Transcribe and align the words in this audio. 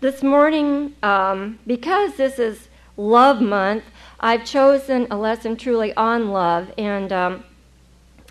This 0.00 0.22
morning, 0.22 0.94
um, 1.02 1.60
because 1.66 2.16
this 2.16 2.38
is 2.38 2.68
Love 2.96 3.40
Month, 3.40 3.84
I've 4.18 4.44
chosen 4.44 5.06
a 5.10 5.16
lesson 5.16 5.56
truly 5.56 5.94
on 5.94 6.30
love. 6.30 6.72
And 6.76 7.12
um, 7.12 7.44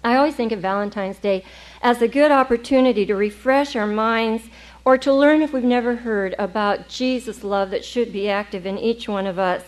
I 0.04 0.16
always 0.16 0.36
think 0.36 0.52
of 0.52 0.60
Valentine's 0.60 1.18
Day 1.18 1.46
as 1.82 2.02
a 2.02 2.08
good 2.08 2.32
opportunity 2.32 3.06
to 3.06 3.16
refresh 3.16 3.76
our 3.76 3.88
minds 3.88 4.44
or 4.86 4.98
to 5.00 5.14
learn 5.14 5.42
if 5.42 5.54
we've 5.54 5.64
never 5.64 5.96
heard 5.96 6.36
about 6.38 6.90
Jesus' 6.90 7.44
love 7.44 7.72
that 7.72 7.86
should 7.86 8.12
be 8.12 8.30
active 8.30 8.66
in 8.66 8.78
each 8.78 9.08
one 9.08 9.26
of 9.26 9.40
us. 9.40 9.64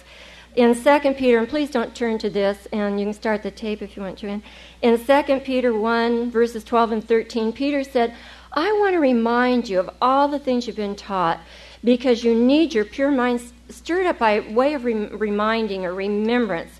In 0.55 0.75
2 0.75 1.13
Peter, 1.13 1.39
and 1.39 1.49
please 1.49 1.71
don't 1.71 1.95
turn 1.95 2.17
to 2.19 2.29
this, 2.29 2.67
and 2.71 2.99
you 2.99 3.05
can 3.05 3.13
start 3.13 3.41
the 3.41 3.51
tape 3.51 3.81
if 3.81 3.95
you 3.95 4.03
want 4.03 4.17
to. 4.19 4.41
In 4.81 5.05
2 5.05 5.39
Peter 5.39 5.73
1, 5.73 6.29
verses 6.29 6.63
12 6.63 6.91
and 6.91 7.07
13, 7.07 7.51
Peter 7.53 7.83
said, 7.83 8.13
I 8.53 8.71
want 8.79 8.93
to 8.93 8.99
remind 8.99 9.67
you 9.67 9.79
of 9.79 9.89
all 10.01 10.27
the 10.27 10.39
things 10.39 10.67
you've 10.67 10.75
been 10.75 10.95
taught 10.95 11.39
because 11.85 12.23
you 12.23 12.35
need 12.35 12.73
your 12.73 12.83
pure 12.83 13.11
mind 13.11 13.41
stirred 13.69 14.05
up 14.05 14.19
by 14.19 14.41
way 14.41 14.73
of 14.73 14.83
reminding 14.83 15.85
or 15.85 15.93
remembrance. 15.93 16.71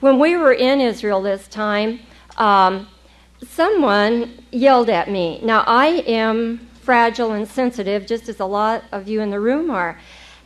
When 0.00 0.18
we 0.18 0.36
were 0.36 0.52
in 0.52 0.80
Israel 0.80 1.20
this 1.20 1.46
time, 1.48 2.00
um, 2.38 2.88
someone 3.46 4.44
yelled 4.50 4.88
at 4.88 5.10
me. 5.10 5.40
Now, 5.42 5.64
I 5.66 5.86
am 6.06 6.68
fragile 6.80 7.32
and 7.32 7.48
sensitive, 7.48 8.06
just 8.06 8.28
as 8.28 8.40
a 8.40 8.44
lot 8.44 8.84
of 8.92 9.08
you 9.08 9.20
in 9.20 9.30
the 9.30 9.40
room 9.40 9.70
are. 9.70 10.00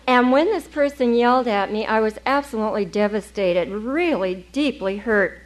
And 0.06 0.32
when 0.32 0.46
this 0.46 0.66
person 0.66 1.14
yelled 1.14 1.46
at 1.46 1.70
me, 1.70 1.84
I 1.84 2.00
was 2.00 2.18
absolutely 2.24 2.86
devastated, 2.86 3.68
really 3.68 4.46
deeply 4.52 4.96
hurt. 4.98 5.42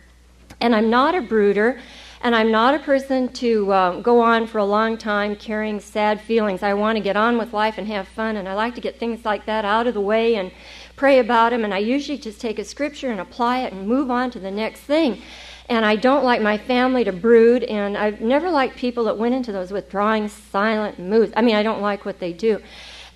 And 0.60 0.77
I'm 0.77 0.88
not 0.88 1.16
a 1.16 1.20
brooder, 1.20 1.80
and 2.22 2.34
I'm 2.34 2.50
not 2.50 2.74
a 2.74 2.78
person 2.78 3.28
to 3.34 3.72
uh, 3.72 4.00
go 4.00 4.20
on 4.20 4.46
for 4.46 4.58
a 4.58 4.64
long 4.64 4.96
time 4.96 5.36
carrying 5.36 5.80
sad 5.80 6.20
feelings. 6.20 6.62
I 6.62 6.74
want 6.74 6.96
to 6.96 7.02
get 7.02 7.16
on 7.16 7.36
with 7.36 7.52
life 7.52 7.78
and 7.78 7.86
have 7.88 8.08
fun, 8.08 8.36
and 8.36 8.48
I 8.48 8.54
like 8.54 8.74
to 8.76 8.80
get 8.80 8.98
things 8.98 9.24
like 9.24 9.46
that 9.46 9.64
out 9.64 9.86
of 9.86 9.94
the 9.94 10.00
way 10.00 10.36
and 10.36 10.50
pray 10.96 11.18
about 11.18 11.50
them. 11.50 11.64
And 11.64 11.74
I 11.74 11.78
usually 11.78 12.19
just 12.19 12.41
take 12.41 12.58
a 12.58 12.64
scripture 12.64 13.10
and 13.10 13.20
apply 13.20 13.60
it 13.60 13.72
and 13.72 13.86
move 13.86 14.10
on 14.10 14.30
to 14.30 14.38
the 14.38 14.50
next 14.50 14.80
thing 14.80 15.20
and 15.69 15.86
I 15.86 15.97
don't 15.97 16.24
like 16.24 16.42
my 16.42 16.58
family 16.58 17.05
to 17.05 17.12
brood, 17.12 17.64
and 17.64 17.97
I've 17.97 18.20
never 18.20 18.50
liked 18.50 18.77
people 18.77 19.04
that 19.04 19.16
went 19.16 19.34
into 19.34 19.52
those 19.52 19.72
withdrawing, 19.72 20.28
silent 20.28 20.98
moods. 20.98 21.32
I 21.36 21.42
mean, 21.42 21.54
I 21.54 21.62
don't 21.62 21.80
like 21.80 22.04
what 22.04 22.19
they 22.19 22.32
do. 22.32 22.60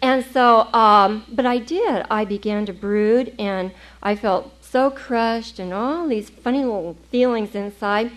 And 0.01 0.25
so, 0.25 0.73
um, 0.73 1.25
but 1.29 1.47
I 1.47 1.59
did. 1.59 2.07
I 2.11 2.25
began 2.25 2.65
to 2.67 2.73
brood, 2.73 3.35
and 3.39 3.73
I 4.03 4.15
felt 4.17 4.53
so 4.65 4.91
crushed, 4.91 5.59
and 5.59 5.73
all 5.73 6.07
these 6.09 6.31
funny 6.31 6.61
little 6.61 6.97
feelings 7.11 7.55
inside. 7.55 8.11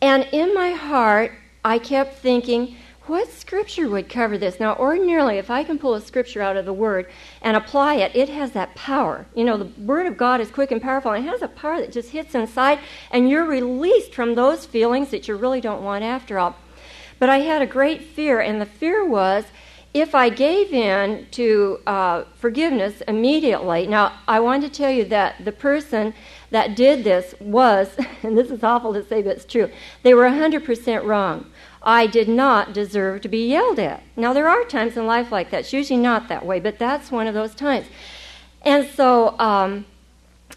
And 0.00 0.28
in 0.32 0.54
my 0.54 0.72
heart, 0.72 1.32
I 1.64 1.78
kept 1.78 2.18
thinking, 2.18 2.76
what 3.06 3.30
scripture 3.30 3.88
would 3.88 4.08
cover 4.08 4.36
this? 4.36 4.58
Now, 4.58 4.74
ordinarily, 4.74 5.38
if 5.38 5.48
I 5.48 5.62
can 5.62 5.78
pull 5.78 5.94
a 5.94 6.00
scripture 6.00 6.42
out 6.42 6.56
of 6.56 6.64
the 6.64 6.72
Word 6.72 7.06
and 7.40 7.56
apply 7.56 7.96
it, 7.96 8.16
it 8.16 8.28
has 8.28 8.50
that 8.52 8.74
power. 8.74 9.26
You 9.34 9.44
know, 9.44 9.56
the 9.56 9.70
Word 9.80 10.06
of 10.06 10.16
God 10.16 10.40
is 10.40 10.50
quick 10.50 10.72
and 10.72 10.82
powerful, 10.82 11.12
and 11.12 11.24
it 11.24 11.28
has 11.28 11.40
a 11.40 11.48
power 11.48 11.80
that 11.80 11.92
just 11.92 12.10
hits 12.10 12.34
inside, 12.34 12.80
and 13.12 13.30
you're 13.30 13.44
released 13.44 14.12
from 14.12 14.34
those 14.34 14.66
feelings 14.66 15.10
that 15.10 15.28
you 15.28 15.36
really 15.36 15.60
don't 15.60 15.84
want 15.84 16.02
after 16.02 16.38
all. 16.38 16.56
But 17.20 17.30
I 17.30 17.38
had 17.38 17.62
a 17.62 17.66
great 17.66 18.02
fear, 18.02 18.40
and 18.40 18.60
the 18.60 18.66
fear 18.66 19.04
was 19.04 19.44
if 19.94 20.14
I 20.14 20.28
gave 20.28 20.72
in 20.72 21.26
to 21.30 21.80
uh, 21.86 22.24
forgiveness 22.34 23.02
immediately. 23.08 23.86
Now, 23.86 24.18
I 24.28 24.40
want 24.40 24.62
to 24.64 24.68
tell 24.68 24.90
you 24.90 25.04
that 25.06 25.44
the 25.44 25.52
person 25.52 26.12
that 26.50 26.76
did 26.76 27.04
this 27.04 27.34
was, 27.40 27.96
and 28.22 28.36
this 28.36 28.50
is 28.50 28.62
awful 28.62 28.92
to 28.94 29.04
say, 29.04 29.22
but 29.22 29.36
it's 29.36 29.44
true, 29.44 29.70
they 30.02 30.14
were 30.14 30.24
100% 30.24 31.04
wrong. 31.04 31.50
I 31.82 32.08
did 32.08 32.28
not 32.28 32.72
deserve 32.72 33.20
to 33.22 33.28
be 33.28 33.48
yelled 33.48 33.78
at. 33.78 34.02
Now, 34.16 34.32
there 34.32 34.48
are 34.48 34.64
times 34.64 34.96
in 34.96 35.06
life 35.06 35.30
like 35.30 35.50
that. 35.50 35.60
It's 35.60 35.72
usually 35.72 36.00
not 36.00 36.28
that 36.28 36.44
way, 36.44 36.58
but 36.58 36.78
that's 36.78 37.12
one 37.12 37.28
of 37.28 37.34
those 37.34 37.54
times. 37.54 37.86
And 38.62 38.88
so 38.88 39.38
um, 39.38 39.86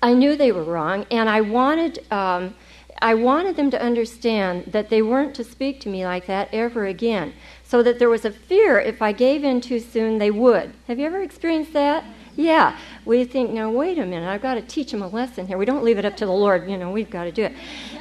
I 0.01 0.13
knew 0.13 0.35
they 0.35 0.51
were 0.51 0.63
wrong, 0.63 1.05
and 1.11 1.29
I 1.29 1.41
wanted, 1.41 2.03
um, 2.11 2.55
I 2.99 3.13
wanted 3.13 3.57
them 3.57 3.69
to 3.69 3.81
understand 3.81 4.72
that 4.72 4.89
they 4.89 5.03
weren't 5.03 5.35
to 5.35 5.44
speak 5.44 5.79
to 5.81 5.89
me 5.89 6.03
like 6.03 6.25
that 6.25 6.49
ever 6.51 6.85
again. 6.85 7.33
So 7.63 7.83
that 7.83 7.99
there 7.99 8.09
was 8.09 8.25
a 8.25 8.31
fear 8.31 8.79
if 8.79 8.99
I 8.99 9.11
gave 9.11 9.44
in 9.44 9.61
too 9.61 9.79
soon, 9.79 10.17
they 10.17 10.31
would. 10.31 10.73
Have 10.88 10.97
you 10.97 11.05
ever 11.05 11.22
experienced 11.22 11.73
that? 11.73 12.03
Yeah. 12.35 12.75
We 13.09 13.25
think, 13.25 13.50
now, 13.50 13.72
wait 13.72 13.97
a 13.97 14.06
minute, 14.06 14.30
I've 14.30 14.44
got 14.44 14.53
to 14.53 14.62
teach 14.62 14.92
them 14.92 15.02
a 15.02 15.08
lesson 15.08 15.47
here. 15.47 15.58
We 15.58 15.66
don't 15.66 15.84
leave 15.84 15.97
it 15.97 16.06
up 16.06 16.16
to 16.18 16.28
the 16.28 16.31
Lord, 16.31 16.70
you 16.70 16.78
know, 16.78 16.92
we've 16.92 17.09
got 17.09 17.24
to 17.24 17.31
do 17.31 17.46
it. 17.46 17.53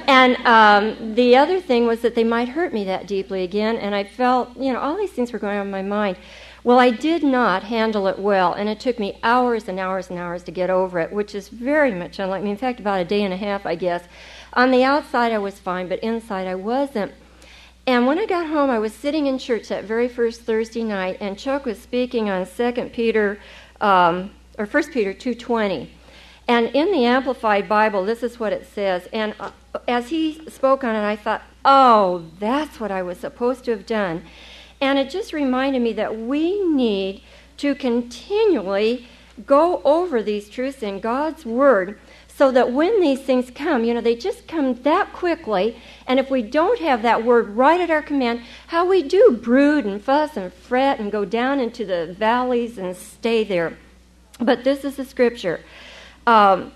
And 0.05 0.37
um, 0.45 1.15
the 1.15 1.35
other 1.35 1.59
thing 1.59 1.87
was 1.87 2.01
that 2.01 2.13
they 2.13 2.23
might 2.23 2.49
hurt 2.49 2.73
me 2.73 2.83
that 2.83 3.07
deeply 3.07 3.41
again, 3.41 3.77
and 3.77 3.95
I 3.95 4.03
felt, 4.03 4.55
you 4.55 4.71
know, 4.71 4.79
all 4.79 4.95
these 4.95 5.09
things 5.09 5.33
were 5.33 5.39
going 5.39 5.57
on 5.57 5.65
in 5.65 5.71
my 5.71 5.81
mind. 5.81 6.17
Well, 6.63 6.77
I 6.77 6.91
did 6.91 7.23
not 7.23 7.63
handle 7.63 8.05
it 8.05 8.19
well, 8.19 8.53
and 8.53 8.69
it 8.69 8.79
took 8.79 8.99
me 8.99 9.17
hours 9.23 9.67
and 9.67 9.79
hours 9.79 10.11
and 10.11 10.19
hours 10.19 10.43
to 10.43 10.51
get 10.51 10.69
over 10.69 10.99
it, 10.99 11.11
which 11.11 11.33
is 11.33 11.49
very 11.49 11.91
much 11.91 12.19
unlike 12.19 12.43
me. 12.43 12.51
In 12.51 12.57
fact, 12.57 12.79
about 12.79 13.01
a 13.01 13.05
day 13.05 13.23
and 13.23 13.33
a 13.33 13.37
half, 13.37 13.65
I 13.65 13.73
guess. 13.73 14.03
On 14.53 14.69
the 14.69 14.83
outside, 14.83 15.31
I 15.31 15.39
was 15.39 15.57
fine, 15.57 15.89
but 15.89 15.97
inside, 16.01 16.45
I 16.45 16.53
wasn't. 16.53 17.13
And 17.87 18.05
when 18.05 18.19
I 18.19 18.27
got 18.27 18.45
home, 18.45 18.69
I 18.69 18.77
was 18.77 18.93
sitting 18.93 19.25
in 19.25 19.39
church 19.39 19.69
that 19.69 19.85
very 19.85 20.07
first 20.07 20.41
Thursday 20.41 20.83
night, 20.83 21.17
and 21.19 21.35
Chuck 21.35 21.65
was 21.65 21.81
speaking 21.81 22.29
on 22.29 22.45
Second 22.45 22.93
Peter 22.93 23.39
um, 23.81 24.29
or 24.59 24.67
First 24.67 24.91
Peter 24.91 25.13
two 25.13 25.33
twenty, 25.33 25.89
and 26.47 26.67
in 26.75 26.91
the 26.91 27.05
Amplified 27.05 27.67
Bible, 27.67 28.05
this 28.05 28.21
is 28.21 28.39
what 28.39 28.53
it 28.53 28.67
says. 28.67 29.07
And 29.13 29.33
uh, 29.39 29.51
as 29.87 30.09
he 30.09 30.47
spoke 30.49 30.83
on 30.83 30.95
it, 30.95 31.03
I 31.03 31.15
thought, 31.15 31.41
oh, 31.63 32.25
that's 32.39 32.79
what 32.79 32.91
I 32.91 33.01
was 33.01 33.17
supposed 33.17 33.65
to 33.65 33.71
have 33.71 33.85
done. 33.85 34.23
And 34.81 34.99
it 34.99 35.09
just 35.09 35.33
reminded 35.33 35.81
me 35.81 35.93
that 35.93 36.17
we 36.17 36.61
need 36.65 37.23
to 37.57 37.73
continually 37.75 39.07
go 39.45 39.81
over 39.83 40.21
these 40.21 40.49
truths 40.49 40.83
in 40.83 40.99
God's 40.99 41.45
Word 41.45 41.99
so 42.27 42.51
that 42.51 42.71
when 42.71 43.01
these 43.01 43.21
things 43.21 43.51
come, 43.51 43.83
you 43.83 43.93
know, 43.93 44.01
they 44.01 44.15
just 44.15 44.47
come 44.47 44.73
that 44.83 45.11
quickly. 45.11 45.77
And 46.07 46.19
if 46.19 46.29
we 46.29 46.41
don't 46.41 46.79
have 46.79 47.01
that 47.01 47.23
Word 47.23 47.49
right 47.49 47.81
at 47.81 47.91
our 47.91 48.01
command, 48.01 48.41
how 48.67 48.87
we 48.87 49.03
do 49.03 49.37
brood 49.41 49.85
and 49.85 50.01
fuss 50.01 50.35
and 50.35 50.51
fret 50.51 50.99
and 50.99 51.11
go 51.11 51.25
down 51.25 51.59
into 51.59 51.85
the 51.85 52.15
valleys 52.17 52.77
and 52.77 52.95
stay 52.95 53.43
there. 53.43 53.77
But 54.39 54.63
this 54.63 54.85
is 54.85 54.95
the 54.95 55.05
Scripture. 55.05 55.61
Um, 56.25 56.71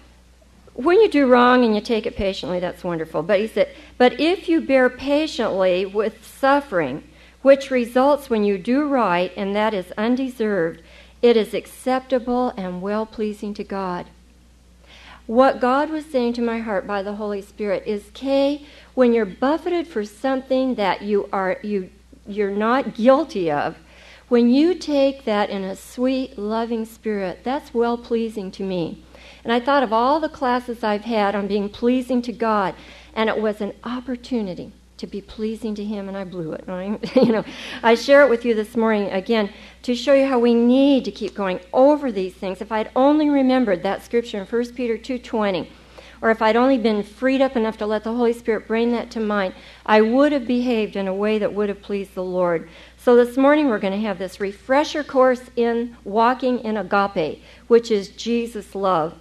when 0.74 1.00
you 1.02 1.10
do 1.10 1.28
wrong 1.28 1.64
and 1.64 1.76
you 1.76 1.82
take 1.82 2.06
it 2.06 2.16
patiently, 2.16 2.60
that's 2.60 2.84
wonderful. 2.84 3.24
But 3.24 3.40
he 3.40 3.48
said, 3.48 3.70
But 3.98 4.20
if 4.20 4.50
you 4.50 4.62
bear 4.62 4.90
patiently 4.90 5.86
with 5.86 6.26
suffering, 6.26 7.04
which 7.42 7.70
results 7.70 8.30
when 8.30 8.44
you 8.44 8.58
do 8.58 8.88
right, 8.88 9.32
and 9.38 9.56
that 9.56 9.74
is 9.74 9.92
undeserved, 9.98 10.82
it 11.22 11.38
is 11.38 11.54
acceptable 11.54 12.54
and 12.58 12.82
well 12.82 13.06
pleasing 13.06 13.54
to 13.54 13.64
God. 13.64 14.08
What 15.26 15.62
God 15.62 15.90
was 15.90 16.06
saying 16.06 16.34
to 16.34 16.42
my 16.42 16.60
heart 16.60 16.86
by 16.86 17.02
the 17.02 17.16
Holy 17.16 17.42
Spirit 17.42 17.84
is, 17.86 18.10
Kay, 18.14 18.66
when 18.94 19.14
you're 19.14 19.26
buffeted 19.26 19.88
for 19.88 20.04
something 20.04 20.76
that 20.76 21.02
you 21.02 21.30
are 21.32 21.60
you 21.64 21.90
you're 22.26 22.52
not 22.52 22.96
guilty 22.96 23.52
of, 23.52 23.78
when 24.30 24.50
you 24.50 24.76
take 24.76 25.26
that 25.26 25.50
in 25.50 25.64
a 25.64 25.76
sweet, 25.76 26.38
loving 26.38 26.86
spirit, 26.86 27.40
that's 27.44 27.74
well 27.74 27.98
pleasing 27.98 28.52
to 28.52 28.64
me. 28.64 29.04
And 29.44 29.52
I 29.52 29.60
thought 29.60 29.84
of 29.84 29.92
all 29.92 30.20
the 30.20 30.30
classes 30.30 30.84
I've 30.84 31.04
had 31.04 31.36
on 31.36 31.48
being 31.48 31.70
pleasing 31.70 32.22
to 32.24 32.32
God, 32.32 32.76
and 33.14 33.30
it 33.30 33.42
was 33.42 33.62
an 33.62 33.74
opportunity 33.84 34.72
to 34.98 35.08
be 35.08 35.20
pleasing 35.20 35.76
to 35.76 35.84
Him, 35.84 36.08
and 36.08 36.16
I 36.16 36.24
blew 36.24 36.54
it. 36.54 36.64
I, 36.70 36.98
you 37.16 37.32
know, 37.32 37.44
I 37.82 37.96
share 37.96 38.24
it 38.24 38.30
with 38.30 38.46
you 38.46 38.54
this 38.54 38.78
morning 38.78 39.12
again 39.12 39.50
to 39.84 39.96
show 39.96 40.14
you 40.14 40.26
how 40.26 40.40
we 40.40 40.54
need 40.54 41.04
to 41.06 41.12
keep 41.12 41.36
going 41.36 41.60
over 41.74 42.12
these 42.12 42.34
things. 42.34 42.62
If 42.62 42.72
I'd 42.72 42.90
only 42.96 43.30
remembered 43.30 43.84
that 43.84 44.04
scripture 44.04 44.40
in 44.40 44.46
1 44.46 44.74
Peter 44.74 44.98
two 44.98 45.20
twenty, 45.20 45.70
or 46.22 46.32
if 46.32 46.42
I'd 46.42 46.56
only 46.56 46.78
been 46.78 47.04
freed 47.04 47.42
up 47.42 47.58
enough 47.58 47.78
to 47.80 47.86
let 47.86 48.06
the 48.06 48.14
Holy 48.14 48.32
Spirit 48.32 48.66
bring 48.66 48.94
that 48.94 49.12
to 49.12 49.20
mind, 49.20 49.54
I 49.86 50.00
would 50.00 50.32
have 50.32 50.48
behaved 50.48 50.96
in 50.96 51.10
a 51.10 51.14
way 51.14 51.38
that 51.38 51.54
would 51.54 51.68
have 51.68 51.82
pleased 51.82 52.16
the 52.16 52.24
Lord. 52.24 52.70
So 53.04 53.18
this 53.18 53.36
morning 53.36 53.68
we're 53.68 53.80
going 53.80 54.00
to 54.00 54.08
have 54.08 54.18
this 54.18 54.40
refresher 54.40 55.04
course 55.04 55.42
in 55.58 55.98
walking 56.06 56.60
in 56.60 56.78
agape, 56.78 57.44
which 57.68 57.92
is 57.92 58.08
Jesus' 58.08 58.76
love. 58.76 59.16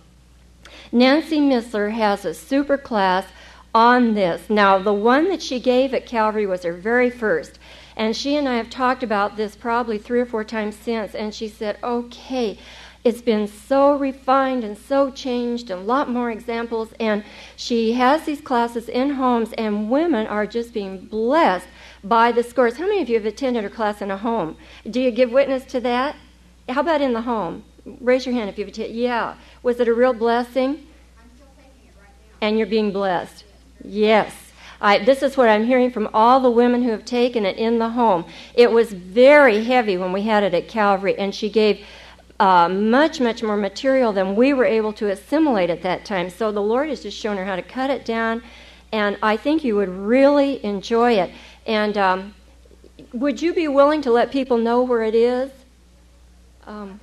Nancy 0.92 1.40
Missler 1.40 1.90
has 1.90 2.24
a 2.24 2.32
super 2.32 2.78
class 2.78 3.26
on 3.74 4.14
this. 4.14 4.48
Now, 4.48 4.78
the 4.78 4.92
one 4.92 5.28
that 5.30 5.42
she 5.42 5.58
gave 5.58 5.92
at 5.94 6.06
Calvary 6.06 6.46
was 6.46 6.62
her 6.62 6.72
very 6.72 7.10
first. 7.10 7.58
And 7.96 8.16
she 8.16 8.36
and 8.36 8.48
I 8.48 8.54
have 8.54 8.70
talked 8.70 9.02
about 9.02 9.36
this 9.36 9.56
probably 9.56 9.98
three 9.98 10.20
or 10.20 10.26
four 10.26 10.44
times 10.44 10.76
since. 10.76 11.12
And 11.16 11.34
she 11.34 11.48
said, 11.48 11.76
okay, 11.82 12.58
it's 13.02 13.20
been 13.20 13.48
so 13.48 13.96
refined 13.96 14.62
and 14.62 14.78
so 14.78 15.10
changed, 15.10 15.70
and 15.70 15.80
a 15.80 15.84
lot 15.84 16.08
more 16.08 16.30
examples. 16.30 16.90
And 17.00 17.24
she 17.56 17.94
has 17.94 18.26
these 18.26 18.40
classes 18.40 18.88
in 18.88 19.10
homes, 19.10 19.52
and 19.54 19.90
women 19.90 20.28
are 20.28 20.46
just 20.46 20.72
being 20.72 20.98
blessed 20.98 21.66
by 22.04 22.32
the 22.32 22.42
scores. 22.42 22.76
How 22.76 22.86
many 22.86 23.00
of 23.00 23.08
you 23.08 23.16
have 23.16 23.26
attended 23.26 23.64
her 23.64 23.70
class 23.70 24.02
in 24.02 24.10
a 24.10 24.16
home? 24.16 24.56
Do 24.88 25.00
you 25.00 25.10
give 25.10 25.30
witness 25.30 25.64
to 25.66 25.80
that? 25.80 26.16
How 26.68 26.80
about 26.80 27.00
in 27.00 27.12
the 27.12 27.22
home? 27.22 27.64
Raise 28.00 28.26
your 28.26 28.34
hand 28.34 28.48
if 28.48 28.58
you've 28.58 28.68
attended. 28.68 28.94
Yeah. 28.94 29.36
Was 29.62 29.80
it 29.80 29.88
a 29.88 29.94
real 29.94 30.12
blessing? 30.12 30.70
Right 30.70 30.86
And 32.40 32.58
you're 32.58 32.66
being 32.66 32.92
blessed. 32.92 33.44
Yes. 33.84 34.34
I, 34.80 34.98
this 34.98 35.22
is 35.22 35.36
what 35.36 35.48
I'm 35.48 35.64
hearing 35.64 35.92
from 35.92 36.08
all 36.12 36.40
the 36.40 36.50
women 36.50 36.82
who 36.82 36.90
have 36.90 37.04
taken 37.04 37.46
it 37.46 37.56
in 37.56 37.78
the 37.78 37.90
home. 37.90 38.24
It 38.54 38.72
was 38.72 38.92
very 38.92 39.62
heavy 39.62 39.96
when 39.96 40.12
we 40.12 40.22
had 40.22 40.42
it 40.42 40.54
at 40.54 40.66
Calvary, 40.66 41.16
and 41.16 41.32
she 41.32 41.48
gave 41.48 41.84
uh, 42.40 42.68
much, 42.68 43.20
much 43.20 43.44
more 43.44 43.56
material 43.56 44.12
than 44.12 44.34
we 44.34 44.52
were 44.52 44.64
able 44.64 44.92
to 44.94 45.08
assimilate 45.08 45.70
at 45.70 45.82
that 45.82 46.04
time. 46.04 46.28
So 46.28 46.50
the 46.50 46.62
Lord 46.62 46.88
has 46.88 47.00
just 47.00 47.16
shown 47.16 47.36
her 47.36 47.44
how 47.44 47.54
to 47.54 47.62
cut 47.62 47.90
it 47.90 48.04
down, 48.04 48.42
and 48.90 49.16
I 49.22 49.36
think 49.36 49.62
you 49.62 49.76
would 49.76 49.88
really 49.88 50.64
enjoy 50.64 51.12
it. 51.12 51.30
And 51.66 51.96
um, 51.96 52.34
would 53.12 53.40
you 53.40 53.54
be 53.54 53.68
willing 53.68 54.02
to 54.02 54.10
let 54.10 54.30
people 54.30 54.58
know 54.58 54.82
where 54.82 55.02
it 55.02 55.14
is? 55.14 55.50
Um, 56.66 57.00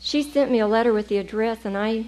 she 0.00 0.22
sent 0.22 0.50
me 0.50 0.60
a 0.60 0.66
letter 0.66 0.92
with 0.92 1.08
the 1.08 1.18
address, 1.18 1.64
and 1.64 1.76
I. 1.76 2.06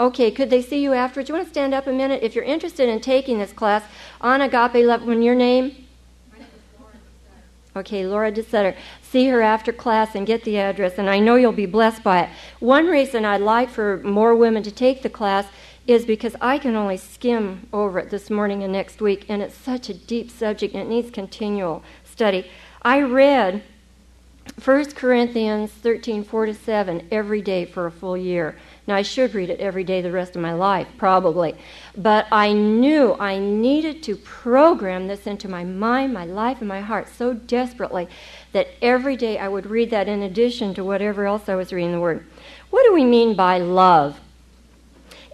Okay, 0.00 0.30
could 0.30 0.50
they 0.50 0.62
see 0.62 0.80
you 0.80 0.92
afterwards? 0.92 1.28
You 1.28 1.34
want 1.34 1.46
to 1.46 1.50
stand 1.50 1.74
up 1.74 1.88
a 1.88 1.92
minute? 1.92 2.22
If 2.22 2.36
you're 2.36 2.44
interested 2.44 2.88
in 2.88 3.00
taking 3.00 3.40
this 3.40 3.52
class 3.52 3.82
on 4.20 4.40
agape 4.40 4.86
love, 4.86 5.04
when 5.04 5.22
your 5.22 5.34
name? 5.34 5.88
Okay, 7.74 8.06
Laura 8.06 8.30
DeSetter. 8.30 8.76
See 9.02 9.28
her 9.28 9.42
after 9.42 9.72
class 9.72 10.14
and 10.14 10.26
get 10.26 10.44
the 10.44 10.58
address, 10.58 10.98
and 10.98 11.10
I 11.10 11.18
know 11.18 11.34
you'll 11.34 11.52
be 11.52 11.66
blessed 11.66 12.04
by 12.04 12.22
it. 12.22 12.30
One 12.60 12.86
reason 12.86 13.24
I'd 13.24 13.40
like 13.40 13.70
for 13.70 13.98
more 13.98 14.34
women 14.34 14.62
to 14.62 14.70
take 14.70 15.02
the 15.02 15.08
class 15.08 15.46
is 15.88 16.04
because 16.04 16.36
I 16.38 16.58
can 16.58 16.76
only 16.76 16.98
skim 16.98 17.66
over 17.72 17.98
it 17.98 18.10
this 18.10 18.28
morning 18.28 18.62
and 18.62 18.72
next 18.72 19.00
week, 19.00 19.24
and 19.26 19.40
it's 19.40 19.56
such 19.56 19.88
a 19.88 19.94
deep 19.94 20.30
subject 20.30 20.74
and 20.74 20.82
it 20.82 20.88
needs 20.88 21.10
continual 21.10 21.82
study. 22.04 22.48
I 22.82 23.00
read 23.00 23.62
1 24.62 24.92
Corinthians 24.92 25.70
13, 25.70 26.24
4 26.24 26.46
to 26.46 26.54
7 26.54 27.08
every 27.10 27.40
day 27.40 27.64
for 27.64 27.86
a 27.86 27.90
full 27.90 28.18
year. 28.18 28.58
Now, 28.86 28.96
I 28.96 29.02
should 29.02 29.34
read 29.34 29.48
it 29.48 29.60
every 29.60 29.82
day 29.82 30.02
the 30.02 30.12
rest 30.12 30.36
of 30.36 30.42
my 30.42 30.52
life, 30.52 30.88
probably. 30.98 31.54
But 31.96 32.26
I 32.30 32.52
knew 32.52 33.16
I 33.18 33.38
needed 33.38 34.02
to 34.04 34.16
program 34.16 35.06
this 35.06 35.26
into 35.26 35.48
my 35.48 35.64
mind, 35.64 36.12
my 36.12 36.26
life, 36.26 36.58
and 36.58 36.68
my 36.68 36.80
heart 36.80 37.08
so 37.08 37.32
desperately 37.32 38.08
that 38.52 38.68
every 38.82 39.16
day 39.16 39.38
I 39.38 39.48
would 39.48 39.66
read 39.66 39.88
that 39.90 40.08
in 40.08 40.22
addition 40.22 40.74
to 40.74 40.84
whatever 40.84 41.24
else 41.24 41.48
I 41.48 41.54
was 41.54 41.72
reading 41.72 41.92
the 41.92 42.00
Word. 42.00 42.26
What 42.68 42.84
do 42.84 42.92
we 42.92 43.04
mean 43.04 43.34
by 43.34 43.58
love? 43.58 44.20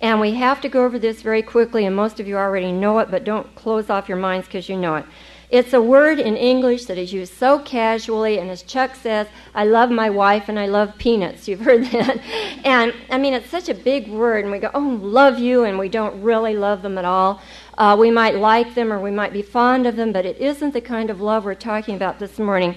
And 0.02 0.20
we 0.20 0.35
have 0.35 0.61
to 0.62 0.69
go 0.69 0.85
over 0.85 0.99
this 0.99 1.23
very 1.23 1.43
quickly, 1.43 1.87
and 1.87 1.94
most 1.94 2.20
of 2.20 2.26
you 2.26 2.37
already 2.37 2.73
know 2.73 2.99
it, 2.99 3.11
but 3.11 3.25
don't 3.25 3.55
close 3.55 3.91
off 3.91 4.08
your 4.08 4.19
minds 4.19 4.46
because 4.46 4.69
you 4.69 4.76
know 4.76 4.96
it. 4.96 5.06
It's 5.50 5.73
a 5.73 5.81
word 5.81 6.19
in 6.19 6.37
English 6.37 6.87
that 6.87 6.99
is 6.99 7.12
used 7.12 7.35
so 7.35 7.61
casually, 7.61 8.38
and 8.38 8.50
as 8.50 8.62
Chuck 8.62 8.94
says, 8.96 9.29
I 9.55 9.64
love 9.64 9.91
my 9.91 10.11
wife 10.11 10.49
and 10.49 10.58
I 10.58 10.67
love 10.67 10.99
peanuts. 10.99 11.46
You've 11.49 11.61
heard 11.61 11.85
that. 11.87 12.19
And 12.64 12.93
I 13.11 13.19
mean, 13.19 13.35
it's 13.35 13.50
such 13.50 13.69
a 13.69 13.75
big 13.75 14.08
word, 14.08 14.44
and 14.44 14.52
we 14.52 14.58
go, 14.58 14.70
oh, 14.75 14.99
love 15.00 15.38
you, 15.38 15.64
and 15.64 15.79
we 15.79 15.88
don't 15.88 16.20
really 16.23 16.56
love 16.56 16.82
them 16.82 16.99
at 16.99 17.05
all. 17.05 17.40
Uh, 17.79 17.97
we 17.99 18.11
might 18.11 18.37
like 18.37 18.75
them 18.75 18.93
or 18.93 19.00
we 19.00 19.11
might 19.11 19.32
be 19.32 19.43
fond 19.43 19.87
of 19.87 19.97
them, 19.97 20.12
but 20.12 20.26
it 20.26 20.38
isn't 20.38 20.73
the 20.73 20.81
kind 20.81 21.11
of 21.11 21.20
love 21.20 21.44
we're 21.44 21.55
talking 21.55 21.94
about 21.94 22.19
this 22.19 22.38
morning. 22.38 22.76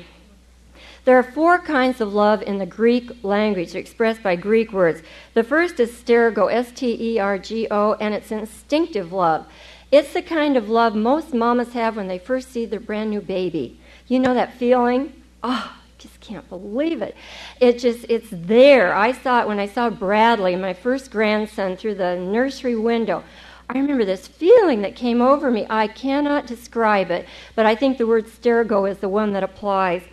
There 1.07 1.18
are 1.18 1.24
four 1.24 1.57
kinds 1.57 2.01
of 2.01 2.13
love 2.13 2.42
in 2.42 2.57
the 2.57 2.65
Greek 2.65 3.24
language 3.24 3.75
expressed 3.75 4.21
by 4.21 4.36
Greek 4.36 4.74
words. 4.74 5.01
The 5.36 5.44
first 5.45 5.80
is 5.80 5.89
stergo, 5.94 6.51
S 6.51 6.69
T 6.74 7.13
E 7.13 7.18
R 7.18 7.38
G 7.38 7.65
O, 7.71 7.94
and 7.94 8.13
it's 8.13 8.30
instinctive 8.30 9.13
love. 9.13 9.45
It's 9.89 10.12
the 10.12 10.21
kind 10.21 10.57
of 10.57 10.68
love 10.68 10.95
most 10.95 11.33
mamas 11.33 11.71
have 11.71 11.95
when 11.95 12.09
they 12.09 12.19
first 12.19 12.51
see 12.51 12.65
their 12.65 12.81
brand 12.81 13.09
new 13.09 13.21
baby. 13.21 13.80
You 14.09 14.19
know 14.19 14.33
that 14.33 14.56
feeling? 14.56 15.13
Oh, 15.42 15.77
I 15.77 15.88
just 15.98 16.19
can't 16.19 16.50
believe 16.50 17.01
it. 17.01 17.15
It 17.62 17.80
just, 17.80 18.06
it's 18.10 18.27
there. 18.30 18.94
I 18.94 19.13
saw 19.13 19.39
it 19.42 19.48
when 19.48 19.60
I 19.60 19.68
saw 19.68 19.89
Bradley, 19.89 20.57
my 20.57 20.74
first 20.74 21.10
grandson, 21.10 21.77
through 21.77 21.95
the 21.95 22.18
nursery 22.18 22.75
window. 22.75 23.24
I 23.69 23.77
remember 23.77 24.03
this 24.03 24.27
feeling 24.27 24.81
that 24.81 24.98
came 24.98 25.21
over 25.21 25.51
me. 25.51 25.65
I 25.69 25.88
cannot 25.88 26.48
describe 26.48 27.12
it, 27.12 27.25
but 27.56 27.65
I 27.65 27.75
think 27.75 27.98
the 27.98 28.07
word 28.07 28.25
stergo 28.25 28.92
is 28.92 28.98
the 28.98 29.07
one 29.07 29.31
that 29.31 29.44
applies. 29.44 30.03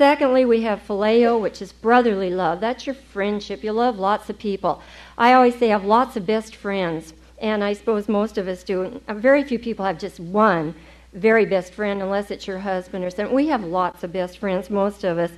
Secondly, 0.00 0.46
we 0.46 0.62
have 0.62 0.80
phileo, 0.80 1.38
which 1.38 1.60
is 1.60 1.74
brotherly 1.74 2.30
love. 2.30 2.58
That's 2.58 2.86
your 2.86 2.94
friendship. 2.94 3.62
You 3.62 3.72
love 3.72 3.98
lots 3.98 4.30
of 4.30 4.38
people. 4.38 4.80
I 5.18 5.34
always 5.34 5.58
say 5.58 5.66
I 5.66 5.78
have 5.78 5.84
lots 5.84 6.16
of 6.16 6.24
best 6.24 6.56
friends 6.56 7.12
and 7.36 7.62
I 7.62 7.74
suppose 7.74 8.08
most 8.08 8.38
of 8.38 8.48
us 8.48 8.62
do. 8.62 8.98
Very 9.10 9.44
few 9.44 9.58
people 9.58 9.84
have 9.84 9.98
just 9.98 10.18
one 10.18 10.74
very 11.12 11.44
best 11.44 11.74
friend, 11.74 12.00
unless 12.00 12.30
it's 12.30 12.46
your 12.46 12.60
husband 12.60 13.04
or 13.04 13.10
something. 13.10 13.34
We 13.34 13.48
have 13.48 13.62
lots 13.62 14.02
of 14.02 14.10
best 14.10 14.38
friends, 14.38 14.70
most 14.70 15.04
of 15.04 15.18
us. 15.18 15.32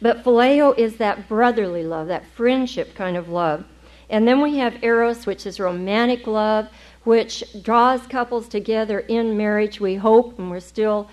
But 0.00 0.22
phileo 0.22 0.78
is 0.78 0.96
that 0.98 1.28
brotherly 1.28 1.82
love, 1.82 2.06
that 2.06 2.24
friendship 2.24 2.94
kind 2.94 3.16
of 3.16 3.28
love. 3.28 3.64
And 4.08 4.28
then 4.28 4.40
we 4.40 4.58
have 4.58 4.84
eros, 4.84 5.26
which 5.26 5.44
is 5.44 5.58
romantic 5.58 6.28
love, 6.28 6.68
which 7.02 7.42
draws 7.62 8.06
couples 8.06 8.46
together 8.46 9.00
in 9.00 9.36
marriage, 9.36 9.80
we 9.80 9.96
hope, 9.96 10.38
and 10.38 10.52
we're 10.52 10.60
still 10.60 11.10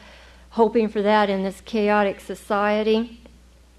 hoping 0.52 0.88
for 0.88 1.02
that 1.02 1.30
in 1.30 1.44
this 1.44 1.62
chaotic 1.62 2.20
society. 2.20 3.22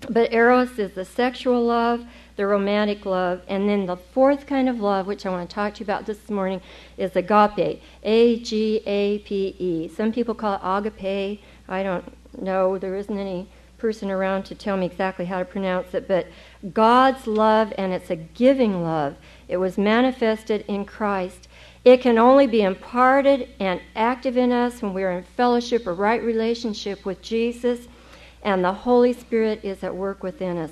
But 0.08 0.32
eros 0.32 0.78
is 0.78 0.92
the 0.92 1.04
sexual 1.04 1.64
love 1.64 2.04
the 2.36 2.46
romantic 2.46 3.04
love. 3.06 3.42
And 3.48 3.68
then 3.68 3.86
the 3.86 3.96
fourth 3.96 4.46
kind 4.46 4.68
of 4.68 4.80
love, 4.80 5.06
which 5.06 5.26
I 5.26 5.30
want 5.30 5.48
to 5.48 5.54
talk 5.54 5.74
to 5.74 5.80
you 5.80 5.84
about 5.84 6.06
this 6.06 6.30
morning, 6.30 6.60
is 6.96 7.14
agape. 7.16 7.82
A 8.02 8.38
G 8.40 8.82
A 8.86 9.18
P 9.18 9.54
E. 9.58 9.88
Some 9.88 10.12
people 10.12 10.34
call 10.34 10.54
it 10.54 10.88
agape. 10.88 11.40
I 11.68 11.82
don't 11.82 12.04
know. 12.40 12.78
There 12.78 12.96
isn't 12.96 13.18
any 13.18 13.48
person 13.78 14.10
around 14.10 14.44
to 14.44 14.54
tell 14.54 14.76
me 14.76 14.86
exactly 14.86 15.24
how 15.24 15.40
to 15.40 15.44
pronounce 15.44 15.92
it. 15.92 16.06
But 16.06 16.28
God's 16.72 17.26
love, 17.26 17.72
and 17.76 17.92
it's 17.92 18.10
a 18.10 18.16
giving 18.16 18.82
love. 18.82 19.16
It 19.48 19.56
was 19.56 19.76
manifested 19.76 20.64
in 20.68 20.84
Christ. 20.84 21.48
It 21.84 22.00
can 22.00 22.16
only 22.16 22.46
be 22.46 22.62
imparted 22.62 23.48
and 23.58 23.80
active 23.96 24.36
in 24.36 24.52
us 24.52 24.82
when 24.82 24.94
we 24.94 25.02
are 25.02 25.10
in 25.10 25.24
fellowship 25.24 25.86
or 25.86 25.94
right 25.94 26.22
relationship 26.22 27.04
with 27.04 27.22
Jesus, 27.22 27.88
and 28.42 28.64
the 28.64 28.72
Holy 28.72 29.12
Spirit 29.12 29.60
is 29.64 29.82
at 29.82 29.96
work 29.96 30.22
within 30.22 30.58
us. 30.58 30.70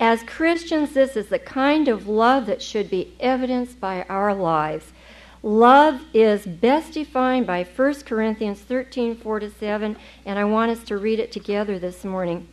As 0.00 0.24
Christians, 0.24 0.92
this 0.92 1.16
is 1.16 1.28
the 1.28 1.38
kind 1.38 1.86
of 1.86 2.08
love 2.08 2.46
that 2.46 2.62
should 2.62 2.90
be 2.90 3.14
evidenced 3.20 3.78
by 3.78 4.02
our 4.08 4.34
lives. 4.34 4.92
Love 5.40 6.00
is 6.12 6.46
best 6.46 6.94
defined 6.94 7.46
by 7.46 7.62
1 7.62 7.94
Corinthians 8.02 8.60
13 8.60 9.14
4 9.16 9.40
to 9.40 9.50
7, 9.50 9.96
and 10.26 10.38
I 10.38 10.44
want 10.44 10.72
us 10.72 10.82
to 10.84 10.96
read 10.96 11.20
it 11.20 11.30
together 11.30 11.78
this 11.78 12.04
morning. 12.04 12.48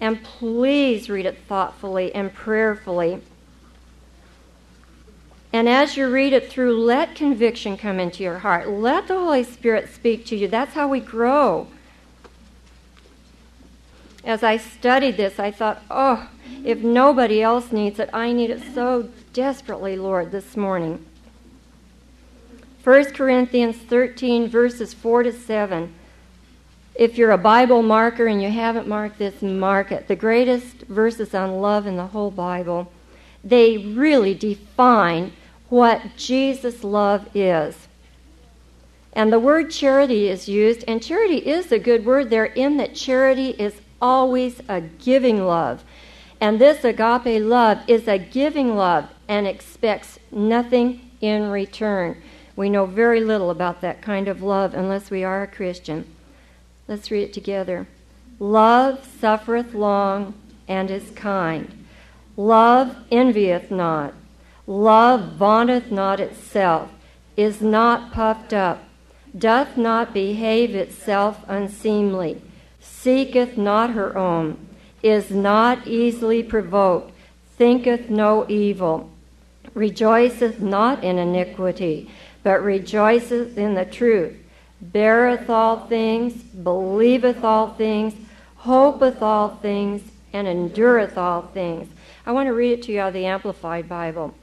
And 0.00 0.22
please 0.22 1.10
read 1.10 1.26
it 1.26 1.36
thoughtfully 1.46 2.14
and 2.14 2.32
prayerfully. 2.32 3.20
And 5.52 5.68
as 5.68 5.96
you 5.96 6.08
read 6.08 6.32
it 6.32 6.50
through, 6.50 6.84
let 6.84 7.14
conviction 7.14 7.76
come 7.78 7.98
into 7.98 8.22
your 8.22 8.40
heart. 8.40 8.68
Let 8.68 9.08
the 9.08 9.14
Holy 9.14 9.44
Spirit 9.44 9.88
speak 9.88 10.26
to 10.26 10.36
you. 10.36 10.46
That's 10.46 10.74
how 10.74 10.88
we 10.88 11.00
grow. 11.00 11.68
As 14.24 14.42
I 14.42 14.58
studied 14.58 15.16
this, 15.16 15.38
I 15.38 15.50
thought, 15.50 15.82
oh, 15.90 16.28
if 16.64 16.80
nobody 16.80 17.40
else 17.40 17.72
needs 17.72 17.98
it, 17.98 18.10
I 18.12 18.32
need 18.32 18.50
it 18.50 18.62
so 18.74 19.08
desperately, 19.32 19.96
Lord, 19.96 20.32
this 20.32 20.54
morning. 20.56 21.06
1 22.84 23.12
Corinthians 23.12 23.76
13, 23.76 24.48
verses 24.48 24.92
4 24.92 25.22
to 25.22 25.32
7. 25.32 25.94
If 26.94 27.16
you're 27.16 27.30
a 27.30 27.38
Bible 27.38 27.82
marker 27.82 28.26
and 28.26 28.42
you 28.42 28.50
haven't 28.50 28.88
marked 28.88 29.18
this, 29.18 29.40
mark 29.40 29.92
it. 29.92 30.08
The 30.08 30.16
greatest 30.16 30.82
verses 30.88 31.34
on 31.34 31.60
love 31.60 31.86
in 31.86 31.96
the 31.96 32.08
whole 32.08 32.30
Bible. 32.30 32.92
They 33.44 33.78
really 33.78 34.34
define 34.34 35.32
what 35.68 36.16
Jesus' 36.16 36.82
love 36.82 37.28
is. 37.34 37.88
And 39.12 39.32
the 39.32 39.40
word 39.40 39.70
charity 39.70 40.28
is 40.28 40.48
used, 40.48 40.84
and 40.86 41.02
charity 41.02 41.38
is 41.38 41.72
a 41.72 41.78
good 41.78 42.04
word 42.04 42.30
there 42.30 42.46
in 42.46 42.76
that 42.76 42.94
charity 42.94 43.50
is 43.50 43.80
always 44.00 44.60
a 44.68 44.80
giving 44.80 45.44
love. 45.44 45.82
And 46.40 46.60
this 46.60 46.84
agape 46.84 47.42
love 47.42 47.78
is 47.88 48.06
a 48.06 48.18
giving 48.18 48.76
love 48.76 49.08
and 49.26 49.46
expects 49.46 50.18
nothing 50.30 51.10
in 51.20 51.50
return. 51.50 52.22
We 52.54 52.70
know 52.70 52.86
very 52.86 53.20
little 53.20 53.50
about 53.50 53.80
that 53.80 54.02
kind 54.02 54.28
of 54.28 54.42
love 54.42 54.74
unless 54.74 55.10
we 55.10 55.24
are 55.24 55.42
a 55.42 55.48
Christian. 55.48 56.04
Let's 56.86 57.10
read 57.10 57.24
it 57.24 57.32
together. 57.32 57.86
Love 58.38 59.04
suffereth 59.20 59.74
long 59.74 60.34
and 60.68 60.90
is 60.90 61.10
kind. 61.10 61.77
Love 62.38 62.96
envieth 63.10 63.70
not. 63.70 64.14
Love 64.66 65.32
vaunteth 65.32 65.90
not 65.90 66.20
itself, 66.20 66.90
is 67.36 67.60
not 67.60 68.12
puffed 68.12 68.54
up, 68.54 68.84
doth 69.36 69.76
not 69.76 70.14
behave 70.14 70.74
itself 70.74 71.44
unseemly, 71.48 72.40
seeketh 72.80 73.58
not 73.58 73.90
her 73.90 74.16
own 74.16 74.56
is 75.02 75.30
not 75.30 75.86
easily 75.86 76.42
provoked, 76.42 77.12
thinketh 77.56 78.10
no 78.10 78.46
evil, 78.48 79.10
rejoiceth 79.74 80.60
not 80.60 81.02
in 81.04 81.18
iniquity, 81.18 82.10
but 82.42 82.62
rejoiceth 82.62 83.56
in 83.56 83.74
the 83.74 83.84
truth, 83.84 84.36
beareth 84.80 85.48
all 85.48 85.86
things, 85.86 86.34
believeth 86.34 87.44
all 87.44 87.68
things, 87.74 88.14
hopeth 88.58 89.22
all 89.22 89.56
things, 89.62 90.02
and 90.32 90.46
endureth 90.46 91.16
all 91.16 91.42
things. 91.42 91.88
I 92.28 92.32
want 92.32 92.48
to 92.48 92.52
read 92.52 92.72
it 92.72 92.82
to 92.82 92.92
you 92.92 93.00
out 93.00 93.08
of 93.08 93.14
the 93.14 93.24
Amplified 93.24 93.88
Bible. 93.88 94.34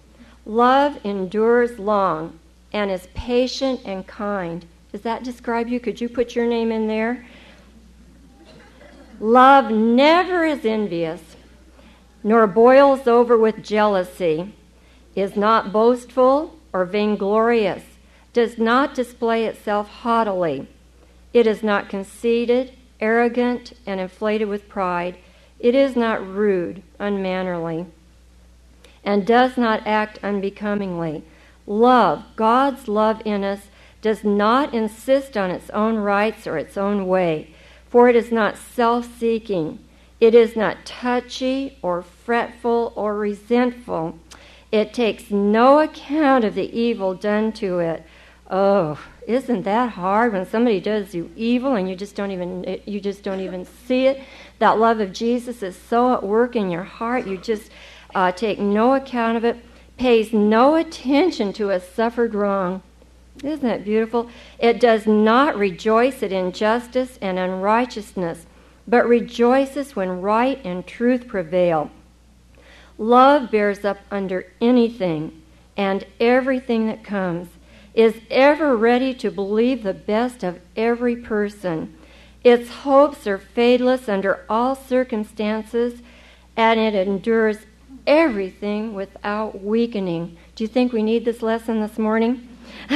Love 0.43 0.97
endures 1.05 1.77
long 1.77 2.39
and 2.73 2.89
is 2.89 3.07
patient 3.13 3.81
and 3.85 4.07
kind. 4.07 4.65
Does 4.91 5.01
that 5.01 5.23
describe 5.23 5.67
you? 5.67 5.79
Could 5.79 6.01
you 6.01 6.09
put 6.09 6.35
your 6.35 6.47
name 6.47 6.71
in 6.71 6.87
there? 6.87 7.27
Love 9.19 9.69
never 9.69 10.43
is 10.43 10.65
envious, 10.65 11.35
nor 12.23 12.47
boils 12.47 13.05
over 13.05 13.37
with 13.37 13.63
jealousy, 13.63 14.51
is 15.15 15.35
not 15.35 15.71
boastful 15.71 16.57
or 16.73 16.85
vainglorious, 16.85 17.83
does 18.33 18.57
not 18.57 18.95
display 18.95 19.45
itself 19.45 19.89
haughtily. 19.89 20.67
It 21.33 21.45
is 21.45 21.61
not 21.61 21.89
conceited, 21.89 22.73
arrogant, 22.99 23.73
and 23.85 23.99
inflated 23.99 24.47
with 24.47 24.67
pride. 24.67 25.19
It 25.59 25.75
is 25.75 25.95
not 25.95 26.25
rude, 26.25 26.83
unmannerly, 26.99 27.85
and 29.03 29.25
does 29.25 29.57
not 29.57 29.85
act 29.85 30.19
unbecomingly. 30.23 31.23
Love, 31.67 32.23
God's 32.35 32.87
love 32.87 33.21
in 33.25 33.43
us, 33.43 33.67
does 34.01 34.23
not 34.23 34.73
insist 34.73 35.35
on 35.35 35.49
its 35.49 35.69
own 35.71 35.95
rights 35.95 36.45
or 36.45 36.57
its 36.57 36.77
own 36.77 37.07
way, 37.07 37.49
for 37.89 38.07
it 38.07 38.15
is 38.15 38.31
not 38.31 38.57
self 38.57 39.07
seeking. 39.17 39.79
It 40.19 40.35
is 40.35 40.55
not 40.55 40.85
touchy 40.85 41.77
or 41.81 42.01
fretful 42.01 42.93
or 42.95 43.15
resentful. 43.15 44.17
It 44.71 44.93
takes 44.93 45.31
no 45.31 45.79
account 45.79 46.43
of 46.43 46.55
the 46.55 46.71
evil 46.77 47.13
done 47.13 47.51
to 47.53 47.79
it. 47.79 48.03
Oh, 48.49 48.99
isn't 49.27 49.63
that 49.63 49.91
hard 49.91 50.33
when 50.33 50.45
somebody 50.45 50.79
does 50.79 51.15
you 51.15 51.31
evil 51.35 51.75
and 51.75 51.89
you 51.89 51.95
just 51.95 52.15
don't 52.15 52.31
even 52.31 52.79
you 52.85 52.99
just 52.99 53.23
don't 53.23 53.39
even 53.39 53.65
see 53.65 54.05
it? 54.05 54.21
That 54.59 54.79
love 54.79 54.99
of 54.99 55.13
Jesus 55.13 55.61
is 55.61 55.75
so 55.75 56.13
at 56.13 56.23
work 56.23 56.55
in 56.55 56.69
your 56.69 56.83
heart. 56.83 57.27
You 57.27 57.37
just 57.37 57.71
uh, 58.13 58.31
take 58.31 58.59
no 58.59 58.93
account 58.93 59.37
of 59.37 59.43
it, 59.43 59.57
pays 59.97 60.33
no 60.33 60.75
attention 60.75 61.53
to 61.53 61.69
a 61.69 61.79
suffered 61.79 62.33
wrong. 62.33 62.81
Isn't 63.43 63.67
that 63.67 63.83
beautiful? 63.83 64.29
It 64.59 64.79
does 64.79 65.05
not 65.05 65.57
rejoice 65.57 66.23
at 66.23 66.31
injustice 66.31 67.19
and 67.21 67.37
unrighteousness, 67.37 68.45
but 68.87 69.07
rejoices 69.07 69.95
when 69.95 70.21
right 70.21 70.63
and 70.63 70.87
truth 70.87 71.27
prevail. 71.27 71.91
Love 72.97 73.51
bears 73.51 73.83
up 73.83 73.97
under 74.09 74.45
anything 74.61 75.41
and 75.75 76.05
everything 76.19 76.87
that 76.87 77.03
comes, 77.03 77.49
is 77.93 78.15
ever 78.29 78.75
ready 78.75 79.13
to 79.13 79.29
believe 79.29 79.83
the 79.83 79.93
best 79.93 80.43
of 80.43 80.59
every 80.75 81.15
person. 81.15 81.93
Its 82.45 82.69
hopes 82.69 83.25
are 83.25 83.39
fadeless 83.39 84.07
under 84.07 84.45
all 84.47 84.75
circumstances, 84.75 86.03
and 86.55 86.79
it 86.79 86.93
endures 86.93 87.57
everything 88.05 88.93
without 88.93 89.63
weakening. 89.63 90.37
Do 90.55 90.63
you 90.63 90.67
think 90.67 90.93
we 90.93 91.01
need 91.01 91.25
this 91.25 91.41
lesson 91.41 91.81
this 91.81 91.97
morning? 91.97 92.47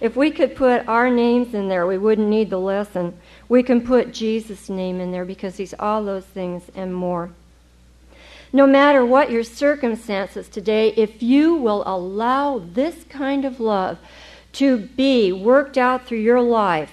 if 0.00 0.14
we 0.14 0.30
could 0.30 0.54
put 0.54 0.86
our 0.86 1.10
names 1.10 1.52
in 1.52 1.68
there, 1.68 1.84
we 1.84 1.98
wouldn't 1.98 2.28
need 2.28 2.48
the 2.48 2.60
lesson. 2.60 3.18
We 3.48 3.64
can 3.64 3.80
put 3.80 4.14
Jesus' 4.14 4.68
name 4.68 5.00
in 5.00 5.10
there 5.10 5.24
because 5.24 5.56
he's 5.56 5.74
all 5.80 6.04
those 6.04 6.24
things 6.24 6.62
and 6.76 6.94
more. 6.94 7.30
No 8.52 8.68
matter 8.68 9.04
what 9.04 9.32
your 9.32 9.42
circumstances 9.42 10.48
today, 10.48 10.90
if 10.96 11.24
you 11.24 11.54
will 11.54 11.82
allow 11.86 12.60
this 12.60 13.02
kind 13.08 13.44
of 13.44 13.58
love 13.58 13.98
to 14.52 14.78
be 14.78 15.32
worked 15.32 15.76
out 15.76 16.06
through 16.06 16.20
your 16.20 16.40
life, 16.40 16.92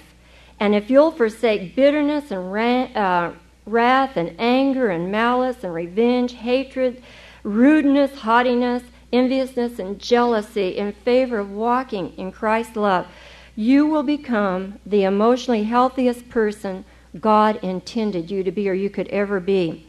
and 0.62 0.76
if 0.76 0.88
you'll 0.88 1.10
forsake 1.10 1.74
bitterness 1.74 2.30
and 2.30 2.96
uh, 2.96 3.32
wrath 3.66 4.16
and 4.16 4.32
anger 4.38 4.90
and 4.90 5.10
malice 5.10 5.64
and 5.64 5.74
revenge, 5.74 6.34
hatred, 6.34 7.02
rudeness, 7.42 8.14
haughtiness, 8.20 8.84
enviousness, 9.12 9.80
and 9.80 9.98
jealousy 9.98 10.68
in 10.78 10.92
favor 10.92 11.40
of 11.40 11.50
walking 11.50 12.16
in 12.16 12.30
Christ's 12.30 12.76
love, 12.76 13.08
you 13.56 13.88
will 13.88 14.04
become 14.04 14.78
the 14.86 15.02
emotionally 15.02 15.64
healthiest 15.64 16.28
person 16.28 16.84
God 17.18 17.56
intended 17.56 18.30
you 18.30 18.44
to 18.44 18.52
be 18.52 18.68
or 18.68 18.74
you 18.74 18.88
could 18.88 19.08
ever 19.08 19.40
be. 19.40 19.84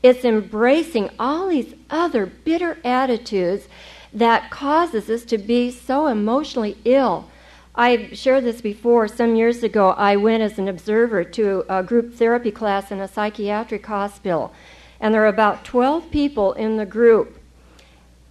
It's 0.00 0.24
embracing 0.24 1.10
all 1.18 1.48
these 1.48 1.74
other 1.90 2.24
bitter 2.24 2.78
attitudes 2.84 3.66
that 4.12 4.52
causes 4.52 5.10
us 5.10 5.24
to 5.24 5.38
be 5.38 5.72
so 5.72 6.06
emotionally 6.06 6.78
ill. 6.84 7.28
I've 7.76 8.16
shared 8.16 8.44
this 8.44 8.60
before. 8.60 9.08
Some 9.08 9.34
years 9.34 9.64
ago, 9.64 9.90
I 9.90 10.14
went 10.14 10.44
as 10.44 10.58
an 10.58 10.68
observer 10.68 11.24
to 11.24 11.64
a 11.68 11.82
group 11.82 12.14
therapy 12.14 12.52
class 12.52 12.92
in 12.92 13.00
a 13.00 13.08
psychiatric 13.08 13.84
hospital. 13.84 14.52
And 15.00 15.12
there 15.12 15.22
were 15.22 15.26
about 15.26 15.64
12 15.64 16.10
people 16.10 16.52
in 16.52 16.76
the 16.76 16.86
group. 16.86 17.40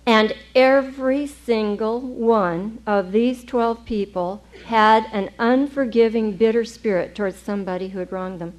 And 0.06 0.34
every 0.56 1.28
single 1.28 2.00
one 2.00 2.82
of 2.88 3.12
these 3.12 3.44
12 3.44 3.86
people 3.86 4.44
had 4.66 5.08
an 5.12 5.30
unforgiving, 5.38 6.38
bitter 6.38 6.64
spirit 6.64 7.14
towards 7.14 7.38
somebody 7.38 7.90
who 7.90 8.00
had 8.00 8.12
wronged 8.12 8.40
them. 8.40 8.54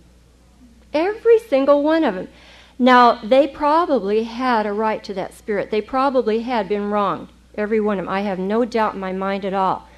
Every 0.93 1.39
single 1.39 1.83
one 1.83 2.05
of 2.05 2.15
them. 2.15 2.29
Now, 2.79 3.21
they 3.23 3.47
probably 3.47 4.25
had 4.25 4.67
a 4.67 4.73
right 4.73 5.03
to 5.05 5.15
that 5.15 5.35
spirit. 5.35 5.71
They 5.71 5.81
probably 5.81 6.41
had 6.41 6.69
been 6.69 6.91
wronged, 6.91 7.29
every 7.55 7.81
one 7.81 7.99
of 7.99 8.05
them. 8.05 8.13
I 8.13 8.21
have 8.21 8.39
no 8.39 8.65
doubt 8.65 8.95
in 8.95 9.01
my 9.01 9.13
mind 9.13 9.45
at 9.45 9.55
all. 9.55 9.89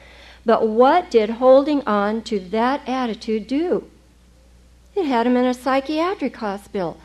But 0.46 0.68
what 0.68 1.10
did 1.10 1.28
holding 1.28 1.82
on 1.86 2.22
to 2.22 2.38
that 2.38 2.88
attitude 2.88 3.48
do? 3.48 3.90
It 4.94 5.04
had 5.04 5.26
him 5.26 5.36
in 5.36 5.44
a 5.44 5.52
psychiatric 5.52 6.36
hospital. 6.36 6.96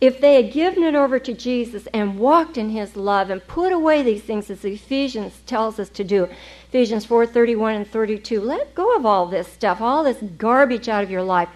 If 0.00 0.20
they 0.20 0.34
had 0.34 0.52
given 0.52 0.82
it 0.82 0.94
over 0.94 1.18
to 1.18 1.32
Jesus 1.32 1.86
and 1.94 2.18
walked 2.18 2.58
in 2.58 2.70
his 2.70 2.96
love 2.96 3.30
and 3.30 3.46
put 3.46 3.72
away 3.72 4.02
these 4.02 4.22
things 4.22 4.50
as 4.50 4.64
Ephesians 4.64 5.40
tells 5.46 5.78
us 5.78 5.88
to 5.90 6.04
do, 6.04 6.28
Ephesians 6.68 7.06
4:31 7.06 7.76
and 7.76 7.86
32, 7.86 8.40
let 8.40 8.74
go 8.74 8.94
of 8.94 9.06
all 9.06 9.26
this 9.26 9.48
stuff, 9.48 9.80
all 9.80 10.04
this 10.04 10.18
garbage 10.36 10.88
out 10.88 11.02
of 11.02 11.10
your 11.10 11.22
life. 11.22 11.48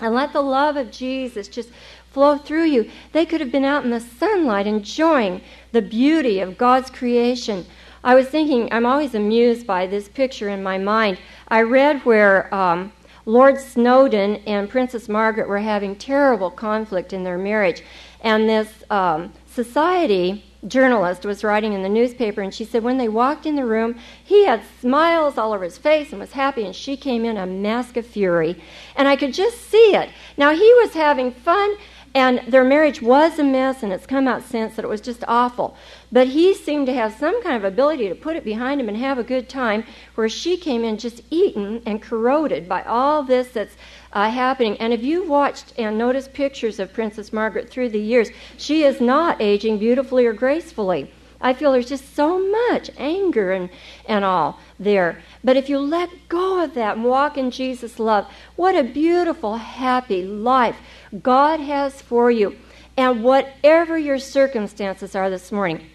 And 0.00 0.14
let 0.14 0.32
the 0.32 0.42
love 0.42 0.76
of 0.76 0.90
Jesus 0.90 1.48
just 1.48 1.70
flow 2.10 2.36
through 2.36 2.64
you. 2.64 2.90
They 3.12 3.26
could 3.26 3.40
have 3.40 3.52
been 3.52 3.64
out 3.64 3.84
in 3.84 3.90
the 3.90 4.00
sunlight 4.00 4.66
enjoying 4.66 5.40
the 5.72 5.82
beauty 5.82 6.40
of 6.40 6.58
God's 6.58 6.90
creation. 6.90 7.66
I 8.04 8.14
was 8.14 8.28
thinking, 8.28 8.68
I'm 8.70 8.84
always 8.84 9.14
amused 9.14 9.66
by 9.66 9.86
this 9.86 10.08
picture 10.08 10.50
in 10.50 10.62
my 10.62 10.76
mind. 10.76 11.18
I 11.48 11.62
read 11.62 12.04
where 12.04 12.54
um, 12.54 12.92
Lord 13.24 13.58
Snowdon 13.58 14.36
and 14.46 14.68
Princess 14.68 15.08
Margaret 15.08 15.48
were 15.48 15.58
having 15.58 15.96
terrible 15.96 16.50
conflict 16.50 17.14
in 17.14 17.24
their 17.24 17.38
marriage. 17.38 17.82
And 18.20 18.46
this 18.46 18.68
um, 18.90 19.32
society 19.46 20.44
journalist 20.68 21.24
was 21.24 21.42
writing 21.42 21.72
in 21.72 21.82
the 21.82 21.88
newspaper, 21.88 22.42
and 22.42 22.52
she 22.52 22.66
said 22.66 22.82
when 22.82 22.98
they 22.98 23.08
walked 23.08 23.46
in 23.46 23.56
the 23.56 23.64
room, 23.64 23.98
he 24.22 24.44
had 24.44 24.62
smiles 24.80 25.38
all 25.38 25.54
over 25.54 25.64
his 25.64 25.78
face 25.78 26.10
and 26.10 26.20
was 26.20 26.32
happy, 26.32 26.66
and 26.66 26.76
she 26.76 26.98
came 26.98 27.24
in 27.24 27.38
a 27.38 27.46
mask 27.46 27.96
of 27.96 28.06
fury. 28.06 28.62
And 28.96 29.08
I 29.08 29.16
could 29.16 29.32
just 29.32 29.62
see 29.70 29.94
it. 29.94 30.10
Now, 30.36 30.50
he 30.50 30.74
was 30.74 30.92
having 30.92 31.32
fun. 31.32 31.74
And 32.14 32.42
their 32.46 32.62
marriage 32.62 33.02
was 33.02 33.40
a 33.40 33.44
mess, 33.44 33.82
and 33.82 33.92
it's 33.92 34.06
come 34.06 34.28
out 34.28 34.44
since 34.44 34.76
that 34.76 34.84
it 34.84 34.88
was 34.88 35.00
just 35.00 35.24
awful. 35.26 35.76
But 36.12 36.28
he 36.28 36.54
seemed 36.54 36.86
to 36.86 36.94
have 36.94 37.12
some 37.12 37.42
kind 37.42 37.56
of 37.56 37.64
ability 37.64 38.08
to 38.08 38.14
put 38.14 38.36
it 38.36 38.44
behind 38.44 38.80
him 38.80 38.88
and 38.88 38.96
have 38.96 39.18
a 39.18 39.24
good 39.24 39.48
time, 39.48 39.84
where 40.14 40.28
she 40.28 40.56
came 40.56 40.84
in 40.84 40.96
just 40.96 41.22
eaten 41.30 41.82
and 41.84 42.00
corroded 42.00 42.68
by 42.68 42.82
all 42.84 43.24
this 43.24 43.48
that's 43.48 43.76
uh, 44.12 44.30
happening. 44.30 44.76
And 44.76 44.92
if 44.92 45.02
you've 45.02 45.28
watched 45.28 45.72
and 45.76 45.98
noticed 45.98 46.32
pictures 46.32 46.78
of 46.78 46.92
Princess 46.92 47.32
Margaret 47.32 47.68
through 47.68 47.88
the 47.88 48.00
years, 48.00 48.30
she 48.56 48.84
is 48.84 49.00
not 49.00 49.42
aging 49.42 49.78
beautifully 49.78 50.24
or 50.24 50.32
gracefully. 50.32 51.10
I 51.40 51.52
feel 51.52 51.72
there's 51.72 51.88
just 51.88 52.14
so 52.14 52.38
much 52.70 52.90
anger 52.96 53.52
and, 53.52 53.68
and 54.06 54.24
all 54.24 54.60
there. 54.78 55.20
But 55.42 55.58
if 55.58 55.68
you 55.68 55.78
let 55.78 56.08
go 56.28 56.64
of 56.64 56.72
that 56.72 56.96
and 56.96 57.04
walk 57.04 57.36
in 57.36 57.50
Jesus' 57.50 57.98
love, 57.98 58.26
what 58.56 58.74
a 58.74 58.82
beautiful, 58.82 59.56
happy 59.56 60.24
life 60.24 60.76
God 61.22 61.60
has 61.60 62.00
for 62.00 62.30
you. 62.30 62.56
And 62.96 63.24
whatever 63.24 63.98
your 63.98 64.18
circumstances 64.18 65.16
are 65.16 65.28
this 65.28 65.50
morning. 65.50 65.86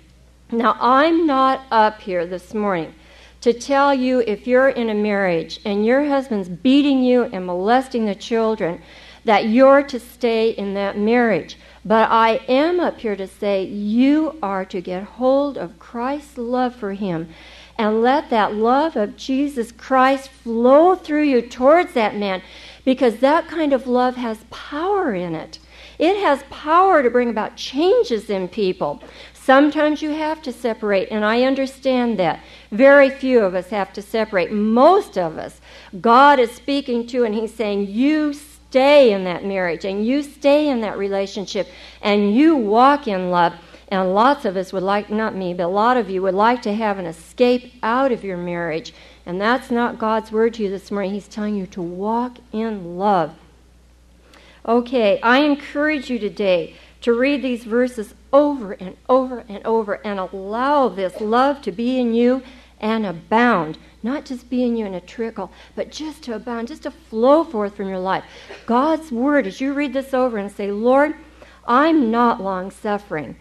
Now, 0.51 0.77
I'm 0.79 1.25
not 1.25 1.65
up 1.71 2.01
here 2.01 2.25
this 2.25 2.53
morning 2.53 2.93
to 3.41 3.53
tell 3.53 3.93
you 3.93 4.19
if 4.19 4.47
you're 4.47 4.69
in 4.69 4.89
a 4.89 4.93
marriage 4.93 5.61
and 5.63 5.85
your 5.85 6.05
husband's 6.05 6.49
beating 6.49 7.03
you 7.03 7.23
and 7.23 7.45
molesting 7.45 8.05
the 8.05 8.15
children, 8.15 8.81
that 9.23 9.47
you're 9.47 9.83
to 9.83 9.99
stay 9.99 10.49
in 10.51 10.73
that 10.73 10.97
marriage. 10.97 11.57
But 11.85 12.09
I 12.09 12.41
am 12.47 12.79
up 12.79 12.99
here 12.99 13.15
to 13.15 13.27
say 13.27 13.63
you 13.63 14.37
are 14.41 14.65
to 14.65 14.81
get 14.81 15.03
hold 15.03 15.57
of 15.57 15.79
Christ's 15.79 16.37
love 16.37 16.75
for 16.75 16.93
him 16.93 17.29
and 17.77 18.01
let 18.01 18.29
that 18.29 18.53
love 18.53 18.97
of 18.97 19.15
Jesus 19.15 19.71
Christ 19.71 20.29
flow 20.29 20.95
through 20.95 21.23
you 21.23 21.41
towards 21.41 21.93
that 21.93 22.15
man 22.15 22.41
because 22.85 23.17
that 23.17 23.47
kind 23.47 23.73
of 23.73 23.87
love 23.87 24.15
has 24.15 24.45
power 24.49 25.13
in 25.13 25.35
it. 25.35 25.59
It 25.97 26.17
has 26.17 26.43
power 26.49 27.03
to 27.03 27.09
bring 27.09 27.29
about 27.29 27.57
changes 27.57 28.29
in 28.29 28.47
people. 28.47 29.03
Sometimes 29.33 30.01
you 30.01 30.11
have 30.11 30.41
to 30.43 30.53
separate, 30.53 31.09
and 31.11 31.25
I 31.25 31.43
understand 31.43 32.19
that. 32.19 32.39
Very 32.71 33.09
few 33.09 33.39
of 33.39 33.55
us 33.55 33.69
have 33.69 33.91
to 33.93 34.01
separate. 34.01 34.51
Most 34.51 35.17
of 35.17 35.37
us, 35.37 35.59
God 35.99 36.39
is 36.39 36.51
speaking 36.51 37.07
to, 37.07 37.25
and 37.25 37.33
He's 37.33 37.53
saying, 37.53 37.87
You 37.87 38.33
stay 38.33 39.11
in 39.11 39.23
that 39.23 39.43
marriage, 39.43 39.85
and 39.85 40.05
you 40.05 40.21
stay 40.23 40.69
in 40.69 40.81
that 40.81 40.97
relationship, 40.97 41.67
and 42.01 42.33
you 42.33 42.55
walk 42.55 43.07
in 43.07 43.31
love. 43.31 43.53
And 43.91 44.13
lots 44.13 44.45
of 44.45 44.55
us 44.55 44.71
would 44.71 44.83
like, 44.83 45.09
not 45.09 45.35
me, 45.35 45.55
but 45.55 45.63
a 45.63 45.67
lot 45.67 45.97
of 45.97 46.11
you 46.11 46.21
would 46.21 46.35
like 46.35 46.61
to 46.61 46.73
have 46.73 46.99
an 46.99 47.07
escape 47.07 47.73
out 47.81 48.11
of 48.11 48.23
your 48.23 48.37
marriage. 48.37 48.93
And 49.25 49.39
that's 49.39 49.69
not 49.69 49.99
God's 49.99 50.31
word 50.31 50.55
to 50.55 50.63
you 50.63 50.69
this 50.69 50.91
morning. 50.91 51.13
He's 51.13 51.27
telling 51.27 51.55
you 51.55 51.67
to 51.67 51.81
walk 51.81 52.37
in 52.51 52.97
love. 52.97 53.35
Okay, 54.65 55.19
I 55.21 55.39
encourage 55.39 56.09
you 56.09 56.19
today 56.19 56.75
to 57.01 57.13
read 57.13 57.41
these 57.41 57.63
verses 57.63 58.13
over 58.33 58.73
and 58.73 58.97
over 59.07 59.45
and 59.47 59.65
over 59.65 59.95
and 60.05 60.19
allow 60.19 60.89
this 60.89 61.21
love 61.21 61.61
to 61.61 61.71
be 61.71 61.99
in 61.99 62.13
you 62.13 62.43
and 62.79 63.05
abound. 63.05 63.77
Not 64.03 64.25
just 64.25 64.49
be 64.49 64.63
in 64.63 64.77
you 64.77 64.85
in 64.85 64.93
a 64.93 65.01
trickle, 65.01 65.51
but 65.75 65.91
just 65.91 66.23
to 66.23 66.35
abound, 66.35 66.67
just 66.69 66.83
to 66.83 66.91
flow 66.91 67.43
forth 67.43 67.75
from 67.75 67.89
your 67.89 67.99
life. 67.99 68.23
God's 68.65 69.11
word, 69.11 69.47
as 69.47 69.59
you 69.59 69.73
read 69.73 69.93
this 69.93 70.13
over 70.13 70.37
and 70.37 70.51
say, 70.51 70.71
Lord, 70.71 71.15
I'm 71.67 72.09
not 72.09 72.41
long 72.41 72.71
suffering, 72.71 73.35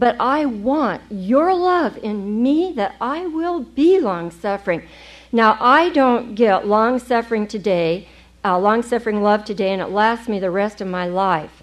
but 0.00 0.16
I 0.18 0.46
want 0.46 1.02
your 1.10 1.54
love 1.54 1.98
in 1.98 2.42
me 2.42 2.72
that 2.72 2.96
I 3.02 3.26
will 3.26 3.60
be 3.60 4.00
long 4.00 4.30
suffering. 4.30 4.82
Now, 5.30 5.58
I 5.60 5.90
don't 5.90 6.34
get 6.34 6.66
long 6.66 6.98
suffering 6.98 7.46
today, 7.46 8.08
uh, 8.42 8.58
long 8.58 8.82
suffering 8.82 9.22
love 9.22 9.44
today, 9.44 9.72
and 9.72 9.82
it 9.82 9.90
lasts 9.90 10.26
me 10.26 10.40
the 10.40 10.50
rest 10.50 10.80
of 10.80 10.88
my 10.88 11.06
life. 11.06 11.62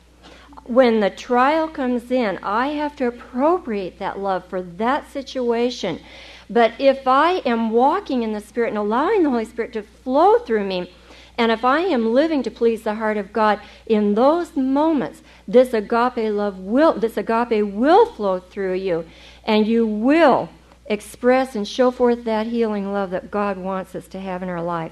When 0.66 1.00
the 1.00 1.10
trial 1.10 1.68
comes 1.68 2.12
in, 2.12 2.38
I 2.44 2.68
have 2.68 2.96
to 2.98 3.08
appropriate 3.08 3.98
that 3.98 4.20
love 4.20 4.46
for 4.46 4.62
that 4.62 5.12
situation. 5.12 6.00
But 6.48 6.74
if 6.78 7.08
I 7.08 7.40
am 7.44 7.72
walking 7.72 8.22
in 8.22 8.34
the 8.34 8.40
Spirit 8.40 8.70
and 8.70 8.78
allowing 8.78 9.24
the 9.24 9.32
Holy 9.32 9.46
Spirit 9.46 9.74
to 9.74 9.82
flow 9.82 10.38
through 10.38 10.66
me, 10.66 10.92
and 11.38 11.52
if 11.52 11.64
I 11.64 11.82
am 11.82 12.14
living 12.14 12.42
to 12.44 12.52
please 12.52 12.82
the 12.82 12.96
heart 12.96 13.18
of 13.18 13.32
God 13.32 13.60
in 13.86 14.16
those 14.16 14.56
moments, 14.56 15.22
this 15.48 15.74
agape 15.74 16.34
love 16.34 16.58
will, 16.58 16.94
this 16.94 17.16
agape 17.16 17.64
will 17.64 18.08
flow 18.08 18.40
through 18.40 18.74
you, 18.74 19.06
and 19.44 19.68
you 19.68 19.86
will 19.86 20.50
express 20.88 21.56
and 21.56 21.68
show 21.68 21.92
forth 21.92 22.24
that 22.24 22.48
healing 22.48 22.92
love 22.92 23.12
that 23.12 23.30
God 23.30 23.58
wants 23.58 23.94
us 23.94 24.08
to 24.08 24.20
have 24.20 24.42
in 24.42 24.50
our 24.50 24.64
life. 24.64 24.92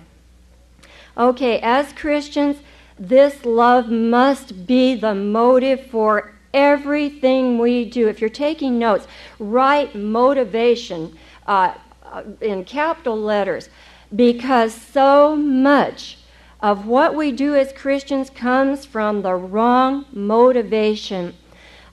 Okay, 1.17 1.59
as 1.61 1.93
Christians, 1.93 2.57
this 2.99 3.43
love 3.45 3.89
must 3.89 4.67
be 4.67 4.95
the 4.95 5.15
motive 5.15 5.87
for 5.87 6.33
everything 6.53 7.57
we 7.57 7.85
do. 7.85 8.07
If 8.07 8.21
you're 8.21 8.29
taking 8.29 8.77
notes, 8.77 9.07
write 9.39 9.95
motivation 9.95 11.17
uh, 11.47 11.73
uh 12.03 12.23
in 12.39 12.63
capital 12.65 13.17
letters 13.17 13.69
because 14.15 14.73
so 14.73 15.35
much 15.35 16.17
of 16.65 16.87
what 16.87 17.13
we 17.13 17.31
do 17.31 17.53
as 17.55 17.71
Christians 17.71 18.31
comes 18.31 18.87
from 18.87 19.21
the 19.21 19.35
wrong 19.35 20.03
motivation. 20.11 21.35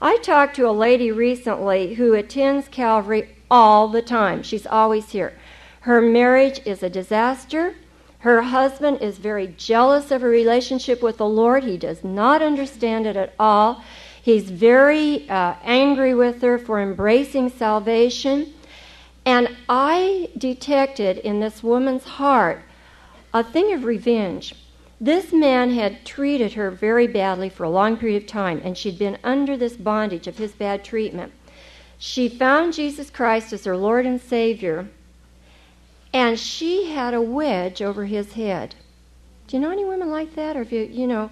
I 0.00 0.17
talked 0.23 0.57
to 0.57 0.67
a 0.67 0.73
lady 0.73 1.12
recently 1.12 1.97
who 1.97 2.14
attends 2.14 2.69
Calvary 2.69 3.37
all 3.50 3.88
the 3.88 4.00
time. 4.00 4.43
She's 4.43 4.67
always 4.67 5.11
here. 5.11 5.38
Her 5.81 6.00
marriage 6.00 6.62
is 6.64 6.83
a 6.83 6.88
disaster. 6.88 7.75
Her 8.21 8.41
husband 8.41 9.02
is 9.02 9.19
very 9.19 9.49
jealous 9.59 10.11
of 10.11 10.23
her 10.23 10.31
relationship 10.31 11.02
with 11.02 11.19
the 11.19 11.29
Lord. 11.29 11.64
He 11.64 11.76
does 11.76 12.02
not 12.02 12.41
understand 12.41 13.07
it 13.07 13.14
at 13.14 13.35
all. 13.38 13.85
He's 14.23 14.50
very 14.50 15.29
uh, 15.29 15.57
angry 15.62 16.14
with 16.14 16.41
her 16.41 16.57
for 16.57 16.81
embracing 16.81 17.50
salvation. 17.50 18.55
And 19.26 19.55
I 19.69 20.31
detected 20.38 21.19
in 21.19 21.41
this 21.41 21.62
woman's 21.62 22.05
heart 22.05 22.62
a 23.35 23.45
thing 23.45 23.75
of 23.75 23.85
revenge. 23.85 24.55
This 25.02 25.32
man 25.32 25.73
had 25.73 26.04
treated 26.04 26.52
her 26.52 26.71
very 26.71 27.09
badly 27.09 27.49
for 27.49 27.64
a 27.64 27.71
long 27.71 27.97
period 27.97 28.23
of 28.23 28.28
time, 28.28 28.62
and 28.62 28.78
she'd 28.78 29.00
been 29.00 29.18
under 29.25 29.56
this 29.56 29.76
bondage 29.76 30.28
of 30.28 30.38
his 30.38 30.52
bad 30.52 30.85
treatment. 30.85 31.32
She 31.99 32.28
found 32.28 32.73
Jesus 32.73 33.11
Christ 33.11 33.52
as 33.52 33.64
her 33.64 33.76
Lord 33.76 34.06
and 34.06 34.21
Savior, 34.21 34.88
and 36.14 36.38
she 36.38 36.92
had 36.92 37.14
a 37.14 37.21
wedge 37.21 37.82
over 37.82 38.04
his 38.04 38.35
head. 38.35 38.76
Do 39.49 39.56
you 39.56 39.61
know 39.61 39.73
any 39.73 39.85
women 39.85 40.09
like 40.09 40.37
that? 40.37 40.56
Or 40.56 40.61
if 40.61 40.71
you, 40.71 40.82
you 40.85 41.09
know, 41.09 41.30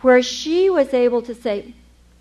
where 0.00 0.22
she 0.22 0.70
was 0.70 0.94
able 0.94 1.22
to 1.22 1.34
say, 1.34 1.74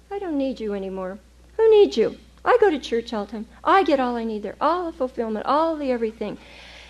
I 0.09 0.17
don't 0.17 0.35
need 0.39 0.59
you 0.59 0.73
anymore. 0.73 1.19
Who 1.57 1.69
needs 1.69 1.95
you? 1.95 2.17
I 2.43 2.57
go 2.59 2.71
to 2.71 2.79
church 2.79 3.13
all 3.13 3.25
the 3.25 3.33
time. 3.33 3.45
I 3.63 3.83
get 3.83 3.99
all 3.99 4.15
I 4.15 4.23
need 4.23 4.41
there, 4.41 4.55
all 4.59 4.91
the 4.91 4.97
fulfillment, 4.97 5.45
all 5.45 5.75
the 5.75 5.91
everything. 5.91 6.39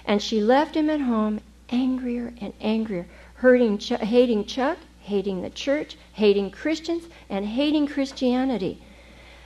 And 0.06 0.22
she 0.22 0.40
left 0.40 0.78
him 0.78 0.90
at 0.90 1.02
home 1.02 1.42
angrier 1.70 2.34
and 2.40 2.54
angrier, 2.62 3.06
hurting, 3.38 3.80
hating 3.80 4.46
Chuck, 4.46 4.78
hating 5.02 5.42
the 5.42 5.50
church, 5.50 5.98
hating 6.14 6.52
Christians, 6.52 7.06
and 7.30 7.46
hating 7.46 7.88
Christianity. 7.88 8.82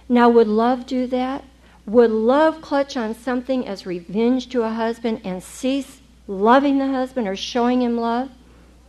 Now, 0.10 0.30
would 0.30 0.48
love 0.48 0.86
do 0.86 1.08
that? 1.08 1.44
Would 1.86 2.12
love 2.12 2.62
clutch 2.62 2.96
on 2.96 3.16
something 3.16 3.68
as 3.68 3.86
revenge 3.86 4.50
to 4.50 4.64
a 4.64 4.70
husband 4.70 5.22
and 5.24 5.42
cease 5.42 6.00
loving 6.28 6.78
the 6.78 6.88
husband 6.88 7.28
or 7.28 7.36
showing 7.36 7.82
him 7.82 7.98
love? 7.98 8.30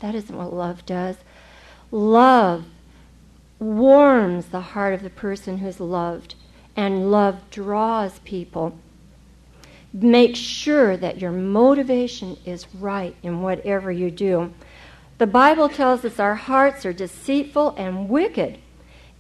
That 0.01 0.15
isn't 0.15 0.37
what 0.37 0.53
love 0.53 0.85
does. 0.85 1.17
Love 1.91 2.65
warms 3.59 4.47
the 4.47 4.61
heart 4.61 4.95
of 4.95 5.03
the 5.03 5.11
person 5.11 5.59
who's 5.59 5.79
loved, 5.79 6.35
and 6.75 7.11
love 7.11 7.51
draws 7.51 8.19
people. 8.21 8.77
Make 9.93 10.37
sure 10.37 10.97
that 10.97 11.21
your 11.21 11.33
motivation 11.33 12.37
is 12.45 12.67
right 12.75 13.15
in 13.23 13.43
whatever 13.43 13.93
you 13.93 14.11
do. 14.11 14.53
The 15.23 15.29
Bible 15.29 15.69
tells 15.69 16.05
us 16.05 16.19
our 16.19 16.35
hearts 16.35 16.85
are 16.85 16.93
deceitful 16.93 17.77
and 17.79 18.09
wicked, 18.09 18.59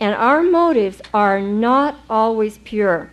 and 0.00 0.16
our 0.16 0.42
motives 0.42 1.00
are 1.14 1.40
not 1.40 2.00
always 2.10 2.58
pure. 2.58 3.12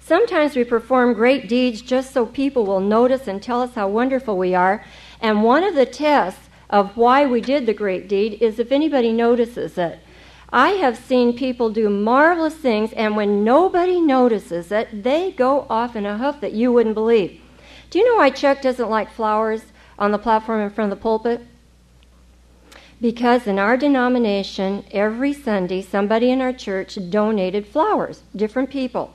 Sometimes 0.00 0.56
we 0.56 0.64
perform 0.64 1.12
great 1.12 1.46
deeds 1.46 1.82
just 1.82 2.14
so 2.14 2.24
people 2.24 2.64
will 2.64 2.80
notice 2.80 3.28
and 3.28 3.42
tell 3.42 3.60
us 3.60 3.74
how 3.74 3.88
wonderful 3.88 4.38
we 4.38 4.54
are. 4.54 4.82
And 5.20 5.42
one 5.42 5.62
of 5.62 5.74
the 5.74 5.84
tests 5.84 6.48
of 6.70 6.96
why 6.96 7.26
we 7.26 7.42
did 7.42 7.66
the 7.66 7.74
great 7.74 8.08
deed 8.08 8.40
is 8.40 8.58
if 8.58 8.72
anybody 8.72 9.12
notices 9.12 9.76
it. 9.76 9.98
I 10.48 10.70
have 10.70 10.96
seen 10.96 11.36
people 11.36 11.68
do 11.68 11.90
marvelous 11.90 12.56
things, 12.56 12.94
and 12.94 13.14
when 13.14 13.44
nobody 13.44 14.00
notices 14.00 14.72
it, 14.72 15.02
they 15.02 15.32
go 15.32 15.66
off 15.68 15.96
in 15.96 16.06
a 16.06 16.16
huff 16.16 16.40
that 16.40 16.52
you 16.52 16.72
wouldn't 16.72 16.94
believe. 16.94 17.42
Do 17.90 17.98
you 17.98 18.08
know 18.08 18.16
why 18.16 18.30
Chuck 18.30 18.62
doesn't 18.62 18.88
like 18.88 19.12
flowers 19.12 19.66
on 19.98 20.12
the 20.12 20.18
platform 20.18 20.62
in 20.62 20.70
front 20.70 20.90
of 20.90 20.98
the 20.98 21.02
pulpit? 21.02 21.46
Because 23.04 23.46
in 23.46 23.58
our 23.58 23.76
denomination, 23.76 24.82
every 24.90 25.34
Sunday, 25.34 25.82
somebody 25.82 26.30
in 26.30 26.40
our 26.40 26.54
church 26.54 26.96
donated 27.10 27.66
flowers, 27.66 28.22
different 28.34 28.70
people. 28.70 29.12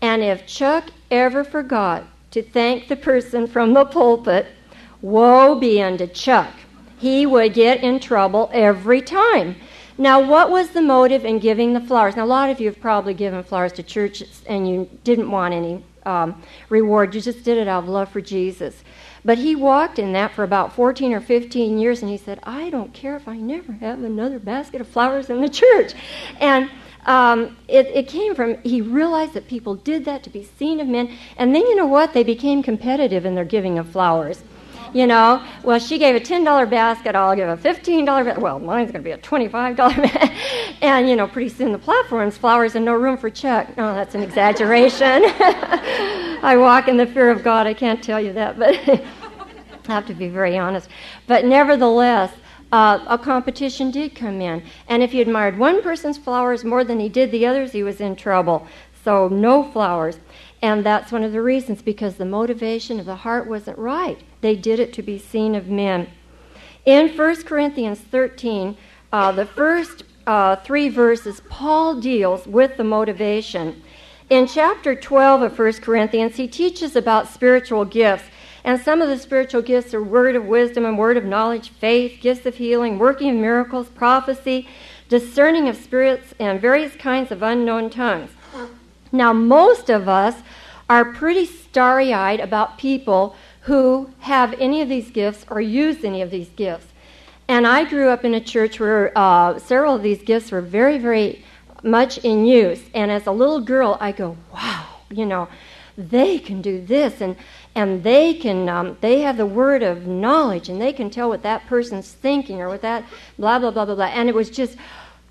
And 0.00 0.22
if 0.22 0.46
Chuck 0.46 0.84
ever 1.10 1.44
forgot 1.44 2.04
to 2.30 2.42
thank 2.42 2.88
the 2.88 2.96
person 2.96 3.46
from 3.46 3.74
the 3.74 3.84
pulpit, 3.84 4.46
woe 5.02 5.54
be 5.54 5.82
unto 5.82 6.06
Chuck. 6.06 6.48
He 6.98 7.26
would 7.26 7.52
get 7.52 7.84
in 7.84 8.00
trouble 8.00 8.48
every 8.54 9.02
time. 9.02 9.56
Now, 9.98 10.18
what 10.26 10.50
was 10.50 10.70
the 10.70 10.80
motive 10.80 11.26
in 11.26 11.40
giving 11.40 11.74
the 11.74 11.80
flowers? 11.82 12.16
Now, 12.16 12.24
a 12.24 12.34
lot 12.38 12.48
of 12.48 12.58
you 12.58 12.68
have 12.68 12.80
probably 12.80 13.12
given 13.12 13.42
flowers 13.42 13.74
to 13.74 13.82
churches 13.82 14.42
and 14.48 14.66
you 14.66 14.88
didn't 15.04 15.30
want 15.30 15.52
any 15.52 15.84
um, 16.06 16.42
reward. 16.70 17.14
You 17.14 17.20
just 17.20 17.44
did 17.44 17.58
it 17.58 17.68
out 17.68 17.82
of 17.82 17.88
love 17.90 18.10
for 18.10 18.22
Jesus. 18.22 18.82
But 19.24 19.38
he 19.38 19.54
walked 19.54 19.98
in 19.98 20.12
that 20.12 20.32
for 20.32 20.44
about 20.44 20.72
14 20.72 21.12
or 21.12 21.20
15 21.20 21.78
years, 21.78 22.02
and 22.02 22.10
he 22.10 22.16
said, 22.16 22.40
I 22.42 22.70
don't 22.70 22.92
care 22.92 23.16
if 23.16 23.28
I 23.28 23.36
never 23.36 23.72
have 23.72 24.02
another 24.02 24.38
basket 24.38 24.80
of 24.80 24.88
flowers 24.88 25.28
in 25.28 25.40
the 25.40 25.48
church. 25.48 25.92
And 26.40 26.70
um, 27.06 27.56
it, 27.68 27.86
it 27.86 28.08
came 28.08 28.34
from, 28.34 28.60
he 28.62 28.80
realized 28.80 29.34
that 29.34 29.48
people 29.48 29.74
did 29.74 30.04
that 30.04 30.22
to 30.24 30.30
be 30.30 30.44
seen 30.58 30.80
of 30.80 30.86
men. 30.86 31.16
And 31.36 31.54
then 31.54 31.62
you 31.62 31.76
know 31.76 31.86
what? 31.86 32.12
They 32.12 32.24
became 32.24 32.62
competitive 32.62 33.24
in 33.24 33.34
their 33.34 33.44
giving 33.44 33.78
of 33.78 33.88
flowers. 33.88 34.42
You 34.92 35.06
know, 35.06 35.46
well, 35.62 35.78
she 35.78 35.98
gave 35.98 36.16
a 36.16 36.20
$10 36.20 36.68
basket, 36.68 37.14
I'll 37.14 37.36
give 37.36 37.48
a 37.48 37.56
$15 37.56 38.06
basket. 38.06 38.40
Well, 38.40 38.58
mine's 38.58 38.90
going 38.90 39.04
to 39.04 39.08
be 39.08 39.12
a 39.12 39.18
$25 39.18 39.76
basket. 39.76 40.30
and, 40.80 41.08
you 41.08 41.14
know, 41.14 41.28
pretty 41.28 41.48
soon 41.48 41.72
the 41.72 41.78
platform's 41.78 42.36
flowers 42.36 42.74
and 42.74 42.84
no 42.84 42.94
room 42.94 43.16
for 43.16 43.30
Chuck. 43.30 43.76
No, 43.76 43.94
that's 43.94 44.14
an 44.14 44.22
exaggeration. 44.22 45.22
I 46.42 46.56
walk 46.58 46.88
in 46.88 46.96
the 46.96 47.06
fear 47.06 47.30
of 47.30 47.44
God, 47.44 47.66
I 47.66 47.74
can't 47.74 48.02
tell 48.02 48.20
you 48.20 48.32
that, 48.32 48.58
but 48.58 48.74
I 48.88 49.02
have 49.86 50.06
to 50.06 50.14
be 50.14 50.28
very 50.28 50.58
honest. 50.58 50.88
But 51.26 51.44
nevertheless, 51.44 52.32
uh, 52.72 53.04
a 53.06 53.18
competition 53.18 53.90
did 53.90 54.14
come 54.14 54.40
in. 54.40 54.62
And 54.88 55.02
if 55.02 55.12
he 55.12 55.20
admired 55.20 55.58
one 55.58 55.82
person's 55.82 56.18
flowers 56.18 56.64
more 56.64 56.84
than 56.84 56.98
he 56.98 57.08
did 57.08 57.30
the 57.30 57.46
others, 57.46 57.72
he 57.72 57.82
was 57.82 58.00
in 58.00 58.16
trouble. 58.16 58.66
So, 59.04 59.28
no 59.28 59.64
flowers. 59.64 60.18
And 60.62 60.84
that's 60.84 61.10
one 61.10 61.24
of 61.24 61.32
the 61.32 61.42
reasons 61.42 61.80
because 61.82 62.16
the 62.16 62.24
motivation 62.24 63.00
of 63.00 63.06
the 63.06 63.16
heart 63.16 63.46
wasn't 63.46 63.78
right. 63.78 64.18
They 64.40 64.56
did 64.56 64.80
it 64.80 64.92
to 64.94 65.02
be 65.02 65.18
seen 65.18 65.54
of 65.54 65.68
men. 65.68 66.08
In 66.84 67.08
1 67.08 67.42
Corinthians 67.44 68.00
13, 68.00 68.76
uh, 69.12 69.32
the 69.32 69.46
first 69.46 70.04
uh, 70.26 70.56
three 70.56 70.88
verses, 70.88 71.42
Paul 71.48 72.00
deals 72.00 72.46
with 72.46 72.76
the 72.76 72.84
motivation. 72.84 73.82
In 74.30 74.46
chapter 74.46 74.94
12 74.94 75.42
of 75.42 75.58
1 75.58 75.72
Corinthians, 75.74 76.36
he 76.36 76.46
teaches 76.46 76.94
about 76.94 77.28
spiritual 77.28 77.84
gifts. 77.84 78.24
And 78.62 78.80
some 78.80 79.00
of 79.00 79.08
the 79.08 79.18
spiritual 79.18 79.62
gifts 79.62 79.94
are 79.94 80.02
word 80.02 80.36
of 80.36 80.44
wisdom 80.44 80.84
and 80.84 80.98
word 80.98 81.16
of 81.16 81.24
knowledge, 81.24 81.70
faith, 81.70 82.20
gifts 82.20 82.46
of 82.46 82.56
healing, 82.56 82.98
working 82.98 83.30
of 83.30 83.36
miracles, 83.36 83.88
prophecy, 83.88 84.68
discerning 85.08 85.66
of 85.68 85.76
spirits, 85.76 86.34
and 86.38 86.60
various 86.60 86.94
kinds 86.94 87.32
of 87.32 87.42
unknown 87.42 87.90
tongues. 87.90 88.30
Now, 89.10 89.32
most 89.32 89.90
of 89.90 90.08
us 90.08 90.36
are 90.88 91.04
pretty 91.04 91.46
starry 91.46 92.12
eyed 92.12 92.40
about 92.40 92.78
people 92.78 93.34
who 93.62 94.10
have 94.20 94.54
any 94.58 94.80
of 94.80 94.88
these 94.88 95.10
gifts 95.10 95.44
or 95.50 95.60
use 95.60 96.04
any 96.04 96.22
of 96.22 96.30
these 96.30 96.48
gifts. 96.50 96.86
And 97.48 97.66
I 97.66 97.84
grew 97.84 98.08
up 98.08 98.24
in 98.24 98.34
a 98.34 98.40
church 98.40 98.78
where 98.78 99.12
uh, 99.16 99.58
several 99.58 99.96
of 99.96 100.02
these 100.02 100.22
gifts 100.22 100.52
were 100.52 100.60
very, 100.60 100.98
very 100.98 101.44
much 101.82 102.18
in 102.18 102.46
use. 102.46 102.82
And 102.94 103.10
as 103.10 103.26
a 103.26 103.32
little 103.32 103.60
girl, 103.60 103.96
I 104.00 104.12
go, 104.12 104.36
wow, 104.52 104.86
you 105.10 105.26
know, 105.26 105.48
they 105.96 106.38
can 106.38 106.62
do 106.62 106.80
this 106.80 107.20
and 107.20 107.36
and 107.74 108.02
they 108.02 108.34
can 108.34 108.68
um, 108.68 108.96
they 109.00 109.20
have 109.20 109.36
the 109.36 109.46
word 109.46 109.82
of 109.82 110.06
knowledge 110.06 110.68
and 110.68 110.80
they 110.80 110.92
can 110.92 111.10
tell 111.10 111.28
what 111.28 111.42
that 111.42 111.66
person's 111.66 112.12
thinking 112.12 112.60
or 112.60 112.68
what 112.68 112.82
that 112.82 113.04
blah 113.38 113.58
blah 113.58 113.70
blah 113.70 113.84
blah 113.84 113.94
blah 113.94 114.06
and 114.06 114.28
it 114.28 114.34
was 114.34 114.50
just 114.50 114.76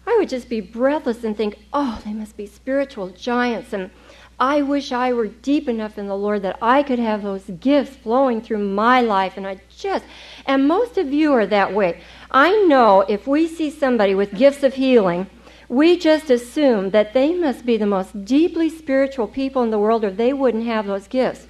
i 0.05 0.15
would 0.17 0.29
just 0.29 0.47
be 0.47 0.61
breathless 0.61 1.23
and 1.23 1.35
think 1.35 1.57
oh 1.73 1.99
they 2.05 2.13
must 2.13 2.37
be 2.37 2.45
spiritual 2.45 3.09
giants 3.09 3.73
and 3.73 3.89
i 4.39 4.61
wish 4.61 4.91
i 4.91 5.11
were 5.11 5.27
deep 5.27 5.67
enough 5.67 5.97
in 5.97 6.07
the 6.07 6.15
lord 6.15 6.41
that 6.41 6.57
i 6.61 6.81
could 6.83 6.99
have 6.99 7.21
those 7.21 7.45
gifts 7.59 7.95
flowing 7.95 8.41
through 8.41 8.57
my 8.57 9.01
life 9.01 9.37
and 9.37 9.47
i 9.47 9.59
just 9.75 10.05
and 10.45 10.67
most 10.67 10.97
of 10.97 11.13
you 11.13 11.33
are 11.33 11.45
that 11.45 11.73
way 11.73 12.01
i 12.31 12.51
know 12.67 13.01
if 13.01 13.27
we 13.27 13.47
see 13.47 13.69
somebody 13.69 14.15
with 14.15 14.33
gifts 14.35 14.63
of 14.63 14.73
healing 14.75 15.27
we 15.67 15.97
just 15.97 16.31
assume 16.31 16.89
that 16.89 17.13
they 17.13 17.33
must 17.35 17.65
be 17.65 17.77
the 17.77 17.85
most 17.85 18.25
deeply 18.25 18.69
spiritual 18.69 19.27
people 19.27 19.61
in 19.61 19.69
the 19.69 19.79
world 19.79 20.03
or 20.03 20.09
they 20.09 20.33
wouldn't 20.33 20.65
have 20.65 20.87
those 20.87 21.07
gifts 21.07 21.45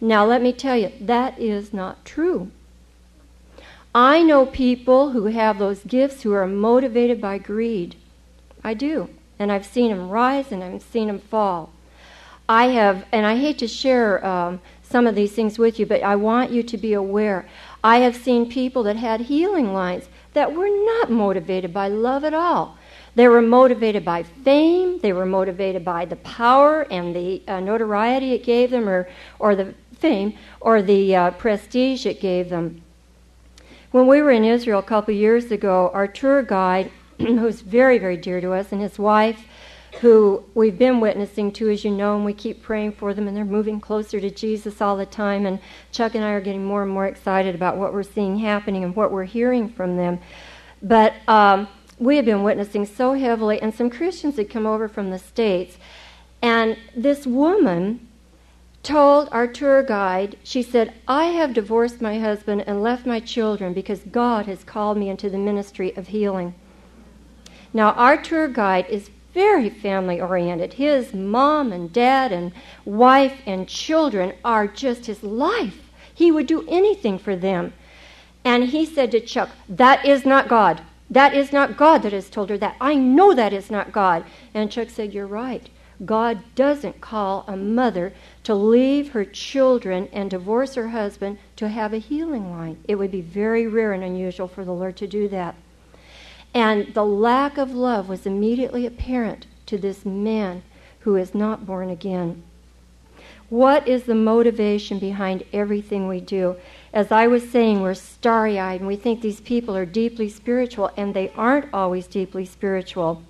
now, 0.00 0.24
let 0.24 0.42
me 0.42 0.52
tell 0.52 0.76
you, 0.76 0.92
that 1.00 1.38
is 1.38 1.72
not 1.72 2.04
true. 2.04 2.50
I 3.94 4.22
know 4.22 4.46
people 4.46 5.10
who 5.10 5.26
have 5.26 5.58
those 5.58 5.82
gifts 5.82 6.22
who 6.22 6.32
are 6.32 6.46
motivated 6.46 7.20
by 7.20 7.38
greed. 7.38 7.96
I 8.62 8.74
do. 8.74 9.10
And 9.38 9.50
I've 9.50 9.66
seen 9.66 9.90
them 9.90 10.08
rise 10.08 10.52
and 10.52 10.62
I've 10.62 10.82
seen 10.82 11.08
them 11.08 11.18
fall. 11.18 11.72
I 12.48 12.68
have, 12.68 13.04
and 13.12 13.26
I 13.26 13.36
hate 13.36 13.58
to 13.58 13.68
share 13.68 14.24
um, 14.24 14.60
some 14.82 15.06
of 15.06 15.14
these 15.14 15.32
things 15.32 15.58
with 15.58 15.78
you, 15.78 15.86
but 15.86 16.02
I 16.02 16.16
want 16.16 16.50
you 16.50 16.62
to 16.62 16.78
be 16.78 16.94
aware. 16.94 17.46
I 17.84 17.98
have 17.98 18.16
seen 18.16 18.50
people 18.50 18.82
that 18.84 18.96
had 18.96 19.22
healing 19.22 19.72
lines 19.72 20.08
that 20.32 20.54
were 20.54 20.68
not 20.68 21.10
motivated 21.10 21.74
by 21.74 21.88
love 21.88 22.24
at 22.24 22.34
all. 22.34 22.78
They 23.14 23.28
were 23.28 23.42
motivated 23.42 24.04
by 24.04 24.22
fame, 24.22 25.00
they 25.00 25.12
were 25.12 25.26
motivated 25.26 25.84
by 25.84 26.04
the 26.04 26.16
power 26.16 26.82
and 26.90 27.14
the 27.14 27.42
uh, 27.48 27.60
notoriety 27.60 28.32
it 28.32 28.44
gave 28.44 28.70
them, 28.70 28.88
or, 28.88 29.08
or 29.38 29.54
the 29.54 29.74
fame 29.98 30.34
or 30.60 30.82
the 30.82 31.14
uh, 31.14 31.30
prestige 31.32 32.06
it 32.06 32.20
gave 32.20 32.48
them. 32.48 32.82
When 33.90 34.06
we 34.06 34.22
were 34.22 34.30
in 34.30 34.44
Israel 34.44 34.78
a 34.78 34.84
couple 34.84 35.14
years 35.14 35.50
ago, 35.50 35.90
our 35.92 36.06
tour 36.06 36.42
guide, 36.42 36.90
who's 37.18 37.60
very, 37.60 37.98
very 37.98 38.16
dear 38.16 38.40
to 38.40 38.52
us, 38.52 38.70
and 38.70 38.80
his 38.80 38.98
wife, 38.98 39.46
who 40.00 40.44
we've 40.54 40.78
been 40.78 41.00
witnessing 41.00 41.52
to, 41.52 41.70
as 41.70 41.84
you 41.84 41.90
know, 41.90 42.14
and 42.14 42.24
we 42.24 42.32
keep 42.32 42.62
praying 42.62 42.92
for 42.92 43.14
them, 43.14 43.26
and 43.26 43.36
they're 43.36 43.44
moving 43.44 43.80
closer 43.80 44.20
to 44.20 44.30
Jesus 44.30 44.80
all 44.80 44.96
the 44.96 45.06
time. 45.06 45.46
And 45.46 45.58
Chuck 45.90 46.14
and 46.14 46.24
I 46.24 46.30
are 46.30 46.40
getting 46.40 46.64
more 46.64 46.82
and 46.82 46.92
more 46.92 47.06
excited 47.06 47.54
about 47.54 47.76
what 47.76 47.92
we're 47.92 48.02
seeing 48.02 48.38
happening 48.38 48.84
and 48.84 48.94
what 48.94 49.10
we're 49.10 49.24
hearing 49.24 49.68
from 49.68 49.96
them. 49.96 50.20
But 50.82 51.14
um, 51.26 51.68
we 51.98 52.16
have 52.16 52.24
been 52.24 52.42
witnessing 52.42 52.86
so 52.86 53.14
heavily, 53.14 53.60
and 53.60 53.74
some 53.74 53.90
Christians 53.90 54.36
had 54.36 54.50
come 54.50 54.66
over 54.66 54.88
from 54.88 55.10
the 55.10 55.18
States. 55.18 55.78
And 56.40 56.78
this 56.94 57.26
woman 57.26 58.06
told 58.84 59.28
our 59.32 59.46
tour 59.46 59.82
guide, 59.82 60.36
she 60.44 60.62
said, 60.62 60.94
I 61.08 61.26
have 61.26 61.52
divorced 61.52 62.00
my 62.00 62.18
husband 62.20 62.62
and 62.66 62.82
left 62.82 63.04
my 63.04 63.20
children 63.20 63.72
because 63.72 64.00
God 64.00 64.46
has 64.46 64.62
called 64.62 64.96
me 64.96 65.08
into 65.08 65.28
the 65.28 65.38
ministry 65.38 65.96
of 65.96 66.08
healing. 66.08 66.54
Now, 67.72 67.90
our 67.92 68.16
tour 68.16 68.48
guide 68.48 68.86
is 68.88 69.10
very 69.38 69.70
family 69.70 70.20
oriented. 70.20 70.72
His 70.72 71.14
mom 71.14 71.70
and 71.70 71.92
dad 71.92 72.32
and 72.32 72.50
wife 72.84 73.40
and 73.46 73.68
children 73.68 74.32
are 74.44 74.66
just 74.66 75.06
his 75.06 75.22
life. 75.22 75.92
He 76.12 76.32
would 76.32 76.48
do 76.48 76.66
anything 76.68 77.20
for 77.20 77.36
them. 77.36 77.72
And 78.44 78.64
he 78.64 78.84
said 78.84 79.12
to 79.12 79.20
Chuck, 79.20 79.50
That 79.68 80.04
is 80.04 80.26
not 80.26 80.48
God. 80.48 80.82
That 81.08 81.34
is 81.34 81.52
not 81.52 81.76
God 81.76 82.02
that 82.02 82.12
has 82.12 82.28
told 82.28 82.50
her 82.50 82.58
that. 82.58 82.74
I 82.80 82.96
know 82.96 83.32
that 83.32 83.52
is 83.52 83.70
not 83.70 83.92
God. 83.92 84.24
And 84.54 84.72
Chuck 84.72 84.90
said, 84.90 85.14
You're 85.14 85.28
right. 85.28 85.70
God 86.04 86.40
doesn't 86.56 87.00
call 87.00 87.44
a 87.46 87.56
mother 87.56 88.12
to 88.42 88.56
leave 88.56 89.12
her 89.12 89.24
children 89.24 90.08
and 90.12 90.28
divorce 90.28 90.74
her 90.74 90.88
husband 90.88 91.38
to 91.54 91.68
have 91.68 91.92
a 91.92 91.98
healing 91.98 92.50
line. 92.50 92.78
It 92.88 92.96
would 92.96 93.12
be 93.12 93.20
very 93.20 93.68
rare 93.68 93.92
and 93.92 94.02
unusual 94.02 94.48
for 94.48 94.64
the 94.64 94.74
Lord 94.74 94.96
to 94.96 95.06
do 95.06 95.28
that. 95.28 95.54
And 96.54 96.94
the 96.94 97.04
lack 97.04 97.58
of 97.58 97.74
love 97.74 98.08
was 98.08 98.26
immediately 98.26 98.86
apparent 98.86 99.46
to 99.66 99.78
this 99.78 100.04
man 100.04 100.62
who 101.00 101.16
is 101.16 101.34
not 101.34 101.66
born 101.66 101.90
again. 101.90 102.42
What 103.48 103.88
is 103.88 104.04
the 104.04 104.14
motivation 104.14 104.98
behind 104.98 105.44
everything 105.52 106.06
we 106.06 106.20
do? 106.20 106.56
As 106.92 107.10
I 107.10 107.26
was 107.26 107.48
saying, 107.48 107.80
we're 107.80 107.94
starry 107.94 108.58
eyed 108.58 108.80
and 108.80 108.86
we 108.86 108.96
think 108.96 109.20
these 109.20 109.40
people 109.40 109.74
are 109.76 109.86
deeply 109.86 110.28
spiritual, 110.28 110.90
and 110.96 111.14
they 111.14 111.30
aren't 111.30 111.72
always 111.72 112.06
deeply 112.06 112.44
spiritual. 112.44 113.22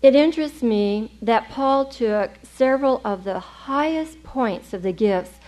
It 0.00 0.14
interests 0.14 0.62
me 0.62 1.12
that 1.20 1.50
Paul 1.50 1.84
took 1.84 2.30
several 2.42 3.00
of 3.04 3.24
the 3.24 3.38
highest 3.38 4.22
points 4.22 4.72
of 4.72 4.82
the 4.82 4.92
gifts. 4.92 5.38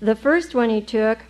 The 0.00 0.16
first 0.16 0.54
one 0.54 0.68
he 0.68 0.80
took 0.80 1.20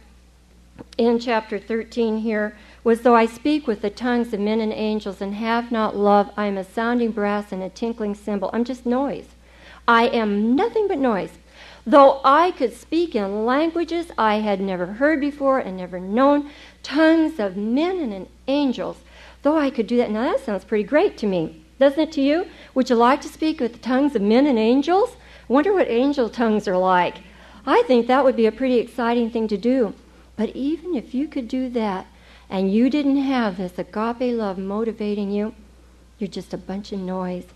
in 0.96 1.18
chapter 1.18 1.58
13 1.58 2.18
here 2.18 2.56
was 2.84 3.02
though 3.02 3.14
I 3.14 3.26
speak 3.26 3.66
with 3.66 3.82
the 3.82 3.90
tongues 3.90 4.32
of 4.32 4.40
men 4.40 4.60
and 4.60 4.72
angels 4.72 5.20
and 5.20 5.34
have 5.34 5.70
not 5.70 5.96
love, 5.96 6.30
I 6.36 6.46
am 6.46 6.58
a 6.58 6.64
sounding 6.64 7.12
brass 7.12 7.52
and 7.52 7.62
a 7.62 7.68
tinkling 7.68 8.14
cymbal. 8.14 8.50
I'm 8.52 8.64
just 8.64 8.86
noise. 8.86 9.28
I 9.86 10.08
am 10.08 10.56
nothing 10.56 10.88
but 10.88 10.98
noise. 10.98 11.38
Though 11.86 12.20
I 12.24 12.52
could 12.52 12.72
speak 12.72 13.14
in 13.14 13.44
languages 13.44 14.12
I 14.16 14.36
had 14.36 14.60
never 14.60 14.86
heard 14.86 15.20
before 15.20 15.58
and 15.58 15.76
never 15.76 15.98
known, 15.98 16.50
tongues 16.82 17.38
of 17.38 17.56
men 17.56 18.12
and 18.12 18.28
angels, 18.46 18.98
though 19.42 19.58
I 19.58 19.70
could 19.70 19.86
do 19.86 19.96
that, 19.96 20.10
now 20.10 20.22
that 20.22 20.40
sounds 20.40 20.64
pretty 20.64 20.84
great 20.84 21.16
to 21.18 21.26
me 21.26 21.62
doesn't 21.82 21.98
it 21.98 22.12
to 22.12 22.22
you? 22.22 22.46
Would 22.74 22.90
you 22.90 22.94
like 22.94 23.20
to 23.22 23.28
speak 23.28 23.58
with 23.58 23.72
the 23.72 23.78
tongues 23.80 24.14
of 24.14 24.22
men 24.22 24.46
and 24.46 24.56
angels? 24.56 25.16
Wonder 25.48 25.72
what 25.72 25.88
angel 25.88 26.28
tongues 26.28 26.68
are 26.68 26.78
like. 26.78 27.22
I 27.66 27.82
think 27.88 28.06
that 28.06 28.24
would 28.24 28.36
be 28.36 28.46
a 28.46 28.52
pretty 28.52 28.78
exciting 28.78 29.30
thing 29.30 29.48
to 29.48 29.56
do. 29.56 29.92
But 30.36 30.50
even 30.50 30.94
if 30.94 31.12
you 31.12 31.26
could 31.26 31.48
do 31.48 31.68
that 31.70 32.06
and 32.52 32.70
you 32.70 32.90
didn't 32.90 33.16
have 33.16 33.56
this 33.56 33.78
agape 33.78 34.36
love 34.36 34.58
motivating 34.58 35.30
you, 35.30 35.54
you're 36.18 36.28
just 36.28 36.52
a 36.52 36.58
bunch 36.58 36.92
of 36.92 37.00
noise. 37.00 37.46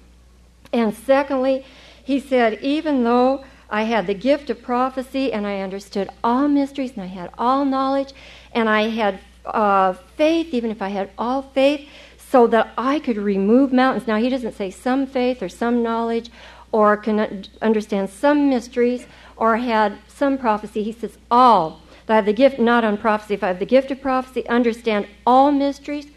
And 0.72 0.94
secondly, 0.94 1.66
he 2.02 2.18
said, 2.18 2.58
even 2.62 3.04
though 3.04 3.44
I 3.68 3.82
had 3.82 4.06
the 4.06 4.14
gift 4.14 4.48
of 4.48 4.62
prophecy 4.62 5.34
and 5.34 5.46
I 5.46 5.60
understood 5.60 6.08
all 6.24 6.48
mysteries 6.48 6.92
and 6.92 7.02
I 7.02 7.08
had 7.08 7.30
all 7.36 7.66
knowledge 7.66 8.14
and 8.52 8.70
I 8.70 8.88
had 8.88 9.20
uh, 9.44 9.92
faith, 9.92 10.54
even 10.54 10.70
if 10.70 10.80
I 10.80 10.88
had 10.88 11.10
all 11.18 11.42
faith, 11.42 11.86
so 12.16 12.46
that 12.46 12.72
I 12.78 12.98
could 12.98 13.18
remove 13.18 13.74
mountains. 13.74 14.06
Now, 14.06 14.16
he 14.16 14.30
doesn't 14.30 14.56
say 14.56 14.70
some 14.70 15.06
faith 15.06 15.42
or 15.42 15.50
some 15.50 15.82
knowledge 15.82 16.30
or 16.72 16.96
can 16.96 17.44
understand 17.60 18.08
some 18.08 18.48
mysteries 18.48 19.06
or 19.36 19.58
had 19.58 19.98
some 20.08 20.38
prophecy. 20.38 20.82
He 20.82 20.92
says 20.92 21.18
all. 21.30 21.82
That 22.06 22.12
I 22.12 22.16
have 22.16 22.26
the 22.26 22.32
gift, 22.32 22.58
not 22.58 22.84
on 22.84 22.96
prophecy. 22.98 23.34
If 23.34 23.42
I 23.42 23.48
have 23.48 23.58
the 23.58 23.66
gift 23.66 23.90
of 23.90 24.00
prophecy, 24.00 24.48
understand 24.48 25.06
all 25.26 25.52
mysteries, 25.52 26.08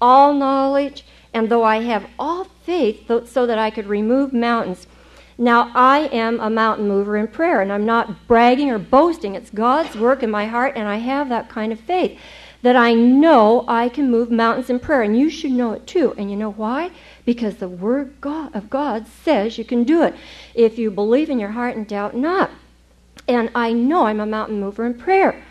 all 0.00 0.34
knowledge, 0.34 1.04
and 1.32 1.48
though 1.48 1.64
I 1.64 1.82
have 1.82 2.06
all 2.18 2.44
faith 2.64 3.10
so 3.26 3.46
that 3.46 3.58
I 3.58 3.70
could 3.70 3.86
remove 3.86 4.32
mountains. 4.32 4.86
Now, 5.38 5.72
I 5.74 6.00
am 6.12 6.38
a 6.38 6.50
mountain 6.50 6.86
mover 6.86 7.16
in 7.16 7.26
prayer, 7.26 7.62
and 7.62 7.72
I'm 7.72 7.86
not 7.86 8.26
bragging 8.26 8.70
or 8.70 8.78
boasting. 8.78 9.34
It's 9.34 9.48
God's 9.48 9.96
work 9.96 10.22
in 10.22 10.30
my 10.30 10.46
heart, 10.46 10.74
and 10.76 10.86
I 10.86 10.96
have 10.96 11.30
that 11.30 11.48
kind 11.48 11.72
of 11.72 11.80
faith 11.80 12.18
that 12.62 12.76
I 12.76 12.92
know 12.92 13.64
I 13.66 13.88
can 13.88 14.10
move 14.10 14.30
mountains 14.30 14.68
in 14.68 14.80
prayer. 14.80 15.00
And 15.00 15.18
you 15.18 15.30
should 15.30 15.52
know 15.52 15.72
it 15.72 15.86
too. 15.86 16.14
And 16.18 16.30
you 16.30 16.36
know 16.36 16.50
why? 16.50 16.90
Because 17.24 17.56
the 17.56 17.68
Word 17.68 18.12
of 18.22 18.68
God 18.68 19.06
says 19.06 19.56
you 19.56 19.64
can 19.64 19.84
do 19.84 20.02
it 20.02 20.14
if 20.54 20.78
you 20.78 20.90
believe 20.90 21.30
in 21.30 21.38
your 21.38 21.52
heart 21.52 21.74
and 21.74 21.86
doubt 21.86 22.14
not. 22.14 22.50
And 23.30 23.50
I 23.54 23.72
know 23.72 24.06
I'm 24.06 24.20
a 24.20 24.26
mountain 24.26 24.60
mover 24.60 24.84
in 24.84 24.94
prayer. 24.94 25.42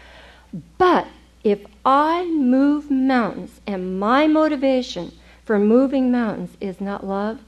But 0.78 1.08
if 1.44 1.60
I 1.86 2.26
move 2.26 2.92
mountains 2.92 3.62
and 3.65 4.00
my 4.00 4.28
motivation 4.28 5.13
for 5.46 5.58
moving 5.58 6.12
mountains 6.12 6.58
is 6.60 6.82
not 6.82 7.08
love, 7.08 7.39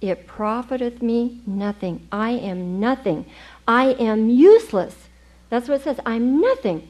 it 0.00 0.26
profiteth 0.26 1.02
me 1.02 1.40
nothing. 1.46 2.06
I 2.12 2.30
am 2.30 2.78
nothing. 2.78 3.26
I 3.66 3.94
am 3.94 4.30
useless. 4.30 5.08
That's 5.50 5.68
what 5.68 5.80
it 5.80 5.84
says. 5.84 6.00
I'm 6.06 6.40
nothing 6.40 6.88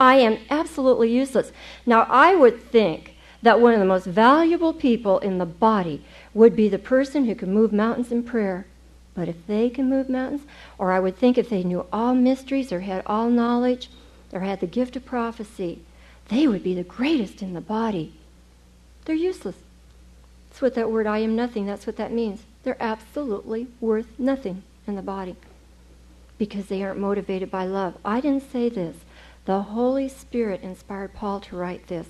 I 0.00 0.16
am 0.16 0.38
absolutely 0.50 1.10
useless. 1.10 1.52
Now, 1.86 2.06
I 2.08 2.34
would 2.34 2.60
think 2.60 3.14
that 3.42 3.60
one 3.60 3.74
of 3.74 3.80
the 3.80 3.86
most 3.86 4.06
valuable 4.06 4.72
people 4.72 5.18
in 5.20 5.38
the 5.38 5.46
body 5.46 6.04
would 6.32 6.56
be 6.56 6.68
the 6.68 6.78
person 6.78 7.26
who 7.26 7.34
can 7.34 7.52
move 7.52 7.72
mountains 7.72 8.10
in 8.10 8.22
prayer. 8.22 8.66
But 9.14 9.28
if 9.28 9.46
they 9.46 9.70
can 9.70 9.88
move 9.88 10.08
mountains, 10.08 10.42
or 10.78 10.90
I 10.90 11.00
would 11.00 11.16
think 11.16 11.38
if 11.38 11.48
they 11.48 11.62
knew 11.62 11.86
all 11.92 12.14
mysteries 12.14 12.72
or 12.72 12.80
had 12.80 13.02
all 13.06 13.30
knowledge 13.30 13.88
or 14.32 14.40
had 14.40 14.60
the 14.60 14.66
gift 14.66 14.96
of 14.96 15.04
prophecy, 15.04 15.80
they 16.28 16.48
would 16.48 16.64
be 16.64 16.74
the 16.74 16.82
greatest 16.82 17.42
in 17.42 17.54
the 17.54 17.60
body. 17.60 18.14
They're 19.04 19.14
useless. 19.14 19.56
That's 20.48 20.62
what 20.62 20.74
that 20.74 20.90
word 20.90 21.06
I 21.06 21.18
am 21.18 21.36
nothing, 21.36 21.66
that's 21.66 21.86
what 21.86 21.96
that 21.96 22.12
means. 22.12 22.42
They're 22.62 22.76
absolutely 22.80 23.68
worth 23.80 24.18
nothing 24.18 24.62
in 24.86 24.96
the 24.96 25.02
body 25.02 25.36
because 26.38 26.66
they 26.66 26.82
aren't 26.82 26.98
motivated 26.98 27.50
by 27.50 27.64
love. 27.64 27.94
I 28.04 28.20
didn't 28.20 28.50
say 28.50 28.68
this. 28.68 28.96
The 29.44 29.62
Holy 29.62 30.08
Spirit 30.08 30.62
inspired 30.62 31.14
Paul 31.14 31.40
to 31.40 31.56
write 31.56 31.86
this. 31.86 32.06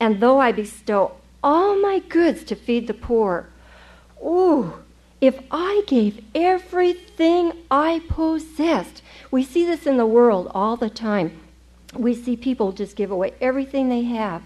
and 0.00 0.20
though 0.20 0.38
I 0.38 0.52
bestow 0.52 1.12
all 1.42 1.80
my 1.80 1.98
goods 1.98 2.44
to 2.44 2.54
feed 2.54 2.86
the 2.86 2.94
poor, 2.94 3.48
ooh, 4.24 4.74
if 5.20 5.40
I 5.50 5.82
gave 5.86 6.24
everything 6.34 7.52
I 7.70 8.02
possessed, 8.08 9.02
we 9.30 9.42
see 9.42 9.64
this 9.64 9.86
in 9.86 9.96
the 9.96 10.06
world 10.06 10.50
all 10.54 10.76
the 10.76 10.90
time. 10.90 11.40
We 11.94 12.14
see 12.14 12.36
people 12.36 12.72
just 12.72 12.96
give 12.96 13.10
away 13.10 13.34
everything 13.40 13.88
they 13.88 14.02
have 14.02 14.42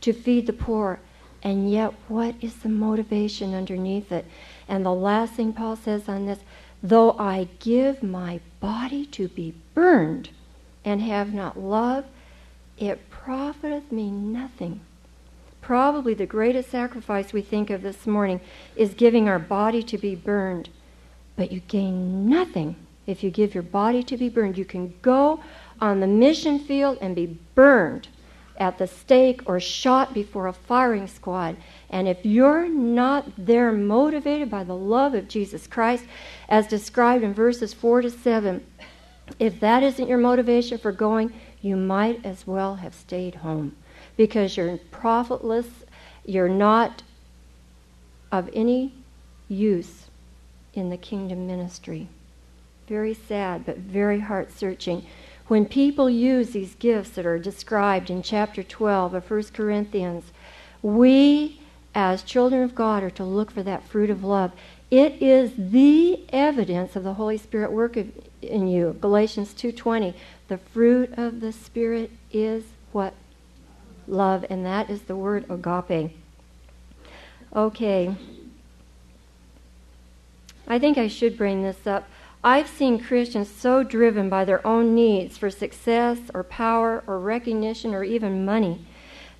to 0.00 0.12
feed 0.12 0.46
the 0.46 0.52
poor. 0.52 1.00
And 1.42 1.70
yet, 1.70 1.94
what 2.08 2.34
is 2.40 2.56
the 2.56 2.68
motivation 2.68 3.54
underneath 3.54 4.10
it? 4.10 4.26
And 4.66 4.84
the 4.84 4.92
last 4.92 5.34
thing 5.34 5.52
Paul 5.52 5.76
says 5.76 6.08
on 6.08 6.26
this 6.26 6.40
though 6.82 7.12
I 7.18 7.48
give 7.58 8.02
my 8.02 8.40
body 8.60 9.04
to 9.06 9.28
be 9.28 9.54
burned 9.74 10.30
and 10.84 11.00
have 11.02 11.34
not 11.34 11.58
love, 11.58 12.04
it 12.76 13.10
profiteth 13.10 13.90
me 13.90 14.10
nothing. 14.10 14.80
Probably 15.68 16.14
the 16.14 16.24
greatest 16.24 16.70
sacrifice 16.70 17.34
we 17.34 17.42
think 17.42 17.68
of 17.68 17.82
this 17.82 18.06
morning 18.06 18.40
is 18.74 18.94
giving 18.94 19.28
our 19.28 19.38
body 19.38 19.82
to 19.82 19.98
be 19.98 20.14
burned. 20.14 20.70
But 21.36 21.52
you 21.52 21.60
gain 21.60 22.26
nothing 22.26 22.76
if 23.06 23.22
you 23.22 23.30
give 23.30 23.52
your 23.52 23.64
body 23.64 24.02
to 24.04 24.16
be 24.16 24.30
burned. 24.30 24.56
You 24.56 24.64
can 24.64 24.94
go 25.02 25.42
on 25.78 26.00
the 26.00 26.06
mission 26.06 26.58
field 26.58 26.96
and 27.02 27.14
be 27.14 27.38
burned 27.54 28.08
at 28.56 28.78
the 28.78 28.86
stake 28.86 29.42
or 29.44 29.60
shot 29.60 30.14
before 30.14 30.46
a 30.46 30.54
firing 30.54 31.06
squad. 31.06 31.58
And 31.90 32.08
if 32.08 32.24
you're 32.24 32.66
not 32.66 33.26
there 33.36 33.70
motivated 33.70 34.50
by 34.50 34.64
the 34.64 34.74
love 34.74 35.12
of 35.12 35.28
Jesus 35.28 35.66
Christ, 35.66 36.06
as 36.48 36.66
described 36.66 37.22
in 37.22 37.34
verses 37.34 37.74
4 37.74 38.00
to 38.00 38.10
7, 38.10 38.66
if 39.38 39.60
that 39.60 39.82
isn't 39.82 40.08
your 40.08 40.16
motivation 40.16 40.78
for 40.78 40.92
going, 40.92 41.30
you 41.60 41.76
might 41.76 42.24
as 42.24 42.46
well 42.46 42.76
have 42.76 42.94
stayed 42.94 43.34
home 43.34 43.76
because 44.18 44.56
you're 44.56 44.76
profitless, 44.90 45.68
you're 46.26 46.48
not 46.48 47.02
of 48.30 48.50
any 48.52 48.92
use 49.48 50.10
in 50.74 50.90
the 50.90 50.96
kingdom 50.98 51.46
ministry. 51.46 52.08
Very 52.86 53.14
sad, 53.14 53.64
but 53.64 53.78
very 53.78 54.20
heart 54.20 54.52
searching. 54.52 55.06
When 55.46 55.64
people 55.64 56.10
use 56.10 56.50
these 56.50 56.74
gifts 56.74 57.10
that 57.10 57.24
are 57.24 57.38
described 57.38 58.10
in 58.10 58.22
chapter 58.22 58.62
12 58.62 59.14
of 59.14 59.30
1 59.30 59.44
Corinthians, 59.54 60.24
we, 60.82 61.60
as 61.94 62.22
children 62.22 62.62
of 62.62 62.74
God, 62.74 63.02
are 63.02 63.10
to 63.10 63.24
look 63.24 63.52
for 63.52 63.62
that 63.62 63.84
fruit 63.84 64.10
of 64.10 64.24
love. 64.24 64.52
It 64.90 65.22
is 65.22 65.52
the 65.56 66.24
evidence 66.30 66.96
of 66.96 67.04
the 67.04 67.14
Holy 67.14 67.38
Spirit 67.38 67.72
work 67.72 67.96
in 68.42 68.68
you. 68.68 68.96
Galatians 69.00 69.54
2:20. 69.54 70.14
The 70.48 70.58
fruit 70.58 71.12
of 71.16 71.40
the 71.40 71.52
Spirit 71.52 72.10
is 72.32 72.64
what? 72.92 73.14
Love, 74.08 74.44
and 74.48 74.64
that 74.64 74.88
is 74.88 75.02
the 75.02 75.14
word 75.14 75.44
agape. 75.50 76.16
Okay. 77.54 78.16
I 80.66 80.78
think 80.78 80.98
I 80.98 81.08
should 81.08 81.36
bring 81.36 81.62
this 81.62 81.86
up. 81.86 82.08
I've 82.42 82.68
seen 82.68 82.98
Christians 82.98 83.50
so 83.50 83.82
driven 83.82 84.28
by 84.28 84.44
their 84.44 84.66
own 84.66 84.94
needs 84.94 85.36
for 85.36 85.50
success 85.50 86.18
or 86.32 86.42
power 86.42 87.02
or 87.06 87.18
recognition 87.18 87.94
or 87.94 88.02
even 88.02 88.44
money 88.44 88.80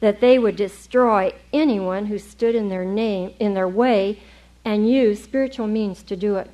that 0.01 0.21
they 0.21 0.39
would 0.39 0.57
destroy 0.57 1.33
anyone 1.53 2.07
who 2.07 2.19
stood 2.19 2.55
in 2.55 2.69
their 2.69 2.85
name 2.85 3.35
in 3.39 3.55
their 3.55 3.69
way 3.69 4.19
and 4.65 4.91
use 4.91 5.23
spiritual 5.23 5.67
means 5.67 6.03
to 6.03 6.17
do 6.17 6.37
it. 6.37 6.51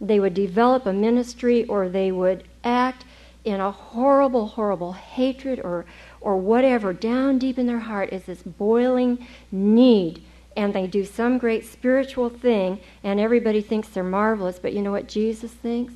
They 0.00 0.20
would 0.20 0.34
develop 0.34 0.86
a 0.86 0.92
ministry 0.92 1.64
or 1.64 1.88
they 1.88 2.12
would 2.12 2.44
act 2.62 3.04
in 3.44 3.60
a 3.60 3.70
horrible, 3.70 4.48
horrible 4.48 4.92
hatred 4.92 5.60
or, 5.60 5.86
or 6.20 6.36
whatever. 6.36 6.92
Down 6.92 7.38
deep 7.38 7.58
in 7.58 7.66
their 7.66 7.80
heart 7.80 8.12
is 8.12 8.24
this 8.24 8.42
boiling 8.42 9.26
need 9.50 10.22
and 10.56 10.74
they 10.74 10.86
do 10.86 11.04
some 11.04 11.38
great 11.38 11.64
spiritual 11.64 12.28
thing, 12.28 12.80
and 13.02 13.20
everybody 13.20 13.62
thinks 13.62 13.88
they're 13.88 14.02
marvelous, 14.02 14.58
but 14.58 14.72
you 14.72 14.82
know 14.82 14.90
what 14.90 15.08
Jesus 15.08 15.52
thinks? 15.52 15.94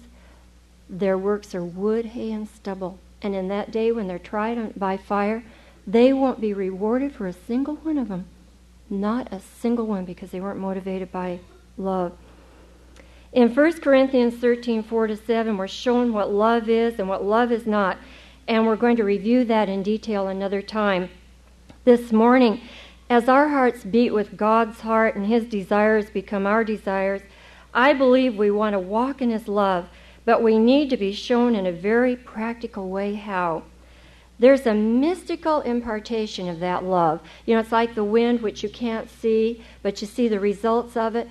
Their 0.88 1.18
works 1.18 1.54
are 1.54 1.64
wood, 1.64 2.06
hay, 2.06 2.30
and 2.32 2.48
stubble. 2.48 2.98
And 3.20 3.34
in 3.34 3.48
that 3.48 3.70
day 3.70 3.90
when 3.90 4.06
they're 4.06 4.18
tried 4.18 4.78
by 4.78 4.96
fire, 4.96 5.42
they 5.86 6.12
won't 6.12 6.40
be 6.40 6.54
rewarded 6.54 7.12
for 7.12 7.26
a 7.26 7.32
single 7.32 7.76
one 7.76 7.98
of 7.98 8.08
them. 8.08 8.26
Not 8.88 9.32
a 9.32 9.40
single 9.40 9.86
one 9.86 10.04
because 10.04 10.30
they 10.30 10.40
weren't 10.40 10.60
motivated 10.60 11.10
by 11.10 11.40
love. 11.76 12.12
In 13.32 13.52
1 13.52 13.80
Corinthians 13.80 14.34
13, 14.36 14.82
4 14.84 15.06
to 15.08 15.16
7, 15.16 15.56
we're 15.56 15.66
shown 15.66 16.12
what 16.12 16.32
love 16.32 16.68
is 16.68 16.98
and 16.98 17.08
what 17.08 17.24
love 17.24 17.50
is 17.50 17.66
not. 17.66 17.98
And 18.46 18.66
we're 18.66 18.76
going 18.76 18.96
to 18.96 19.04
review 19.04 19.44
that 19.44 19.68
in 19.68 19.82
detail 19.82 20.28
another 20.28 20.60
time. 20.60 21.08
This 21.84 22.12
morning, 22.12 22.60
as 23.08 23.28
our 23.28 23.48
hearts 23.48 23.84
beat 23.84 24.12
with 24.12 24.36
God's 24.36 24.80
heart 24.80 25.16
and 25.16 25.26
His 25.26 25.44
desires 25.44 26.10
become 26.10 26.46
our 26.46 26.62
desires, 26.62 27.22
I 27.72 27.94
believe 27.94 28.36
we 28.36 28.50
want 28.50 28.74
to 28.74 28.78
walk 28.78 29.22
in 29.22 29.30
His 29.30 29.48
love, 29.48 29.88
but 30.26 30.42
we 30.42 30.58
need 30.58 30.90
to 30.90 30.96
be 30.98 31.12
shown 31.12 31.54
in 31.54 31.66
a 31.66 31.72
very 31.72 32.16
practical 32.16 32.90
way 32.90 33.14
how. 33.14 33.62
There's 34.38 34.66
a 34.66 34.74
mystical 34.74 35.60
impartation 35.60 36.48
of 36.48 36.60
that 36.60 36.84
love. 36.84 37.20
You 37.46 37.54
know, 37.54 37.60
it's 37.60 37.72
like 37.72 37.94
the 37.94 38.04
wind, 38.04 38.42
which 38.42 38.62
you 38.62 38.68
can't 38.68 39.08
see, 39.08 39.62
but 39.82 40.02
you 40.02 40.06
see 40.06 40.28
the 40.28 40.40
results 40.40 40.96
of 40.96 41.16
it. 41.16 41.28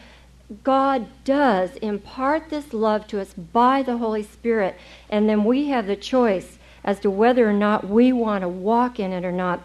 God 0.64 1.08
does 1.26 1.76
impart 1.78 2.50
this 2.50 2.74
love 2.74 3.06
to 3.08 3.20
us 3.20 3.34
by 3.34 3.84
the 3.84 3.98
Holy 3.98 4.24
Spirit, 4.24 4.78
and 5.10 5.30
then 5.30 5.44
we 5.44 5.68
have 5.68 5.86
the 5.86 5.96
choice 5.96 6.58
as 6.84 7.00
to 7.00 7.10
whether 7.10 7.50
or 7.50 7.54
not 7.54 7.88
we 7.88 8.12
want 8.12 8.42
to 8.42 8.48
walk 8.48 9.00
in 9.00 9.12
it 9.12 9.26
or 9.26 9.32
not. 9.32 9.62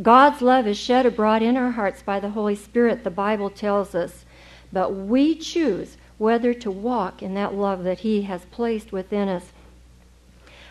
God's 0.00 0.40
love 0.40 0.66
is 0.66 0.78
shed 0.78 1.04
abroad 1.06 1.42
in 1.42 1.56
our 1.56 1.72
hearts 1.72 2.02
by 2.02 2.18
the 2.18 2.30
Holy 2.30 2.56
Spirit, 2.56 3.04
the 3.04 3.10
Bible 3.10 3.50
tells 3.50 3.94
us. 3.94 4.24
But 4.72 4.94
we 4.94 5.34
choose 5.34 5.96
whether 6.18 6.54
to 6.54 6.70
walk 6.70 7.22
in 7.22 7.34
that 7.34 7.54
love 7.54 7.84
that 7.84 8.00
He 8.00 8.22
has 8.22 8.44
placed 8.46 8.92
within 8.92 9.28
us. 9.28 9.52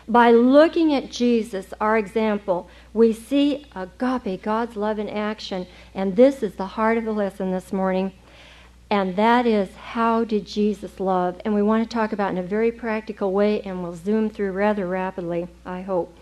By 0.08 0.32
looking 0.32 0.92
at 0.92 1.10
Jesus, 1.10 1.72
our 1.80 1.96
example, 1.96 2.68
we 2.92 3.12
see 3.12 3.66
agape, 3.74 4.42
God's 4.42 4.76
love 4.76 4.98
in 4.98 5.08
action. 5.08 5.66
And 5.94 6.16
this 6.16 6.42
is 6.42 6.54
the 6.54 6.66
heart 6.66 6.98
of 6.98 7.04
the 7.04 7.12
lesson 7.12 7.52
this 7.52 7.72
morning. 7.72 8.12
And 8.92 9.16
that 9.16 9.46
is 9.46 9.74
how 9.74 10.22
did 10.22 10.44
Jesus 10.44 11.00
love? 11.00 11.40
And 11.46 11.54
we 11.54 11.62
want 11.62 11.82
to 11.82 11.88
talk 11.88 12.12
about 12.12 12.30
in 12.30 12.36
a 12.36 12.42
very 12.42 12.70
practical 12.70 13.32
way, 13.32 13.62
and 13.62 13.82
we'll 13.82 13.94
zoom 13.94 14.28
through 14.28 14.52
rather 14.52 14.86
rapidly, 14.86 15.48
I 15.64 15.80
hope. 15.80 16.14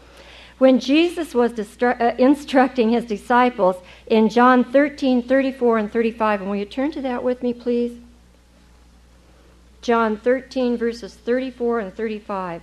When 0.59 0.79
Jesus 0.79 1.35
was 1.35 1.53
distru- 1.53 2.01
uh, 2.01 2.15
instructing 2.17 2.91
his 2.91 3.05
disciples 3.05 3.75
in 4.07 4.29
John 4.29 4.63
13, 4.63 5.21
34, 5.21 5.79
and 5.79 5.93
35, 5.93 6.43
and 6.43 6.49
will 6.49 6.59
you 6.59 6.65
turn 6.65 6.93
to 6.93 7.03
that 7.03 7.25
with 7.25 7.43
me, 7.43 7.53
please? 7.53 7.99
John 9.83 10.17
13, 10.17 10.77
verses 10.77 11.13
34 11.13 11.81
and 11.81 11.93
35. 11.93 12.63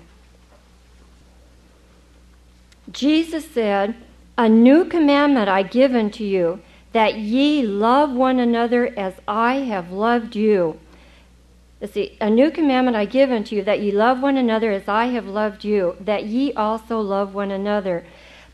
Jesus 2.94 3.46
said, 3.52 3.94
A 4.38 4.48
new 4.48 4.86
commandment 4.86 5.50
I 5.50 5.64
give 5.64 5.94
unto 5.94 6.24
you, 6.24 6.62
that 6.98 7.20
ye 7.20 7.62
love 7.62 8.12
one 8.12 8.40
another 8.40 8.92
as 8.98 9.14
I 9.28 9.58
have 9.58 9.92
loved 9.92 10.36
you. 10.36 10.80
Let's 11.80 11.94
see, 11.94 12.18
a 12.20 12.28
new 12.28 12.50
commandment 12.50 12.98
I 12.98 13.06
give 13.06 13.30
unto 13.30 13.56
you, 13.56 13.64
that 13.66 13.82
ye 13.82 13.92
love 13.92 14.20
one 14.20 14.36
another 14.36 14.72
as 14.72 14.88
I 14.88 15.06
have 15.06 15.28
loved 15.28 15.64
you, 15.64 15.96
that 16.00 16.26
ye 16.26 16.54
also 16.54 17.00
love 17.00 17.36
one 17.36 17.52
another. 17.52 18.04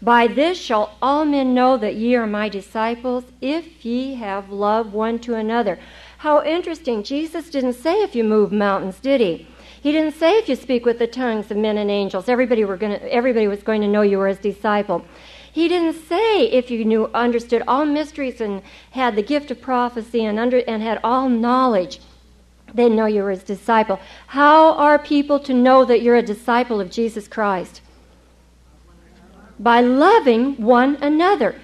By 0.02 0.28
this 0.28 0.60
shall 0.60 0.98
all 1.02 1.24
men 1.24 1.54
know 1.54 1.78
that 1.78 1.96
ye 1.96 2.18
are 2.18 2.28
my 2.28 2.50
disciples, 2.50 3.24
if 3.40 3.86
ye 3.86 4.16
have 4.16 4.50
love 4.50 4.94
one 4.94 5.20
to 5.20 5.36
another. 5.36 5.80
How 6.18 6.44
interesting. 6.44 7.02
Jesus 7.02 7.50
didn't 7.50 7.76
say 7.86 8.02
if 8.02 8.14
you 8.14 8.26
move 8.26 8.52
mountains, 8.52 9.00
did 9.00 9.22
he? 9.22 9.48
He 9.82 9.94
didn't 9.94 10.16
say 10.16 10.34
if 10.38 10.50
you 10.50 10.58
speak 10.58 10.86
with 10.86 11.00
the 11.00 11.08
tongues 11.08 11.50
of 11.50 11.56
men 11.56 11.78
and 11.78 11.90
angels, 11.90 12.28
everybody, 12.28 12.66
were 12.66 12.76
gonna, 12.76 13.00
everybody 13.10 13.48
was 13.48 13.64
going 13.64 13.80
to 13.84 13.88
know 13.88 14.02
you 14.02 14.18
were 14.18 14.28
his 14.28 14.38
disciple. 14.38 15.06
He 15.54 15.70
didn't 15.70 16.02
say 16.10 16.48
if 16.48 16.70
you 16.70 16.84
knew, 16.84 17.10
understood 17.14 17.64
all 17.68 17.86
mysteries 17.86 18.42
and 18.42 18.62
had 18.92 19.16
the 19.16 19.24
gift 19.24 19.52
of 19.52 19.62
prophecy 19.62 20.26
and, 20.26 20.38
under, 20.38 20.58
and 20.68 20.84
had 20.84 21.00
all 21.04 21.30
knowledge 21.30 22.00
they 22.74 22.90
know 22.90 23.06
you're 23.06 23.30
his 23.30 23.44
disciple. 23.44 24.00
How 24.28 24.74
are 24.74 24.98
people 24.98 25.40
to 25.42 25.54
know 25.54 25.86
that 25.86 26.02
you're 26.02 26.16
a 26.16 26.24
disciple 26.24 26.82
of 26.82 26.90
Jesus 26.90 27.28
Christ? 27.28 27.82
By 29.60 29.82
loving 29.82 30.62
one 30.62 30.96
another. 30.96 31.56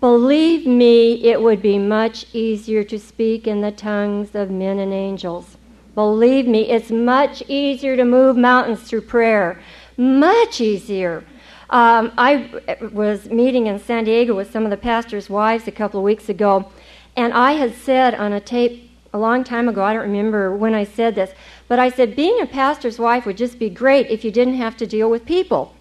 Believe 0.00 0.66
me, 0.66 1.24
it 1.24 1.40
would 1.40 1.62
be 1.62 1.78
much 1.78 2.26
easier 2.34 2.84
to 2.84 2.98
speak 2.98 3.46
in 3.46 3.60
the 3.60 3.72
tongues 3.72 4.34
of 4.34 4.50
men 4.50 4.78
and 4.78 4.92
angels. 4.92 5.56
Believe 5.94 6.46
me, 6.46 6.68
it's 6.68 6.90
much 6.90 7.42
easier 7.48 7.96
to 7.96 8.04
move 8.04 8.36
mountains 8.36 8.82
through 8.82 9.02
prayer. 9.02 9.60
Much 9.96 10.60
easier. 10.60 11.24
Um, 11.70 12.12
I 12.16 12.60
was 12.92 13.26
meeting 13.26 13.66
in 13.66 13.78
San 13.78 14.04
Diego 14.04 14.34
with 14.34 14.52
some 14.52 14.64
of 14.64 14.70
the 14.70 14.76
pastors' 14.76 15.28
wives 15.28 15.66
a 15.66 15.72
couple 15.72 16.00
of 16.00 16.04
weeks 16.04 16.28
ago, 16.28 16.70
and 17.16 17.32
I 17.32 17.52
had 17.52 17.74
said 17.74 18.14
on 18.14 18.32
a 18.32 18.40
tape 18.40 18.90
a 19.12 19.18
long 19.18 19.42
time 19.42 19.68
ago. 19.68 19.82
I 19.82 19.92
don't 19.94 20.02
remember 20.02 20.54
when 20.54 20.74
I 20.74 20.84
said 20.84 21.14
this, 21.14 21.32
but 21.68 21.78
I 21.78 21.90
said 21.90 22.14
being 22.14 22.40
a 22.40 22.46
pastor's 22.46 22.98
wife 22.98 23.26
would 23.26 23.36
just 23.36 23.58
be 23.58 23.70
great 23.70 24.08
if 24.08 24.24
you 24.24 24.30
didn't 24.30 24.54
have 24.54 24.76
to 24.76 24.86
deal 24.86 25.10
with 25.10 25.24
people. 25.24 25.74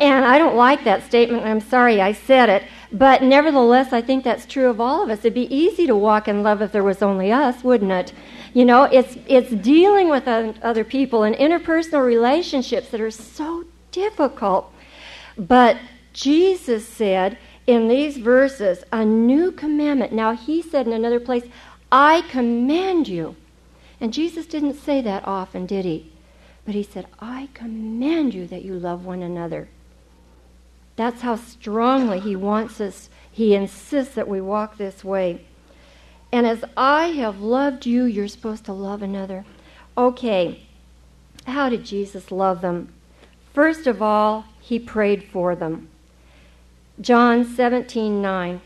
And 0.00 0.24
I 0.24 0.38
don't 0.38 0.56
like 0.56 0.84
that 0.84 1.04
statement. 1.04 1.44
I'm 1.44 1.60
sorry 1.60 2.00
I 2.00 2.12
said 2.12 2.48
it. 2.48 2.64
But 2.92 3.22
nevertheless, 3.22 3.92
I 3.92 4.00
think 4.00 4.24
that's 4.24 4.46
true 4.46 4.68
of 4.68 4.80
all 4.80 5.02
of 5.02 5.10
us. 5.10 5.20
It'd 5.20 5.34
be 5.34 5.52
easy 5.54 5.86
to 5.86 5.96
walk 5.96 6.28
in 6.28 6.42
love 6.42 6.62
if 6.62 6.72
there 6.72 6.84
was 6.84 7.02
only 7.02 7.32
us, 7.32 7.64
wouldn't 7.64 7.90
it? 7.90 8.12
You 8.54 8.64
know, 8.64 8.84
it's, 8.84 9.16
it's 9.26 9.50
dealing 9.50 10.08
with 10.08 10.26
other 10.26 10.84
people 10.84 11.24
and 11.24 11.34
interpersonal 11.36 12.06
relationships 12.06 12.88
that 12.90 13.00
are 13.00 13.10
so 13.10 13.64
difficult. 13.98 14.72
But 15.36 15.76
Jesus 16.12 16.86
said 16.86 17.38
in 17.66 17.88
these 17.88 18.16
verses, 18.16 18.84
a 18.92 19.04
new 19.04 19.52
commandment. 19.52 20.12
Now, 20.12 20.34
he 20.34 20.62
said 20.62 20.86
in 20.86 20.92
another 20.92 21.20
place, 21.20 21.44
I 21.90 22.22
command 22.30 23.08
you. 23.08 23.36
And 24.00 24.12
Jesus 24.12 24.46
didn't 24.46 24.74
say 24.74 25.00
that 25.02 25.26
often, 25.26 25.66
did 25.66 25.84
he? 25.84 26.10
But 26.64 26.74
he 26.74 26.82
said, 26.82 27.06
I 27.18 27.48
command 27.54 28.34
you 28.34 28.46
that 28.46 28.64
you 28.64 28.74
love 28.74 29.04
one 29.04 29.22
another. 29.22 29.68
That's 30.96 31.22
how 31.22 31.36
strongly 31.36 32.20
he 32.20 32.36
wants 32.36 32.80
us, 32.80 33.08
he 33.30 33.54
insists 33.54 34.14
that 34.14 34.28
we 34.28 34.40
walk 34.40 34.76
this 34.76 35.04
way. 35.04 35.44
And 36.32 36.46
as 36.46 36.64
I 36.76 37.08
have 37.22 37.40
loved 37.40 37.86
you, 37.86 38.04
you're 38.04 38.28
supposed 38.28 38.64
to 38.64 38.72
love 38.72 39.02
another. 39.02 39.44
Okay, 39.96 40.66
how 41.46 41.68
did 41.68 41.84
Jesus 41.84 42.30
love 42.30 42.60
them? 42.60 42.92
First 43.58 43.88
of 43.88 44.00
all, 44.00 44.44
he 44.60 44.78
prayed 44.78 45.24
for 45.24 45.56
them. 45.56 45.88
John 47.00 47.44
17 47.44 48.22
9. 48.22 48.60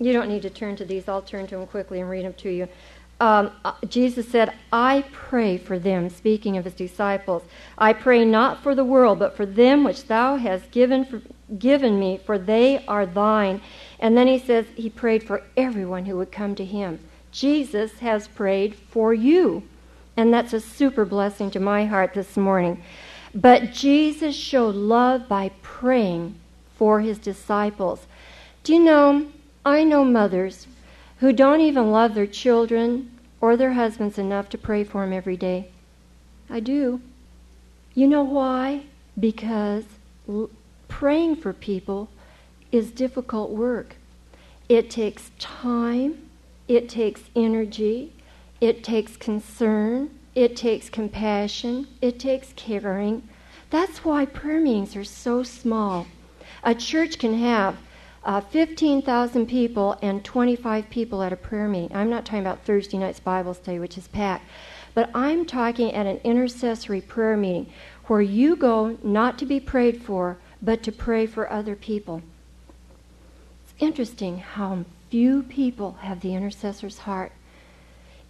You 0.00 0.12
don't 0.12 0.28
need 0.28 0.42
to 0.42 0.50
turn 0.50 0.74
to 0.74 0.84
these. 0.84 1.06
I'll 1.06 1.22
turn 1.22 1.46
to 1.46 1.58
them 1.58 1.68
quickly 1.68 2.00
and 2.00 2.10
read 2.10 2.24
them 2.24 2.34
to 2.38 2.50
you. 2.50 2.66
Um, 3.20 3.52
uh, 3.64 3.74
Jesus 3.88 4.28
said, 4.28 4.52
I 4.72 5.04
pray 5.12 5.58
for 5.58 5.78
them, 5.78 6.10
speaking 6.10 6.56
of 6.56 6.64
his 6.64 6.74
disciples. 6.74 7.44
I 7.78 7.92
pray 7.92 8.24
not 8.24 8.64
for 8.64 8.74
the 8.74 8.84
world, 8.84 9.20
but 9.20 9.36
for 9.36 9.46
them 9.46 9.84
which 9.84 10.08
thou 10.08 10.38
hast 10.38 10.72
given, 10.72 11.04
for, 11.04 11.22
given 11.56 12.00
me, 12.00 12.18
for 12.18 12.38
they 12.38 12.84
are 12.86 13.06
thine. 13.06 13.60
And 14.00 14.18
then 14.18 14.26
he 14.26 14.40
says 14.40 14.66
he 14.74 14.90
prayed 14.90 15.22
for 15.22 15.40
everyone 15.56 16.06
who 16.06 16.16
would 16.16 16.32
come 16.32 16.56
to 16.56 16.64
him. 16.64 16.98
Jesus 17.30 18.00
has 18.00 18.26
prayed 18.26 18.74
for 18.74 19.14
you. 19.14 19.62
And 20.16 20.34
that's 20.34 20.52
a 20.52 20.58
super 20.58 21.04
blessing 21.04 21.48
to 21.52 21.60
my 21.60 21.86
heart 21.86 22.12
this 22.12 22.36
morning. 22.36 22.82
But 23.34 23.72
Jesus 23.72 24.34
showed 24.34 24.74
love 24.74 25.28
by 25.28 25.50
praying 25.62 26.34
for 26.76 27.00
his 27.00 27.18
disciples. 27.18 28.06
Do 28.62 28.74
you 28.74 28.80
know, 28.80 29.28
I 29.64 29.84
know 29.84 30.04
mothers 30.04 30.66
who 31.20 31.32
don't 31.32 31.60
even 31.60 31.90
love 31.90 32.14
their 32.14 32.26
children 32.26 33.10
or 33.40 33.56
their 33.56 33.72
husbands 33.72 34.18
enough 34.18 34.48
to 34.50 34.58
pray 34.58 34.84
for 34.84 35.02
them 35.02 35.12
every 35.12 35.36
day. 35.36 35.68
I 36.50 36.60
do. 36.60 37.00
You 37.94 38.06
know 38.06 38.22
why? 38.22 38.84
Because 39.18 39.84
l- 40.28 40.50
praying 40.88 41.36
for 41.36 41.52
people 41.52 42.08
is 42.70 42.90
difficult 42.90 43.50
work. 43.50 43.96
It 44.68 44.90
takes 44.90 45.30
time, 45.38 46.28
it 46.68 46.88
takes 46.88 47.22
energy, 47.34 48.12
it 48.60 48.82
takes 48.82 49.16
concern, 49.16 50.10
it 50.34 50.56
takes 50.56 50.88
compassion, 50.88 51.86
it 52.00 52.18
takes 52.18 52.52
caring. 52.56 53.28
That's 53.70 54.04
why 54.04 54.26
prayer 54.26 54.60
meetings 54.60 54.96
are 54.96 55.04
so 55.04 55.42
small. 55.42 56.06
A 56.62 56.74
church 56.74 57.18
can 57.18 57.38
have 57.38 57.76
uh, 58.24 58.40
15,000 58.40 59.46
people 59.46 59.98
and 60.00 60.24
25 60.24 60.88
people 60.90 61.22
at 61.22 61.32
a 61.32 61.36
prayer 61.36 61.68
meeting. 61.68 61.94
I'm 61.96 62.10
not 62.10 62.24
talking 62.24 62.40
about 62.40 62.64
Thursday 62.64 62.98
night's 62.98 63.20
Bible 63.20 63.54
study, 63.54 63.78
which 63.78 63.98
is 63.98 64.08
packed, 64.08 64.44
but 64.94 65.10
I'm 65.14 65.44
talking 65.44 65.92
at 65.92 66.06
an 66.06 66.18
intercessory 66.18 67.00
prayer 67.00 67.36
meeting 67.36 67.72
where 68.06 68.20
you 68.20 68.56
go 68.56 68.98
not 69.02 69.38
to 69.38 69.46
be 69.46 69.58
prayed 69.58 70.02
for, 70.02 70.38
but 70.60 70.82
to 70.84 70.92
pray 70.92 71.26
for 71.26 71.50
other 71.50 71.74
people. 71.74 72.22
It's 73.64 73.74
interesting 73.82 74.38
how 74.38 74.84
few 75.10 75.42
people 75.42 75.92
have 76.00 76.20
the 76.20 76.34
intercessor's 76.34 76.98
heart. 76.98 77.32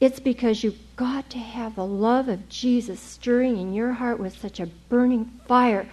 It's 0.02 0.18
because 0.18 0.64
you've 0.64 0.80
got 0.96 1.30
to 1.30 1.38
have 1.38 1.76
the 1.76 1.86
love 1.86 2.26
of 2.26 2.48
Jesus 2.48 2.98
stirring 2.98 3.56
in 3.56 3.72
your 3.72 3.92
heart 3.92 4.18
with 4.18 4.36
such 4.36 4.58
a 4.58 4.66
burning 4.88 5.26
fire 5.46 5.88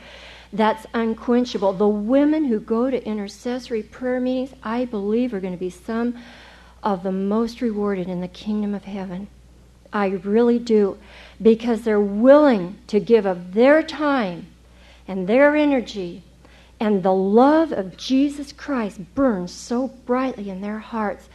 that's 0.52 0.88
unquenchable. 0.96 1.74
The 1.74 1.88
women 1.88 2.46
who 2.46 2.60
go 2.60 2.90
to 2.90 3.06
intercessory 3.06 3.84
prayer 3.84 4.20
meetings, 4.20 4.56
I 4.64 4.86
believe, 4.86 5.32
are 5.32 5.40
going 5.40 5.54
to 5.54 5.60
be 5.60 5.70
some 5.70 6.18
of 6.82 7.04
the 7.04 7.12
most 7.12 7.62
rewarded 7.62 8.10
in 8.10 8.20
the 8.20 8.28
kingdom 8.28 8.74
of 8.74 8.86
heaven. 8.86 9.28
I 9.94 10.08
really 10.08 10.58
do. 10.58 10.98
Because 11.40 11.84
they're 11.84 12.02
willing 12.02 12.80
to 12.88 13.00
give 13.00 13.28
of 13.28 13.54
their 13.54 13.84
time 13.84 14.48
and 15.08 15.28
their 15.28 15.56
energy, 15.56 16.24
and 16.80 17.04
the 17.04 17.14
love 17.14 17.72
of 17.72 17.96
Jesus 17.96 18.54
Christ 18.54 19.14
burns 19.14 19.52
so 19.52 19.90
brightly 20.08 20.50
in 20.50 20.62
their 20.62 20.80
hearts 20.80 21.30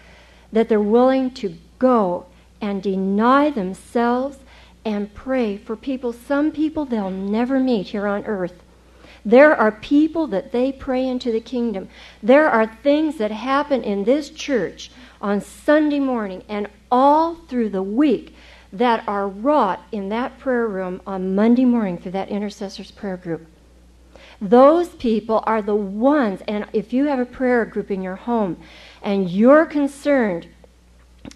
that 0.52 0.68
they're 0.68 0.80
willing 0.80 1.30
to 1.34 1.56
go 1.78 2.26
and 2.64 2.82
deny 2.82 3.50
themselves 3.50 4.38
and 4.86 5.12
pray 5.12 5.58
for 5.58 5.76
people, 5.76 6.14
some 6.14 6.50
people 6.50 6.86
they'll 6.86 7.10
never 7.10 7.60
meet 7.60 7.88
here 7.88 8.06
on 8.06 8.24
earth. 8.24 8.62
There 9.22 9.54
are 9.54 9.70
people 9.70 10.26
that 10.28 10.50
they 10.50 10.72
pray 10.72 11.06
into 11.06 11.30
the 11.30 11.42
kingdom. 11.42 11.90
There 12.22 12.48
are 12.48 12.66
things 12.66 13.18
that 13.18 13.30
happen 13.30 13.82
in 13.82 14.04
this 14.04 14.30
church 14.30 14.90
on 15.20 15.42
Sunday 15.42 16.00
morning 16.00 16.42
and 16.48 16.68
all 16.90 17.34
through 17.34 17.68
the 17.68 17.82
week 17.82 18.34
that 18.72 19.06
are 19.06 19.28
wrought 19.28 19.82
in 19.92 20.08
that 20.08 20.38
prayer 20.38 20.66
room 20.66 21.02
on 21.06 21.34
Monday 21.34 21.66
morning 21.66 21.98
through 21.98 22.12
that 22.12 22.30
intercessor's 22.30 22.90
prayer 22.90 23.18
group. 23.18 23.46
Those 24.40 24.88
people 24.88 25.44
are 25.46 25.60
the 25.60 25.76
ones, 25.76 26.40
and 26.48 26.66
if 26.72 26.94
you 26.94 27.06
have 27.06 27.18
a 27.18 27.26
prayer 27.26 27.66
group 27.66 27.90
in 27.90 28.02
your 28.02 28.16
home 28.16 28.56
and 29.02 29.30
you're 29.30 29.66
concerned 29.66 30.48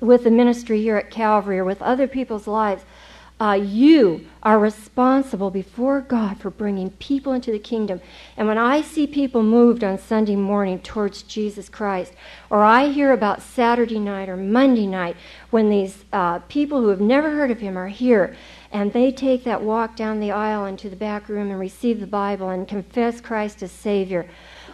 with 0.01 0.25
the 0.25 0.31
ministry 0.31 0.81
here 0.83 0.97
at 0.97 1.11
Calvary 1.11 1.59
or 1.59 1.65
with 1.65 1.83
other 1.83 2.07
people's 2.07 2.47
lives, 2.47 2.85
uh, 3.41 3.53
you 3.53 4.27
are 4.43 4.59
responsible 4.59 5.51
before 5.51 6.01
God 6.01 6.39
for 6.41 6.51
bringing 6.51 6.91
people 6.91 7.33
into 7.33 7.53
the 7.53 7.59
kingdom. 7.59 8.01
And 8.37 8.49
when 8.49 8.59
I 8.59 8.81
see 8.81 9.07
people 9.07 9.45
moved 9.45 9.85
on 9.85 9.97
Sunday 9.99 10.35
morning 10.35 10.81
towards 10.81 11.23
Jesus 11.23 11.69
Christ, 11.69 12.15
or 12.51 12.65
I 12.65 12.89
hear 12.89 13.13
about 13.13 13.43
Saturday 13.43 14.01
night 14.01 14.29
or 14.29 14.37
Monday 14.37 14.87
night 14.87 15.17
when 15.51 15.71
these 15.71 16.05
uh, 16.13 16.41
people 16.41 16.81
who 16.81 16.89
have 16.89 17.01
never 17.01 17.31
heard 17.31 17.53
of 17.53 17.61
Him 17.61 17.79
are 17.79 17.89
here 17.89 18.37
and 18.73 18.93
they 18.93 19.13
take 19.13 19.45
that 19.45 19.63
walk 19.63 19.95
down 19.95 20.19
the 20.19 20.33
aisle 20.33 20.67
into 20.67 20.91
the 20.91 20.97
back 20.97 21.29
room 21.29 21.51
and 21.51 21.61
receive 21.61 22.01
the 22.01 22.07
Bible 22.07 22.51
and 22.51 22.67
confess 22.67 23.21
Christ 23.21 23.63
as 23.63 23.71
Savior, 23.71 24.29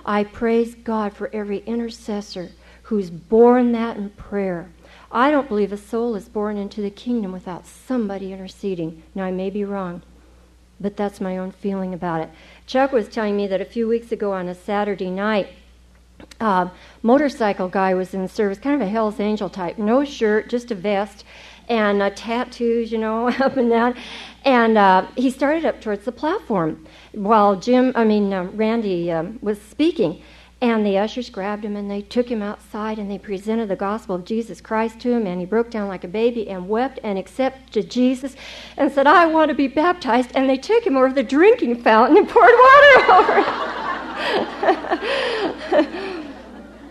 I 0.06 0.24
praise 0.24 0.74
God 0.74 1.12
for 1.12 1.30
every 1.34 1.58
intercessor 1.58 2.50
who's 2.84 3.10
borne 3.10 3.72
that 3.72 3.96
in 3.96 4.10
prayer. 4.10 4.70
I 5.14 5.30
don't 5.30 5.48
believe 5.48 5.72
a 5.72 5.76
soul 5.76 6.16
is 6.16 6.28
born 6.28 6.56
into 6.56 6.80
the 6.80 6.90
kingdom 6.90 7.30
without 7.30 7.66
somebody 7.66 8.32
interceding. 8.32 9.04
Now, 9.14 9.22
I 9.22 9.30
may 9.30 9.48
be 9.48 9.64
wrong, 9.64 10.02
but 10.80 10.96
that's 10.96 11.20
my 11.20 11.38
own 11.38 11.52
feeling 11.52 11.94
about 11.94 12.20
it. 12.20 12.30
Chuck 12.66 12.90
was 12.90 13.08
telling 13.08 13.36
me 13.36 13.46
that 13.46 13.60
a 13.60 13.64
few 13.64 13.86
weeks 13.86 14.10
ago 14.10 14.32
on 14.32 14.48
a 14.48 14.56
Saturday 14.56 15.10
night, 15.10 15.50
uh, 16.40 16.68
motorcycle 17.00 17.68
guy 17.68 17.94
was 17.94 18.12
in 18.12 18.26
service, 18.26 18.58
kind 18.58 18.74
of 18.74 18.80
a 18.86 18.90
Hell's 18.90 19.20
Angel 19.20 19.48
type, 19.48 19.78
no 19.78 20.04
shirt, 20.04 20.50
just 20.50 20.72
a 20.72 20.74
vest, 20.74 21.24
and 21.68 22.02
uh, 22.02 22.10
tattoos, 22.10 22.90
you 22.90 22.98
know, 22.98 23.28
up 23.40 23.56
and 23.56 23.70
down. 23.70 23.94
And 24.44 24.76
uh, 24.76 25.06
he 25.16 25.30
started 25.30 25.64
up 25.64 25.80
towards 25.80 26.04
the 26.04 26.12
platform 26.12 26.84
while 27.12 27.54
Jim, 27.54 27.92
I 27.94 28.02
mean, 28.02 28.32
uh, 28.32 28.44
Randy 28.52 29.12
um, 29.12 29.38
was 29.40 29.62
speaking. 29.62 30.20
And 30.60 30.86
the 30.86 30.96
ushers 30.98 31.30
grabbed 31.30 31.64
him 31.64 31.76
and 31.76 31.90
they 31.90 32.00
took 32.00 32.30
him 32.30 32.42
outside 32.42 32.98
and 32.98 33.10
they 33.10 33.18
presented 33.18 33.68
the 33.68 33.76
gospel 33.76 34.14
of 34.14 34.24
Jesus 34.24 34.60
Christ 34.60 35.00
to 35.00 35.12
him. 35.12 35.26
And 35.26 35.40
he 35.40 35.46
broke 35.46 35.70
down 35.70 35.88
like 35.88 36.04
a 36.04 36.08
baby 36.08 36.48
and 36.48 36.68
wept 36.68 36.98
and 37.02 37.18
accepted 37.18 37.90
Jesus 37.90 38.34
and 38.76 38.90
said, 38.90 39.06
I 39.06 39.26
want 39.26 39.50
to 39.50 39.54
be 39.54 39.68
baptized. 39.68 40.30
And 40.34 40.48
they 40.48 40.56
took 40.56 40.86
him 40.86 40.96
over 40.96 41.12
the 41.12 41.22
drinking 41.22 41.82
fountain 41.82 42.16
and 42.16 42.28
poured 42.28 42.50
water 42.50 43.12
over 43.12 43.34
him. 43.42 43.54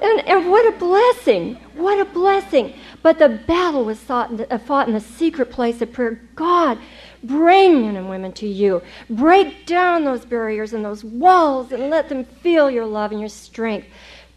and, 0.01 0.27
and 0.27 0.49
what 0.51 0.71
a 0.73 0.77
blessing! 0.77 1.55
What 1.75 1.99
a 1.99 2.05
blessing! 2.05 2.75
But 3.01 3.19
the 3.19 3.29
battle 3.29 3.85
was 3.85 3.99
fought 3.99 4.29
in 4.29 4.37
the, 4.37 4.59
fought 4.59 4.87
in 4.87 4.93
the 4.93 4.99
secret 4.99 5.51
place 5.51 5.81
of 5.81 5.91
prayer. 5.91 6.21
God, 6.35 6.77
bring 7.23 7.81
men 7.81 7.95
and 7.95 8.09
women 8.09 8.31
to 8.33 8.47
you. 8.47 8.81
Break 9.09 9.65
down 9.65 10.03
those 10.03 10.25
barriers 10.25 10.73
and 10.73 10.83
those 10.83 11.03
walls 11.03 11.71
and 11.71 11.89
let 11.89 12.09
them 12.09 12.25
feel 12.25 12.69
your 12.69 12.85
love 12.85 13.11
and 13.11 13.19
your 13.19 13.29
strength. 13.29 13.87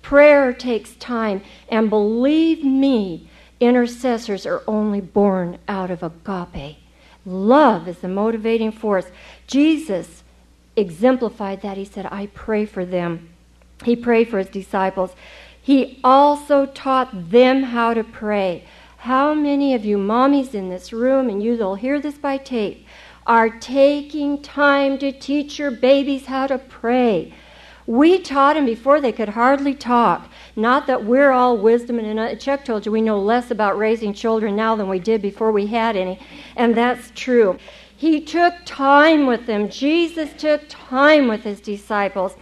Prayer 0.03 0.53
takes 0.53 0.95
time, 0.97 1.43
and 1.68 1.91
believe 1.91 2.62
me, 2.62 3.28
intercessors 3.59 4.47
are 4.47 4.62
only 4.68 5.01
born 5.01 5.59
out 5.66 5.91
of 5.91 6.03
agape. 6.03 6.76
Love 7.24 7.89
is 7.89 7.99
the 7.99 8.09
motivating 8.09 8.70
force. 8.70 9.07
Jesus 9.49 10.22
exemplified 10.76 11.62
that. 11.62 11.76
He 11.76 11.84
said, 11.84 12.07
I 12.07 12.26
pray 12.26 12.66
for 12.66 12.84
them. 12.84 13.30
He 13.84 13.97
prayed 13.97 14.28
for 14.28 14.39
his 14.39 14.49
disciples. 14.49 15.12
He 15.61 15.99
also 16.05 16.66
taught 16.66 17.30
them 17.30 17.64
how 17.64 17.93
to 17.93 18.05
pray. 18.05 18.64
How 19.07 19.35
many 19.35 19.73
of 19.73 19.85
you 19.85 19.99
mommies 19.99 20.53
in 20.53 20.69
this 20.69 20.93
room, 20.93 21.29
and 21.29 21.41
you 21.41 21.57
that'll 21.57 21.77
hear 21.77 22.01
this 22.01 22.19
by 22.19 22.39
tape, 22.39 22.85
are 23.25 23.49
taking 23.49 24.43
time 24.43 24.99
to 24.99 25.13
teach 25.13 25.61
your 25.61 25.71
babies 25.71 26.27
how 26.27 26.49
to 26.49 26.59
pray. 26.59 27.33
We 27.87 28.19
taught 28.19 28.55
them 28.55 28.67
before 28.67 29.01
they 29.01 29.13
could 29.13 29.29
hardly 29.29 29.77
talk. 29.77 30.29
Not 30.57 30.89
that 30.89 31.05
we're 31.05 31.31
all 31.31 31.57
wisdom, 31.57 32.01
and 32.01 32.19
uh, 32.19 32.35
Chuck 32.35 32.65
told 32.65 32.85
you 32.85 32.91
we 32.91 33.01
know 33.01 33.21
less 33.21 33.53
about 33.53 33.79
raising 33.79 34.13
children 34.13 34.57
now 34.57 34.75
than 34.75 34.89
we 34.89 34.99
did 34.99 35.23
before 35.23 35.53
we 35.53 35.69
had 35.69 35.95
any, 35.95 36.19
and 36.57 36.75
that's 36.75 37.13
true. 37.15 37.61
He 37.97 38.21
took 38.21 38.55
time 38.65 39.29
with 39.29 39.47
them. 39.47 39.69
Jesus 39.69 40.31
took 40.37 40.63
time 40.69 41.29
with 41.29 41.45
his 41.45 41.61
disciples. 41.61 42.35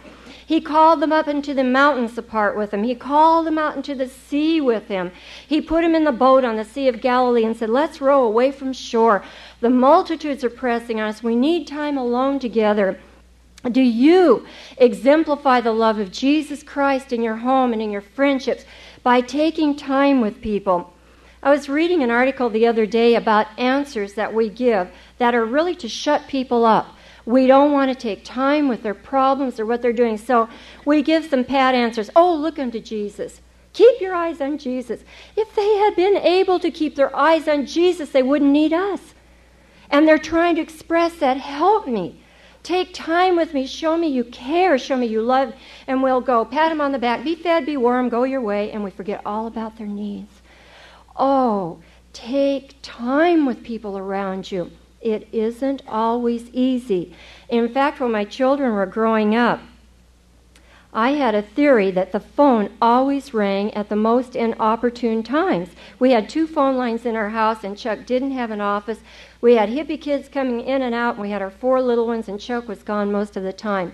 He 0.45 0.61
called 0.61 0.99
them 0.99 1.11
up 1.11 1.27
into 1.27 1.55
the 1.55 1.63
mountains 1.63 2.17
apart 2.17 2.55
with 2.55 2.71
him. 2.71 2.83
He 2.83 2.93
called 2.93 3.47
them 3.47 3.57
out 3.57 3.75
into 3.75 3.95
the 3.95 4.07
sea 4.07 4.61
with 4.61 4.87
him. 4.87 5.11
He 5.47 5.59
put 5.59 5.83
him 5.83 5.95
in 5.95 6.03
the 6.03 6.11
boat 6.11 6.43
on 6.43 6.55
the 6.55 6.63
Sea 6.63 6.87
of 6.87 7.01
Galilee 7.01 7.43
and 7.43 7.57
said, 7.57 7.69
Let's 7.69 7.99
row 7.99 8.23
away 8.23 8.51
from 8.51 8.71
shore. 8.71 9.23
The 9.61 9.71
multitudes 9.71 10.43
are 10.43 10.49
pressing 10.51 11.01
on 11.01 11.09
us. 11.09 11.23
We 11.23 11.35
need 11.35 11.67
time 11.67 11.97
alone 11.97 12.37
together. 12.37 12.99
Do 13.71 13.81
you 13.81 14.45
exemplify 14.77 15.61
the 15.61 15.71
love 15.71 15.97
of 15.97 16.11
Jesus 16.11 16.61
Christ 16.61 17.11
in 17.11 17.23
your 17.23 17.37
home 17.37 17.73
and 17.73 17.81
in 17.81 17.89
your 17.89 18.01
friendships 18.01 18.65
by 19.01 19.21
taking 19.21 19.75
time 19.75 20.21
with 20.21 20.41
people? 20.41 20.93
I 21.41 21.49
was 21.49 21.69
reading 21.69 22.03
an 22.03 22.11
article 22.11 22.49
the 22.49 22.67
other 22.67 22.85
day 22.85 23.15
about 23.15 23.47
answers 23.59 24.13
that 24.13 24.33
we 24.33 24.49
give 24.49 24.89
that 25.17 25.33
are 25.33 25.45
really 25.45 25.75
to 25.75 25.89
shut 25.89 26.27
people 26.27 26.65
up. 26.65 26.94
We 27.25 27.47
don't 27.47 27.71
want 27.71 27.91
to 27.91 27.95
take 27.95 28.23
time 28.23 28.67
with 28.67 28.83
their 28.83 28.93
problems 28.93 29.59
or 29.59 29.65
what 29.65 29.81
they're 29.81 29.93
doing. 29.93 30.17
So 30.17 30.47
we 30.85 31.01
give 31.01 31.25
some 31.25 31.43
pat 31.43 31.73
answers. 31.73 32.09
Oh, 32.15 32.35
look 32.35 32.59
unto 32.59 32.79
Jesus. 32.79 33.41
Keep 33.73 33.99
your 33.99 34.13
eyes 34.13 34.39
on 34.39 34.57
Jesus. 34.57 35.03
If 35.35 35.53
they 35.55 35.75
had 35.77 35.95
been 35.95 36.17
able 36.17 36.59
to 36.59 36.71
keep 36.71 36.95
their 36.95 37.13
eyes 37.15 37.47
on 37.47 37.65
Jesus, 37.65 38.11
they 38.11 38.23
wouldn't 38.23 38.51
need 38.51 38.73
us. 38.73 39.13
And 39.89 40.07
they're 40.07 40.17
trying 40.17 40.55
to 40.55 40.61
express 40.61 41.15
that. 41.15 41.37
Help 41.37 41.87
me. 41.87 42.21
Take 42.63 42.93
time 42.93 43.35
with 43.35 43.53
me. 43.53 43.65
Show 43.65 43.97
me 43.97 44.07
you 44.07 44.23
care. 44.23 44.77
Show 44.77 44.97
me 44.97 45.07
you 45.07 45.21
love. 45.21 45.53
And 45.87 46.01
we'll 46.01 46.21
go. 46.21 46.45
Pat 46.45 46.69
them 46.69 46.81
on 46.81 46.91
the 46.91 46.99
back. 46.99 47.23
Be 47.23 47.35
fed, 47.35 47.65
be 47.65 47.77
warm, 47.77 48.09
go 48.09 48.23
your 48.23 48.41
way. 48.41 48.71
And 48.71 48.83
we 48.83 48.91
forget 48.91 49.21
all 49.25 49.45
about 49.47 49.77
their 49.77 49.87
needs. 49.87 50.41
Oh, 51.15 51.79
take 52.13 52.75
time 52.81 53.45
with 53.45 53.63
people 53.63 53.97
around 53.97 54.51
you 54.51 54.71
it 55.05 55.27
isn't 55.31 55.83
always 55.87 56.49
easy. 56.51 57.15
In 57.47 57.69
fact, 57.69 57.99
when 57.99 58.11
my 58.11 58.25
children 58.25 58.73
were 58.73 58.87
growing 58.87 59.35
up, 59.35 59.61
I 60.91 61.11
had 61.11 61.35
a 61.35 61.41
theory 61.41 61.91
that 61.91 62.11
the 62.11 62.19
phone 62.19 62.71
always 62.81 63.33
rang 63.33 63.73
at 63.73 63.89
the 63.89 63.95
most 63.95 64.35
inopportune 64.35 65.23
times. 65.23 65.69
We 65.99 66.11
had 66.11 66.27
two 66.27 66.47
phone 66.47 66.75
lines 66.75 67.05
in 67.05 67.15
our 67.15 67.29
house, 67.29 67.63
and 67.63 67.77
Chuck 67.77 68.05
didn't 68.05 68.31
have 68.31 68.49
an 68.49 68.61
office. 68.61 68.99
We 69.41 69.55
had 69.55 69.69
hippie 69.69 70.01
kids 70.01 70.27
coming 70.27 70.61
in 70.61 70.81
and 70.81 70.95
out, 70.95 71.15
and 71.15 71.21
we 71.21 71.29
had 71.29 71.41
our 71.41 71.51
four 71.51 71.81
little 71.81 72.07
ones, 72.07 72.27
and 72.27 72.39
Chuck 72.39 72.67
was 72.67 72.81
gone 72.81 73.11
most 73.11 73.37
of 73.37 73.43
the 73.43 73.53
time. 73.53 73.93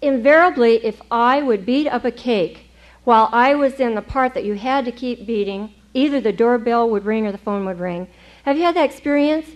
Invariably, 0.00 0.84
if 0.84 1.00
I 1.10 1.42
would 1.42 1.64
beat 1.64 1.86
up 1.86 2.04
a 2.04 2.10
cake 2.10 2.70
while 3.04 3.28
I 3.30 3.54
was 3.54 3.74
in 3.78 3.94
the 3.94 4.02
part 4.02 4.34
that 4.34 4.44
you 4.44 4.54
had 4.54 4.84
to 4.86 4.92
keep 4.92 5.26
beating, 5.26 5.74
either 5.94 6.20
the 6.20 6.32
doorbell 6.32 6.88
would 6.90 7.04
ring 7.04 7.26
or 7.26 7.32
the 7.32 7.38
phone 7.38 7.64
would 7.66 7.78
ring. 7.78 8.08
Have 8.44 8.56
you 8.56 8.64
had 8.64 8.74
that 8.74 8.90
experience? 8.90 9.46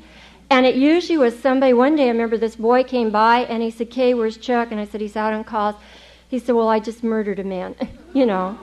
And 0.48 0.64
it 0.64 0.76
usually 0.76 1.18
was 1.18 1.38
somebody. 1.38 1.72
One 1.72 1.96
day 1.96 2.04
I 2.04 2.08
remember 2.08 2.36
this 2.36 2.56
boy 2.56 2.84
came 2.84 3.10
by 3.10 3.40
and 3.40 3.62
he 3.62 3.70
said, 3.70 3.90
Kay, 3.90 4.14
where's 4.14 4.36
Chuck? 4.36 4.70
And 4.70 4.80
I 4.80 4.84
said, 4.84 5.00
He's 5.00 5.16
out 5.16 5.32
on 5.32 5.44
calls. 5.44 5.74
He 6.28 6.38
said, 6.38 6.54
Well, 6.54 6.68
I 6.68 6.78
just 6.78 7.02
murdered 7.02 7.38
a 7.38 7.44
man. 7.44 7.74
you 8.14 8.26
know. 8.26 8.58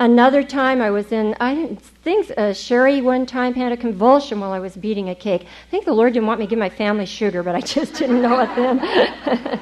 Another 0.00 0.42
time 0.42 0.82
I 0.82 0.90
was 0.90 1.12
in, 1.12 1.36
I 1.38 1.76
think 2.02 2.28
uh, 2.36 2.52
Sherry 2.52 3.00
one 3.00 3.26
time 3.26 3.54
had 3.54 3.70
a 3.70 3.76
convulsion 3.76 4.40
while 4.40 4.50
I 4.50 4.58
was 4.58 4.74
beating 4.74 5.08
a 5.08 5.14
cake. 5.14 5.42
I 5.42 5.70
think 5.70 5.84
the 5.84 5.92
Lord 5.92 6.14
didn't 6.14 6.26
want 6.26 6.40
me 6.40 6.46
to 6.46 6.50
give 6.50 6.58
my 6.58 6.68
family 6.68 7.06
sugar, 7.06 7.44
but 7.44 7.54
I 7.54 7.60
just 7.76 7.94
didn't 7.94 8.20
know 8.20 8.40
it 8.40 8.50
then. 8.56 9.60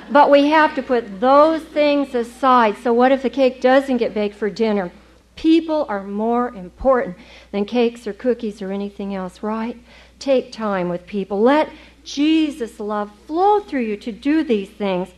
but 0.12 0.30
we 0.30 0.46
have 0.46 0.76
to 0.76 0.82
put 0.82 1.20
those 1.20 1.62
things 1.62 2.14
aside. 2.14 2.76
So, 2.78 2.92
what 2.92 3.10
if 3.10 3.22
the 3.22 3.30
cake 3.30 3.60
doesn't 3.60 3.96
get 3.96 4.14
baked 4.14 4.36
for 4.36 4.48
dinner? 4.48 4.92
People 5.34 5.86
are 5.88 6.04
more 6.04 6.54
important 6.54 7.16
than 7.50 7.64
cakes 7.64 8.06
or 8.06 8.12
cookies 8.12 8.62
or 8.62 8.70
anything 8.70 9.16
else, 9.16 9.42
right? 9.42 9.76
Take 10.24 10.52
time 10.52 10.88
with 10.88 11.04
people. 11.04 11.42
Let 11.42 11.68
Jesus' 12.02 12.80
love 12.80 13.10
flow 13.26 13.60
through 13.60 13.82
you 13.82 13.98
to 13.98 14.10
do 14.10 14.42
these 14.42 14.70
things. 14.70 15.10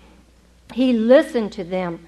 He 0.74 0.92
listened 0.92 1.52
to 1.52 1.62
them. 1.62 2.04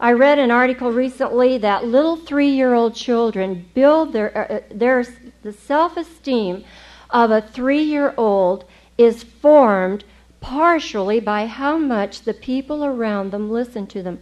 I 0.00 0.12
read 0.12 0.38
an 0.38 0.50
article 0.50 0.90
recently 0.90 1.58
that 1.58 1.84
little 1.84 2.16
three 2.16 2.48
year 2.48 2.72
old 2.72 2.94
children 2.94 3.68
build 3.74 4.14
their, 4.14 4.34
uh, 4.34 4.54
uh 4.54 4.60
their 4.70 5.04
the 5.42 5.52
self 5.52 5.98
esteem 5.98 6.64
of 7.10 7.30
a 7.30 7.42
three 7.42 7.82
year 7.82 8.14
old 8.16 8.64
is 8.96 9.22
formed 9.22 10.04
partially 10.40 11.20
by 11.20 11.44
how 11.44 11.76
much 11.76 12.22
the 12.22 12.32
people 12.32 12.82
around 12.82 13.30
them 13.30 13.50
listen 13.50 13.86
to 13.88 14.02
them. 14.02 14.20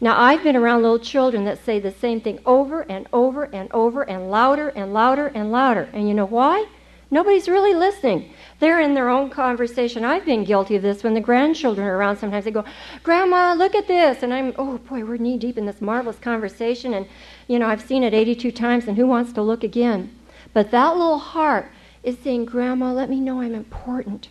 Now, 0.00 0.14
I've 0.16 0.44
been 0.44 0.54
around 0.54 0.82
little 0.82 1.00
children 1.00 1.44
that 1.46 1.64
say 1.64 1.80
the 1.80 1.90
same 1.90 2.20
thing 2.20 2.38
over 2.46 2.82
and 2.82 3.08
over 3.12 3.52
and 3.52 3.68
over 3.72 4.08
and 4.08 4.30
louder 4.30 4.68
and 4.68 4.92
louder 4.92 5.26
and 5.26 5.50
louder. 5.50 5.88
And 5.92 6.06
you 6.06 6.14
know 6.14 6.24
why? 6.24 6.68
Nobody's 7.12 7.46
really 7.46 7.74
listening. 7.74 8.32
They're 8.58 8.80
in 8.80 8.94
their 8.94 9.10
own 9.10 9.28
conversation. 9.28 10.02
I've 10.02 10.24
been 10.24 10.44
guilty 10.44 10.76
of 10.76 10.82
this 10.82 11.04
when 11.04 11.12
the 11.12 11.20
grandchildren 11.20 11.86
are 11.86 11.98
around. 11.98 12.16
Sometimes 12.16 12.46
they 12.46 12.50
go, 12.50 12.64
Grandma, 13.02 13.52
look 13.52 13.74
at 13.74 13.86
this. 13.86 14.22
And 14.22 14.32
I'm, 14.32 14.54
oh 14.56 14.78
boy, 14.78 15.04
we're 15.04 15.18
knee 15.18 15.36
deep 15.36 15.58
in 15.58 15.66
this 15.66 15.82
marvelous 15.82 16.18
conversation. 16.18 16.94
And, 16.94 17.06
you 17.48 17.58
know, 17.58 17.66
I've 17.66 17.82
seen 17.82 18.02
it 18.02 18.14
82 18.14 18.50
times, 18.52 18.88
and 18.88 18.96
who 18.96 19.06
wants 19.06 19.34
to 19.34 19.42
look 19.42 19.62
again? 19.62 20.10
But 20.54 20.70
that 20.70 20.96
little 20.96 21.18
heart 21.18 21.70
is 22.02 22.16
saying, 22.18 22.46
Grandma, 22.46 22.94
let 22.94 23.10
me 23.10 23.20
know 23.20 23.42
I'm 23.42 23.54
important. 23.54 24.30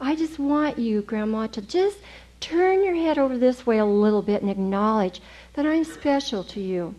I 0.00 0.14
just 0.14 0.38
want 0.38 0.78
you, 0.78 1.02
Grandma, 1.02 1.48
to 1.48 1.62
just 1.62 1.98
turn 2.38 2.84
your 2.84 2.94
head 2.94 3.18
over 3.18 3.36
this 3.36 3.66
way 3.66 3.78
a 3.78 3.84
little 3.84 4.22
bit 4.22 4.40
and 4.40 4.52
acknowledge 4.52 5.20
that 5.54 5.66
I'm 5.66 5.82
special 5.82 6.44
to 6.44 6.60
you. 6.60 6.94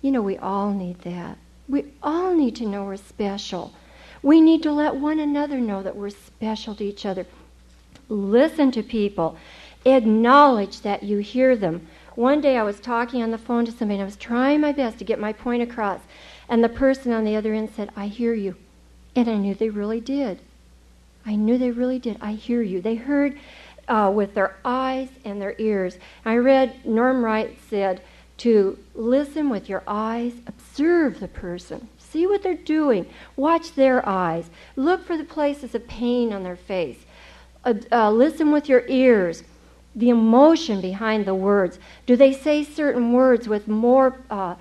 You 0.00 0.12
know, 0.12 0.22
we 0.22 0.38
all 0.38 0.70
need 0.72 1.00
that. 1.00 1.38
We 1.68 1.86
all 2.04 2.34
need 2.34 2.54
to 2.56 2.66
know 2.66 2.84
we're 2.84 2.98
special. 2.98 3.72
We 4.26 4.40
need 4.40 4.64
to 4.64 4.72
let 4.72 4.96
one 4.96 5.20
another 5.20 5.58
know 5.58 5.84
that 5.84 5.94
we're 5.94 6.10
special 6.10 6.74
to 6.74 6.84
each 6.84 7.06
other. 7.06 7.26
Listen 8.08 8.72
to 8.72 8.82
people. 8.82 9.36
Acknowledge 9.84 10.80
that 10.80 11.04
you 11.04 11.18
hear 11.18 11.54
them. 11.54 11.86
One 12.16 12.40
day 12.40 12.56
I 12.56 12.64
was 12.64 12.80
talking 12.80 13.22
on 13.22 13.30
the 13.30 13.38
phone 13.38 13.64
to 13.66 13.70
somebody 13.70 14.00
and 14.00 14.02
I 14.02 14.04
was 14.04 14.16
trying 14.16 14.60
my 14.60 14.72
best 14.72 14.98
to 14.98 15.04
get 15.04 15.20
my 15.20 15.32
point 15.32 15.62
across. 15.62 16.00
And 16.48 16.64
the 16.64 16.68
person 16.68 17.12
on 17.12 17.22
the 17.22 17.36
other 17.36 17.54
end 17.54 17.70
said, 17.76 17.90
I 17.94 18.08
hear 18.08 18.34
you. 18.34 18.56
And 19.14 19.28
I 19.28 19.36
knew 19.36 19.54
they 19.54 19.70
really 19.70 20.00
did. 20.00 20.40
I 21.24 21.36
knew 21.36 21.56
they 21.56 21.70
really 21.70 22.00
did. 22.00 22.16
I 22.20 22.32
hear 22.32 22.62
you. 22.62 22.80
They 22.80 22.96
heard 22.96 23.38
uh, 23.86 24.10
with 24.12 24.34
their 24.34 24.56
eyes 24.64 25.08
and 25.24 25.40
their 25.40 25.54
ears. 25.58 25.98
I 26.24 26.38
read, 26.38 26.84
Norm 26.84 27.24
Wright 27.24 27.56
said, 27.70 28.02
to 28.38 28.76
listen 28.92 29.50
with 29.50 29.68
your 29.68 29.84
eyes, 29.86 30.32
observe 30.48 31.20
the 31.20 31.28
person. 31.28 31.88
See 32.16 32.26
what 32.26 32.42
they're 32.42 32.54
doing. 32.54 33.04
Watch 33.36 33.74
their 33.74 34.08
eyes. 34.08 34.48
Look 34.74 35.04
for 35.04 35.18
the 35.18 35.24
places 35.24 35.74
of 35.74 35.86
pain 35.86 36.32
on 36.32 36.44
their 36.44 36.56
face. 36.56 37.04
Uh, 37.62 37.74
uh, 37.92 38.10
listen 38.10 38.52
with 38.52 38.70
your 38.70 38.84
ears. 38.88 39.42
The 39.94 40.08
emotion 40.08 40.80
behind 40.80 41.26
the 41.26 41.34
words. 41.34 41.78
Do 42.06 42.16
they 42.16 42.32
say 42.32 42.64
certain 42.64 43.12
words 43.12 43.48
with 43.48 43.68
more 43.68 44.18
uh, 44.30 44.54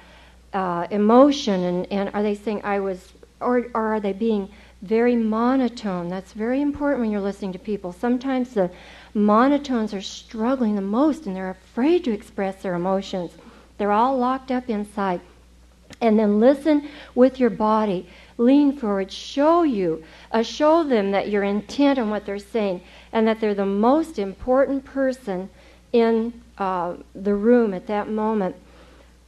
uh, 0.51 0.87
emotion? 0.91 1.63
And, 1.63 1.91
and 1.93 2.09
are 2.13 2.21
they 2.21 2.35
saying, 2.35 2.59
I 2.65 2.81
was, 2.81 3.13
or, 3.39 3.67
or 3.73 3.93
are 3.93 3.99
they 4.01 4.11
being 4.11 4.49
very 4.81 5.15
monotone? 5.15 6.09
That's 6.09 6.33
very 6.33 6.59
important 6.61 6.99
when 6.99 7.09
you're 7.09 7.21
listening 7.21 7.53
to 7.53 7.59
people. 7.59 7.93
Sometimes 7.93 8.53
the 8.53 8.69
monotones 9.15 9.97
are 9.97 10.01
struggling 10.01 10.75
the 10.75 10.81
most 10.81 11.25
and 11.25 11.33
they're 11.33 11.51
afraid 11.51 12.03
to 12.03 12.11
express 12.11 12.61
their 12.61 12.75
emotions. 12.75 13.31
They're 13.77 13.93
all 13.93 14.17
locked 14.17 14.51
up 14.51 14.69
inside. 14.69 15.21
And 16.01 16.19
then 16.19 16.39
listen 16.39 16.89
with 17.13 17.39
your 17.39 17.49
body. 17.49 18.07
Lean 18.37 18.77
forward. 18.77 19.11
Show 19.11 19.63
you. 19.63 20.03
Uh, 20.31 20.43
show 20.43 20.83
them 20.83 21.11
that 21.11 21.29
you're 21.29 21.43
intent 21.43 21.97
on 21.97 22.09
what 22.09 22.25
they're 22.25 22.39
saying 22.39 22.81
and 23.11 23.27
that 23.27 23.39
they're 23.39 23.55
the 23.55 23.65
most 23.65 24.19
important 24.19 24.83
person 24.83 25.49
in 25.93 26.41
uh, 26.57 26.95
the 27.13 27.33
room 27.33 27.73
at 27.73 27.87
that 27.87 28.09
moment. 28.09 28.55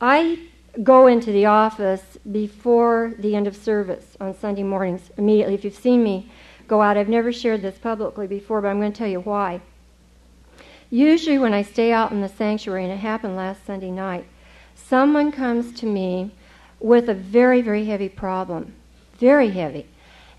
I 0.02 0.40
go 0.84 1.08
into 1.08 1.32
the 1.32 1.46
office 1.46 2.18
before 2.32 3.14
the 3.18 3.36
end 3.36 3.48
of 3.48 3.56
service 3.56 4.16
on 4.20 4.38
Sunday 4.38 4.64
mornings 4.64 5.10
immediately. 5.18 5.56
If 5.56 5.64
you've 5.64 5.74
seen 5.74 6.04
me 6.04 6.30
go 6.68 6.82
out, 6.82 6.98
I've 6.98 7.10
never 7.10 7.32
shared 7.32 7.62
this 7.62 7.78
publicly 7.78 8.28
before, 8.28 8.62
but 8.62 8.68
I'm 8.68 8.80
going 8.80 8.92
to 8.92 8.98
tell 8.98 9.08
you 9.08 9.22
why. 9.22 9.62
Usually, 10.90 11.38
when 11.38 11.54
I 11.54 11.64
stay 11.64 11.92
out 11.92 12.12
in 12.12 12.22
the 12.22 12.30
sanctuary, 12.30 12.84
and 12.84 12.94
it 12.94 12.98
happened 12.98 13.36
last 13.36 13.66
Sunday 13.66 13.92
night, 13.92 14.26
someone 14.76 15.32
comes 15.32 15.74
to 15.80 15.86
me 15.86 16.32
with 16.80 17.10
a 17.10 17.14
very, 17.14 17.62
very 17.62 17.86
heavy 17.86 18.10
problem. 18.10 18.74
Very 19.20 19.50
heavy. 19.50 19.86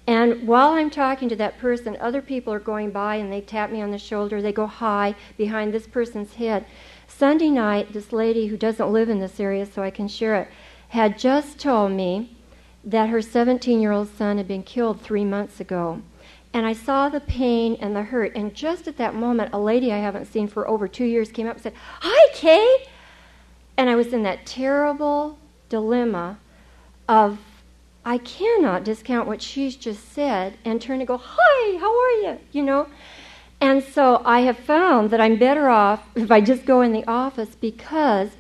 And 0.06 0.48
while 0.48 0.70
I'm 0.70 0.88
talking 0.88 1.28
to 1.28 1.36
that 1.36 1.58
person, 1.58 1.96
other 2.00 2.22
people 2.22 2.52
are 2.52 2.58
going 2.58 2.90
by 2.90 3.16
and 3.16 3.30
they 3.30 3.42
tap 3.42 3.70
me 3.70 3.82
on 3.82 3.90
the 3.90 3.98
shoulder. 3.98 4.40
They 4.40 4.52
go 4.52 4.66
hi 4.66 5.14
behind 5.36 5.74
this 5.74 5.86
person's 5.86 6.36
head. 6.36 6.64
Sunday 7.06 7.50
night, 7.50 7.92
this 7.92 8.10
lady 8.12 8.46
who 8.46 8.56
doesn't 8.56 8.90
live 8.90 9.10
in 9.10 9.18
this 9.18 9.38
area, 9.38 9.66
so 9.66 9.82
I 9.82 9.90
can 9.90 10.08
share 10.08 10.36
it, 10.36 10.48
had 10.88 11.18
just 11.18 11.58
told 11.58 11.92
me 11.92 12.34
that 12.84 13.10
her 13.10 13.20
17 13.20 13.80
year 13.82 13.92
old 13.92 14.08
son 14.16 14.38
had 14.38 14.48
been 14.48 14.62
killed 14.62 15.00
three 15.00 15.24
months 15.24 15.60
ago. 15.60 16.00
and 16.54 16.64
I 16.64 16.72
saw 16.72 17.10
the 17.10 17.20
pain 17.20 17.76
and 17.78 17.94
the 17.94 18.04
hurt. 18.04 18.34
And 18.34 18.54
just 18.54 18.88
at 18.88 18.96
that 18.96 19.14
moment, 19.14 19.52
a 19.52 19.58
lady 19.58 19.92
I 19.92 19.98
haven't 19.98 20.24
seen 20.24 20.48
for 20.48 20.66
over 20.66 20.88
two 20.88 21.04
years 21.04 21.30
came 21.30 21.46
up 21.46 21.56
and 21.56 21.62
said, 21.62 21.74
Hi, 22.00 22.32
Kay. 22.32 22.86
And 23.76 23.90
I 23.90 23.94
was 23.96 24.14
in 24.14 24.22
that 24.22 24.46
terrible 24.46 25.38
dilemma 25.68 26.38
of 27.08 27.38
I 28.04 28.18
cannot 28.18 28.84
discount 28.84 29.26
what 29.26 29.42
she's 29.42 29.76
just 29.76 30.12
said 30.12 30.56
and 30.64 30.80
turn 30.80 31.00
and 31.00 31.08
go, 31.08 31.20
Hi, 31.22 31.78
how 31.78 31.90
are 31.90 32.32
you? 32.32 32.38
You 32.52 32.62
know? 32.62 32.86
And 33.60 33.82
so 33.82 34.22
I 34.24 34.40
have 34.40 34.58
found 34.58 35.10
that 35.10 35.20
I'm 35.20 35.36
better 35.36 35.68
off 35.68 36.08
if 36.14 36.30
I 36.30 36.40
just 36.40 36.64
go 36.64 36.80
in 36.80 36.92
the 36.92 37.04
office 37.06 37.54
because 37.54 38.30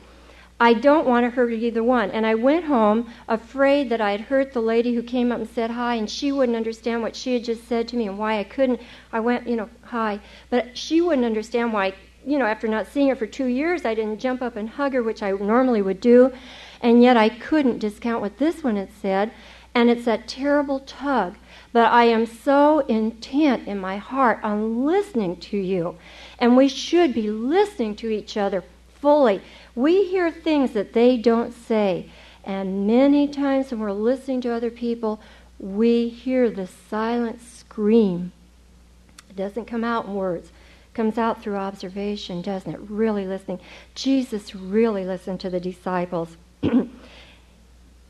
I 0.60 0.74
don't 0.74 1.06
want 1.06 1.24
to 1.24 1.30
hurt 1.30 1.52
either 1.52 1.84
one. 1.84 2.10
And 2.10 2.26
I 2.26 2.34
went 2.34 2.64
home 2.64 3.12
afraid 3.28 3.90
that 3.90 4.00
I 4.00 4.12
had 4.12 4.22
hurt 4.22 4.52
the 4.52 4.62
lady 4.62 4.94
who 4.94 5.02
came 5.02 5.30
up 5.30 5.38
and 5.38 5.48
said 5.48 5.70
hi, 5.70 5.94
and 5.94 6.10
she 6.10 6.32
wouldn't 6.32 6.56
understand 6.56 7.02
what 7.02 7.14
she 7.14 7.34
had 7.34 7.44
just 7.44 7.68
said 7.68 7.86
to 7.88 7.96
me 7.96 8.08
and 8.08 8.18
why 8.18 8.38
I 8.38 8.44
couldn't. 8.44 8.80
I 9.12 9.20
went, 9.20 9.46
you 9.46 9.54
know, 9.54 9.68
hi. 9.82 10.18
But 10.50 10.76
she 10.76 11.00
wouldn't 11.00 11.26
understand 11.26 11.72
why, 11.72 11.94
you 12.26 12.38
know, 12.38 12.46
after 12.46 12.66
not 12.66 12.88
seeing 12.88 13.08
her 13.08 13.16
for 13.16 13.26
two 13.26 13.46
years, 13.46 13.84
I 13.84 13.94
didn't 13.94 14.18
jump 14.18 14.42
up 14.42 14.56
and 14.56 14.68
hug 14.68 14.94
her, 14.94 15.02
which 15.02 15.22
I 15.22 15.30
normally 15.30 15.82
would 15.82 16.00
do. 16.00 16.32
And 16.80 17.02
yet 17.02 17.16
I 17.16 17.28
couldn't 17.28 17.78
discount 17.78 18.20
what 18.20 18.38
this 18.38 18.62
one 18.62 18.76
had 18.76 18.90
said. 18.92 19.32
And 19.74 19.90
it's 19.90 20.04
that 20.06 20.28
terrible 20.28 20.80
tug. 20.80 21.36
But 21.72 21.92
I 21.92 22.04
am 22.04 22.26
so 22.26 22.80
intent 22.80 23.68
in 23.68 23.78
my 23.78 23.96
heart 23.96 24.40
on 24.42 24.84
listening 24.84 25.36
to 25.36 25.56
you. 25.56 25.96
And 26.38 26.56
we 26.56 26.68
should 26.68 27.12
be 27.12 27.30
listening 27.30 27.94
to 27.96 28.08
each 28.08 28.36
other 28.36 28.64
fully. 29.00 29.40
We 29.74 30.06
hear 30.06 30.30
things 30.30 30.72
that 30.72 30.92
they 30.92 31.16
don't 31.16 31.52
say. 31.52 32.10
And 32.44 32.86
many 32.86 33.28
times 33.28 33.70
when 33.70 33.80
we're 33.80 33.92
listening 33.92 34.40
to 34.42 34.54
other 34.54 34.70
people, 34.70 35.20
we 35.58 36.08
hear 36.08 36.50
the 36.50 36.66
silent 36.66 37.42
scream. 37.42 38.32
It 39.28 39.36
doesn't 39.36 39.66
come 39.66 39.84
out 39.84 40.06
in 40.06 40.14
words. 40.14 40.48
It 40.48 40.94
comes 40.94 41.18
out 41.18 41.42
through 41.42 41.56
observation, 41.56 42.40
doesn't 42.40 42.72
it? 42.72 42.80
Really 42.88 43.26
listening. 43.26 43.60
Jesus 43.94 44.54
really 44.54 45.04
listened 45.04 45.40
to 45.40 45.50
the 45.50 45.60
disciples. 45.60 46.36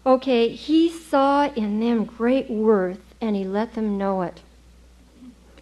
okay, 0.07 0.49
he 0.49 0.90
saw 0.90 1.49
in 1.53 1.80
them 1.80 2.05
great 2.05 2.51
worth 2.51 3.01
and 3.20 3.36
he 3.36 3.44
let 3.44 3.74
them 3.74 3.99
know 3.99 4.22
it. 4.22 4.40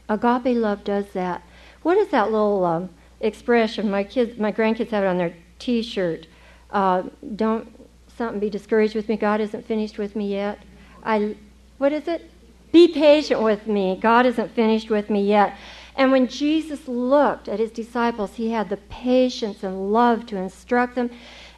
Agape 0.09 0.57
love 0.57 0.85
does 0.85 1.07
that. 1.15 1.43
What 1.83 1.97
is 1.99 2.09
that 2.09 2.31
little 2.31 2.65
um, 2.65 2.91
expression? 3.21 3.91
My 3.91 4.05
kids, 4.05 4.39
my 4.39 4.53
grandkids 4.53 4.91
have 4.91 5.05
it 5.05 5.09
on 5.09 5.19
their 5.19 5.35
T-shirt. 5.59 6.27
Uh, 6.71 7.05
don't 7.35 7.69
something 8.17 8.41
be 8.41 8.51
discouraged 8.51 8.95
with 8.95 9.09
me. 9.09 9.17
God 9.17 9.41
isn't 9.41 9.67
finished 9.67 9.99
with 9.99 10.17
me 10.17 10.33
yet. 10.33 10.61
I, 11.05 11.37
what 11.79 11.93
is 11.93 12.09
it? 12.09 12.31
Be 12.73 12.89
patient 12.89 13.43
with 13.43 13.67
me. 13.67 13.99
God 14.01 14.27
isn't 14.27 14.53
finished 14.53 14.91
with 14.91 15.11
me 15.11 15.27
yet. 15.27 15.57
And 15.97 16.13
when 16.13 16.29
Jesus 16.29 16.87
looked 16.87 17.49
at 17.49 17.59
his 17.59 17.71
disciples, 17.71 18.35
he 18.35 18.51
had 18.51 18.69
the 18.69 18.77
patience 18.77 19.63
and 19.63 19.93
love 19.93 20.27
to 20.27 20.37
instruct 20.37 20.95
them 20.95 21.11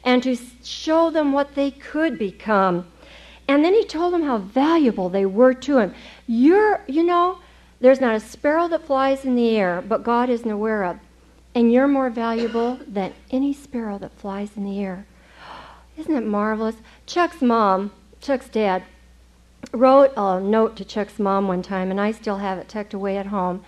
and 0.03 0.23
to 0.23 0.37
show 0.63 1.09
them 1.09 1.33
what 1.33 1.55
they 1.55 1.71
could 1.71 2.17
become. 2.17 2.87
And 3.47 3.65
then 3.65 3.73
he 3.73 3.83
told 3.83 4.13
them 4.13 4.23
how 4.23 4.37
valuable 4.37 5.09
they 5.09 5.25
were 5.25 5.53
to 5.55 5.79
him. 5.79 5.93
You're, 6.27 6.81
you 6.87 7.03
know, 7.03 7.39
there's 7.81 8.01
not 8.01 8.15
a 8.15 8.19
sparrow 8.19 8.67
that 8.67 8.85
flies 8.85 9.25
in 9.25 9.35
the 9.35 9.57
air, 9.57 9.81
but 9.81 10.03
God 10.03 10.29
isn't 10.29 10.51
aware 10.51 10.83
of. 10.83 10.99
And 11.55 11.71
you're 11.73 11.87
more 11.87 12.09
valuable 12.09 12.79
than 12.87 13.13
any 13.31 13.53
sparrow 13.53 13.97
that 13.97 14.19
flies 14.19 14.55
in 14.55 14.65
the 14.65 14.79
air. 14.79 15.05
Isn't 15.97 16.15
it 16.15 16.25
marvelous? 16.25 16.75
Chuck's 17.05 17.41
mom, 17.41 17.91
Chuck's 18.21 18.49
dad, 18.49 18.83
wrote 19.73 20.13
a 20.15 20.39
note 20.39 20.75
to 20.77 20.85
Chuck's 20.85 21.19
mom 21.19 21.47
one 21.47 21.61
time, 21.61 21.91
and 21.91 21.99
I 21.99 22.11
still 22.11 22.37
have 22.37 22.57
it 22.57 22.69
tucked 22.69 22.93
away 22.93 23.17
at 23.17 23.27
home. 23.27 23.63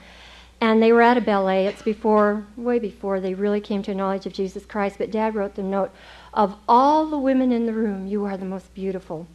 And 0.61 0.81
they 0.81 0.91
were 0.91 1.01
at 1.01 1.17
a 1.17 1.21
ballet. 1.21 1.65
It's 1.65 1.81
before, 1.81 2.45
way 2.55 2.77
before 2.77 3.19
they 3.19 3.33
really 3.33 3.59
came 3.59 3.81
to 3.83 3.91
a 3.91 3.95
knowledge 3.95 4.27
of 4.27 4.33
Jesus 4.33 4.63
Christ. 4.65 4.99
But 4.99 5.09
Dad 5.09 5.33
wrote 5.33 5.55
the 5.55 5.63
note 5.63 5.91
Of 6.33 6.55
all 6.67 7.07
the 7.07 7.17
women 7.17 7.51
in 7.51 7.65
the 7.65 7.73
room, 7.73 8.07
you 8.07 8.25
are 8.25 8.37
the 8.37 8.45
most 8.45 8.73
beautiful. 8.73 9.27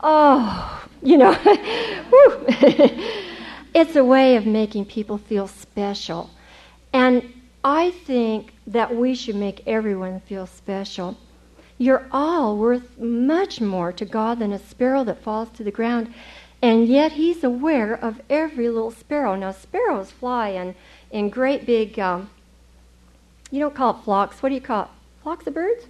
Oh, 0.00 0.86
you 1.02 1.18
know, 1.18 1.32
it's 3.74 3.96
a 3.96 4.04
way 4.04 4.36
of 4.36 4.46
making 4.46 4.86
people 4.86 5.18
feel 5.18 5.48
special. 5.48 6.30
And 6.92 7.32
I 7.62 7.90
think 7.90 8.54
that 8.66 8.94
we 8.94 9.14
should 9.14 9.36
make 9.36 9.66
everyone 9.66 10.20
feel 10.20 10.46
special. 10.46 11.18
You're 11.78 12.06
all 12.10 12.56
worth 12.56 12.98
much 12.98 13.60
more 13.60 13.92
to 13.92 14.04
God 14.04 14.38
than 14.38 14.52
a 14.52 14.58
sparrow 14.58 15.04
that 15.04 15.22
falls 15.22 15.50
to 15.50 15.64
the 15.64 15.70
ground. 15.70 16.12
And 16.62 16.88
yet 16.88 17.12
He's 17.12 17.44
aware 17.44 17.94
of 17.94 18.20
every 18.30 18.70
little 18.70 18.90
sparrow. 18.90 19.34
Now, 19.34 19.52
sparrows 19.52 20.10
fly 20.10 20.50
in, 20.50 20.74
in 21.10 21.28
great 21.28 21.66
big, 21.66 21.98
um, 21.98 22.30
you 23.50 23.60
don't 23.60 23.74
call 23.74 23.98
it 23.98 24.04
flocks. 24.04 24.42
What 24.42 24.48
do 24.48 24.54
you 24.54 24.60
call 24.60 24.84
it? 24.84 24.88
Flocks 25.22 25.46
of 25.46 25.54
birds? 25.54 25.86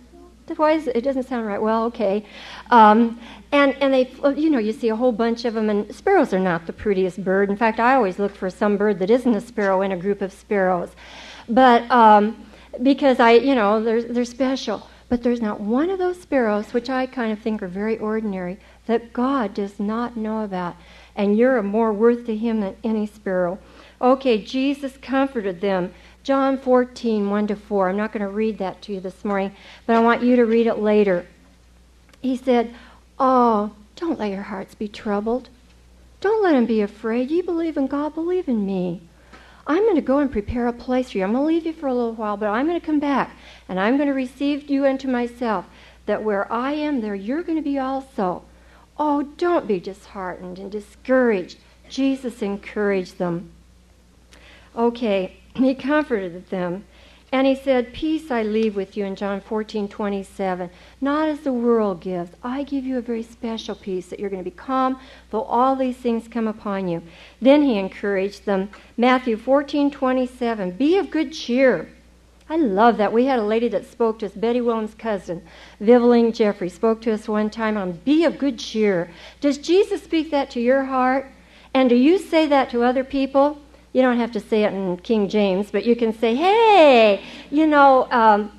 Why 0.54 0.72
is 0.72 0.86
it, 0.86 0.96
it 0.96 1.00
doesn't 1.02 1.24
sound 1.24 1.46
right. 1.46 1.60
Well, 1.60 1.84
okay. 1.86 2.24
Um, 2.70 3.20
and, 3.52 3.74
and 3.80 3.92
they, 3.92 4.10
you 4.36 4.50
know, 4.50 4.58
you 4.58 4.72
see 4.72 4.88
a 4.88 4.96
whole 4.96 5.12
bunch 5.12 5.44
of 5.44 5.54
them, 5.54 5.70
and 5.70 5.92
sparrows 5.94 6.32
are 6.32 6.38
not 6.38 6.66
the 6.66 6.72
prettiest 6.72 7.22
bird. 7.24 7.50
In 7.50 7.56
fact, 7.56 7.80
I 7.80 7.94
always 7.94 8.18
look 8.18 8.34
for 8.34 8.50
some 8.50 8.76
bird 8.76 8.98
that 9.00 9.10
isn't 9.10 9.34
a 9.34 9.40
sparrow 9.40 9.82
in 9.82 9.92
a 9.92 9.96
group 9.96 10.22
of 10.22 10.32
sparrows. 10.32 10.90
But 11.48 11.90
um, 11.90 12.46
because 12.82 13.20
I, 13.20 13.32
you 13.32 13.54
know, 13.54 13.82
they're, 13.82 14.02
they're 14.02 14.24
special. 14.24 14.88
But 15.08 15.22
there's 15.22 15.40
not 15.40 15.60
one 15.60 15.88
of 15.90 15.98
those 15.98 16.20
sparrows, 16.20 16.72
which 16.72 16.90
I 16.90 17.06
kind 17.06 17.32
of 17.32 17.38
think 17.38 17.62
are 17.62 17.68
very 17.68 17.96
ordinary, 17.98 18.58
that 18.86 19.12
God 19.12 19.54
does 19.54 19.78
not 19.78 20.16
know 20.16 20.42
about. 20.42 20.74
And 21.14 21.38
you're 21.38 21.62
more 21.62 21.92
worth 21.92 22.26
to 22.26 22.36
Him 22.36 22.60
than 22.60 22.76
any 22.82 23.06
sparrow. 23.06 23.58
Okay, 24.00 24.42
Jesus 24.42 24.96
comforted 25.00 25.60
them. 25.60 25.94
John 26.26 26.58
14, 26.58 27.30
1 27.30 27.46
to 27.46 27.54
4. 27.54 27.88
I'm 27.88 27.96
not 27.96 28.10
going 28.10 28.20
to 28.20 28.28
read 28.28 28.58
that 28.58 28.82
to 28.82 28.92
you 28.92 28.98
this 28.98 29.24
morning, 29.24 29.54
but 29.86 29.94
I 29.94 30.00
want 30.00 30.24
you 30.24 30.34
to 30.34 30.44
read 30.44 30.66
it 30.66 30.80
later. 30.80 31.24
He 32.20 32.36
said, 32.36 32.74
Oh, 33.16 33.70
don't 33.94 34.18
let 34.18 34.32
your 34.32 34.42
hearts 34.42 34.74
be 34.74 34.88
troubled. 34.88 35.50
Don't 36.20 36.42
let 36.42 36.54
them 36.54 36.66
be 36.66 36.80
afraid. 36.80 37.30
You 37.30 37.44
believe 37.44 37.76
in 37.76 37.86
God, 37.86 38.16
believe 38.16 38.48
in 38.48 38.66
me. 38.66 39.02
I'm 39.68 39.84
going 39.84 39.94
to 39.94 40.00
go 40.00 40.18
and 40.18 40.32
prepare 40.32 40.66
a 40.66 40.72
place 40.72 41.12
for 41.12 41.18
you. 41.18 41.22
I'm 41.22 41.32
going 41.32 41.44
to 41.44 41.46
leave 41.46 41.64
you 41.64 41.72
for 41.72 41.86
a 41.86 41.94
little 41.94 42.14
while, 42.14 42.36
but 42.36 42.48
I'm 42.48 42.66
going 42.66 42.80
to 42.80 42.84
come 42.84 42.98
back 42.98 43.36
and 43.68 43.78
I'm 43.78 43.96
going 43.96 44.08
to 44.08 44.12
receive 44.12 44.68
you 44.68 44.84
into 44.84 45.06
myself. 45.06 45.66
That 46.06 46.24
where 46.24 46.52
I 46.52 46.72
am, 46.72 47.02
there 47.02 47.14
you're 47.14 47.44
going 47.44 47.58
to 47.58 47.62
be 47.62 47.78
also. 47.78 48.42
Oh, 48.98 49.22
don't 49.22 49.68
be 49.68 49.78
disheartened 49.78 50.58
and 50.58 50.72
discouraged. 50.72 51.58
Jesus 51.88 52.42
encouraged 52.42 53.18
them. 53.18 53.52
Okay, 54.74 55.36
he 55.64 55.74
comforted 55.74 56.48
them. 56.50 56.84
And 57.32 57.46
he 57.46 57.56
said, 57.56 57.92
Peace 57.92 58.30
I 58.30 58.42
leave 58.42 58.76
with 58.76 58.96
you 58.96 59.04
in 59.04 59.16
John 59.16 59.40
14, 59.40 59.88
27. 59.88 60.70
Not 61.00 61.28
as 61.28 61.40
the 61.40 61.52
world 61.52 62.00
gives. 62.00 62.30
I 62.42 62.62
give 62.62 62.84
you 62.84 62.98
a 62.98 63.02
very 63.02 63.24
special 63.24 63.74
peace 63.74 64.06
that 64.06 64.20
you're 64.20 64.30
going 64.30 64.42
to 64.44 64.50
be 64.50 64.56
calm 64.56 64.98
though 65.30 65.42
all 65.42 65.74
these 65.74 65.96
things 65.96 66.28
come 66.28 66.46
upon 66.46 66.88
you. 66.88 67.02
Then 67.42 67.62
he 67.62 67.78
encouraged 67.78 68.46
them. 68.46 68.70
Matthew 68.96 69.36
14, 69.36 69.90
27. 69.90 70.70
Be 70.72 70.96
of 70.98 71.10
good 71.10 71.32
cheer. 71.32 71.88
I 72.48 72.56
love 72.56 72.96
that. 72.98 73.12
We 73.12 73.24
had 73.24 73.40
a 73.40 73.44
lady 73.44 73.68
that 73.68 73.90
spoke 73.90 74.20
to 74.20 74.26
us, 74.26 74.32
Betty 74.32 74.60
Williams' 74.60 74.94
cousin, 74.94 75.42
Viveling 75.80 76.32
Jeffrey, 76.32 76.68
spoke 76.68 77.02
to 77.02 77.12
us 77.12 77.26
one 77.26 77.50
time 77.50 77.76
on 77.76 77.92
be 78.04 78.24
of 78.24 78.38
good 78.38 78.58
cheer. 78.58 79.10
Does 79.40 79.58
Jesus 79.58 80.04
speak 80.04 80.30
that 80.30 80.48
to 80.50 80.60
your 80.60 80.84
heart? 80.84 81.26
And 81.74 81.88
do 81.88 81.96
you 81.96 82.18
say 82.18 82.46
that 82.46 82.70
to 82.70 82.84
other 82.84 83.02
people? 83.02 83.60
You 83.96 84.02
don't 84.02 84.18
have 84.18 84.32
to 84.32 84.40
say 84.40 84.64
it 84.64 84.74
in 84.74 84.98
King 84.98 85.26
James, 85.26 85.70
but 85.70 85.86
you 85.86 85.96
can 85.96 86.12
say, 86.12 86.34
hey, 86.34 87.22
you 87.50 87.66
know, 87.66 88.06
um, 88.10 88.52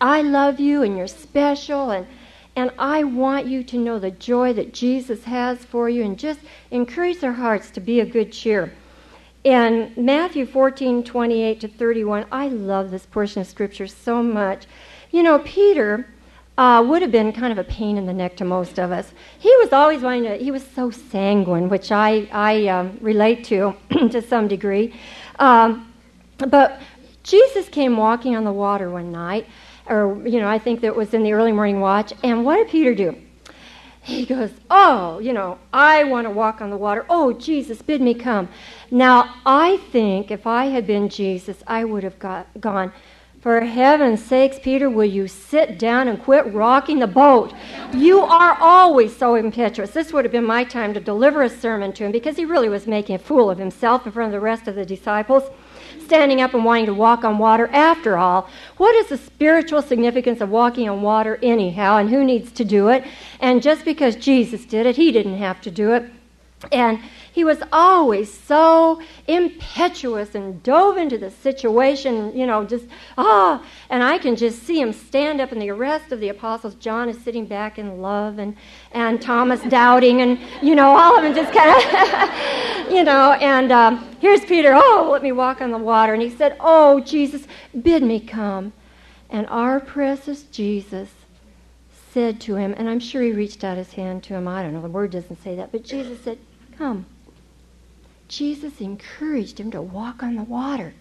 I 0.00 0.22
love 0.22 0.58
you 0.58 0.82
and 0.82 0.96
you're 0.96 1.06
special 1.06 1.92
and 1.92 2.08
and 2.56 2.72
I 2.76 3.04
want 3.04 3.46
you 3.46 3.62
to 3.62 3.78
know 3.78 4.00
the 4.00 4.10
joy 4.10 4.52
that 4.54 4.74
Jesus 4.74 5.22
has 5.24 5.64
for 5.64 5.88
you 5.88 6.02
and 6.02 6.18
just 6.18 6.40
encourage 6.72 7.20
their 7.20 7.34
hearts 7.34 7.70
to 7.70 7.80
be 7.80 8.00
a 8.00 8.04
good 8.04 8.32
cheer. 8.32 8.72
In 9.44 9.92
Matthew 9.96 10.44
14, 10.44 11.04
28 11.04 11.60
to 11.60 11.68
31, 11.68 12.26
I 12.32 12.48
love 12.48 12.90
this 12.90 13.06
portion 13.06 13.42
of 13.42 13.46
Scripture 13.46 13.86
so 13.86 14.24
much. 14.24 14.66
You 15.12 15.22
know, 15.22 15.38
Peter 15.38 16.08
uh, 16.56 16.84
would 16.86 17.02
have 17.02 17.10
been 17.10 17.32
kind 17.32 17.52
of 17.52 17.58
a 17.58 17.64
pain 17.64 17.96
in 17.96 18.06
the 18.06 18.12
neck 18.12 18.36
to 18.36 18.44
most 18.44 18.78
of 18.78 18.92
us. 18.92 19.12
He 19.38 19.48
was 19.56 19.72
always 19.72 20.02
wanting 20.02 20.24
to, 20.24 20.36
he 20.36 20.50
was 20.50 20.64
so 20.64 20.90
sanguine, 20.90 21.68
which 21.68 21.90
I, 21.90 22.28
I 22.32 22.68
um, 22.68 22.98
relate 23.00 23.44
to 23.44 23.74
to 24.10 24.22
some 24.22 24.46
degree. 24.46 24.94
Um, 25.38 25.92
but 26.38 26.80
Jesus 27.22 27.68
came 27.68 27.96
walking 27.96 28.36
on 28.36 28.44
the 28.44 28.52
water 28.52 28.90
one 28.90 29.10
night, 29.10 29.46
or, 29.86 30.20
you 30.26 30.40
know, 30.40 30.48
I 30.48 30.58
think 30.58 30.80
that 30.82 30.94
was 30.94 31.12
in 31.14 31.22
the 31.22 31.32
early 31.32 31.52
morning 31.52 31.80
watch, 31.80 32.12
and 32.22 32.44
what 32.44 32.56
did 32.56 32.68
Peter 32.68 32.94
do? 32.94 33.16
He 34.02 34.26
goes, 34.26 34.50
Oh, 34.70 35.18
you 35.18 35.32
know, 35.32 35.58
I 35.72 36.04
want 36.04 36.26
to 36.26 36.30
walk 36.30 36.60
on 36.60 36.68
the 36.68 36.76
water. 36.76 37.06
Oh, 37.08 37.32
Jesus, 37.32 37.80
bid 37.80 38.02
me 38.02 38.12
come. 38.12 38.50
Now, 38.90 39.36
I 39.46 39.78
think 39.90 40.30
if 40.30 40.46
I 40.46 40.66
had 40.66 40.86
been 40.86 41.08
Jesus, 41.08 41.62
I 41.66 41.84
would 41.84 42.04
have 42.04 42.18
got, 42.18 42.46
gone, 42.60 42.92
For 43.44 43.60
heaven's 43.60 44.24
sakes, 44.24 44.58
Peter, 44.58 44.88
will 44.88 45.04
you 45.04 45.28
sit 45.28 45.78
down 45.78 46.08
and 46.08 46.18
quit 46.18 46.50
rocking 46.54 46.98
the 46.98 47.06
boat? 47.06 47.52
You 47.92 48.20
are 48.20 48.56
always 48.58 49.14
so 49.14 49.34
impetuous. 49.34 49.90
This 49.90 50.14
would 50.14 50.24
have 50.24 50.32
been 50.32 50.46
my 50.46 50.64
time 50.64 50.94
to 50.94 51.00
deliver 51.00 51.42
a 51.42 51.50
sermon 51.50 51.92
to 51.92 52.06
him 52.06 52.10
because 52.10 52.38
he 52.38 52.46
really 52.46 52.70
was 52.70 52.86
making 52.86 53.16
a 53.16 53.18
fool 53.18 53.50
of 53.50 53.58
himself 53.58 54.06
in 54.06 54.12
front 54.12 54.28
of 54.28 54.32
the 54.32 54.40
rest 54.40 54.66
of 54.66 54.76
the 54.76 54.86
disciples, 54.86 55.42
standing 56.06 56.40
up 56.40 56.54
and 56.54 56.64
wanting 56.64 56.86
to 56.86 56.94
walk 56.94 57.22
on 57.22 57.36
water. 57.36 57.66
After 57.66 58.16
all, 58.16 58.48
what 58.78 58.94
is 58.94 59.08
the 59.08 59.18
spiritual 59.18 59.82
significance 59.82 60.40
of 60.40 60.48
walking 60.48 60.88
on 60.88 61.02
water, 61.02 61.38
anyhow, 61.42 61.98
and 61.98 62.08
who 62.08 62.24
needs 62.24 62.50
to 62.52 62.64
do 62.64 62.88
it? 62.88 63.04
And 63.40 63.62
just 63.62 63.84
because 63.84 64.16
Jesus 64.16 64.64
did 64.64 64.86
it, 64.86 64.96
he 64.96 65.12
didn't 65.12 65.36
have 65.36 65.60
to 65.60 65.70
do 65.70 65.92
it. 65.92 66.10
And 66.72 67.00
he 67.32 67.44
was 67.44 67.58
always 67.72 68.32
so 68.32 69.02
impetuous 69.26 70.34
and 70.34 70.62
dove 70.62 70.96
into 70.96 71.18
the 71.18 71.30
situation, 71.30 72.36
you 72.36 72.46
know, 72.46 72.64
just, 72.64 72.86
ah. 73.18 73.64
And 73.90 74.02
I 74.02 74.18
can 74.18 74.36
just 74.36 74.62
see 74.62 74.80
him 74.80 74.92
stand 74.92 75.40
up, 75.40 75.52
and 75.52 75.60
the 75.60 75.70
rest 75.72 76.12
of 76.12 76.20
the 76.20 76.28
apostles, 76.28 76.74
John 76.76 77.08
is 77.08 77.18
sitting 77.18 77.46
back 77.46 77.78
in 77.78 78.00
love, 78.00 78.38
and, 78.38 78.56
and 78.92 79.20
Thomas 79.20 79.60
doubting, 79.62 80.20
and, 80.20 80.38
you 80.62 80.74
know, 80.74 80.96
all 80.96 81.16
of 81.16 81.22
them 81.22 81.34
just 81.34 81.52
kind 81.52 81.70
of, 81.70 82.92
you 82.92 83.04
know. 83.04 83.32
And 83.32 83.72
um, 83.72 84.16
here's 84.20 84.44
Peter, 84.44 84.72
oh, 84.74 85.08
let 85.10 85.22
me 85.22 85.32
walk 85.32 85.60
on 85.60 85.70
the 85.70 85.78
water. 85.78 86.14
And 86.14 86.22
he 86.22 86.30
said, 86.30 86.56
oh, 86.60 87.00
Jesus, 87.00 87.46
bid 87.82 88.02
me 88.02 88.20
come. 88.20 88.72
And 89.28 89.46
our 89.48 89.80
precious 89.80 90.44
Jesus 90.44 91.10
said 92.14 92.40
to 92.40 92.54
him, 92.54 92.72
and 92.78 92.88
I'm 92.88 93.00
sure 93.00 93.22
he 93.22 93.32
reached 93.32 93.64
out 93.64 93.76
his 93.76 93.92
hand 93.92 94.22
to 94.22 94.34
him. 94.34 94.46
I 94.46 94.62
don't 94.62 94.72
know, 94.72 94.80
the 94.80 94.88
word 94.88 95.10
doesn't 95.10 95.42
say 95.42 95.56
that, 95.56 95.72
but 95.72 95.82
Jesus 95.82 96.20
said, 96.20 96.38
Come. 96.78 97.06
Jesus 98.28 98.80
encouraged 98.80 99.58
him 99.58 99.72
to 99.72 99.82
walk 99.82 100.22
on 100.22 100.36
the 100.36 100.44
water. 100.44 100.94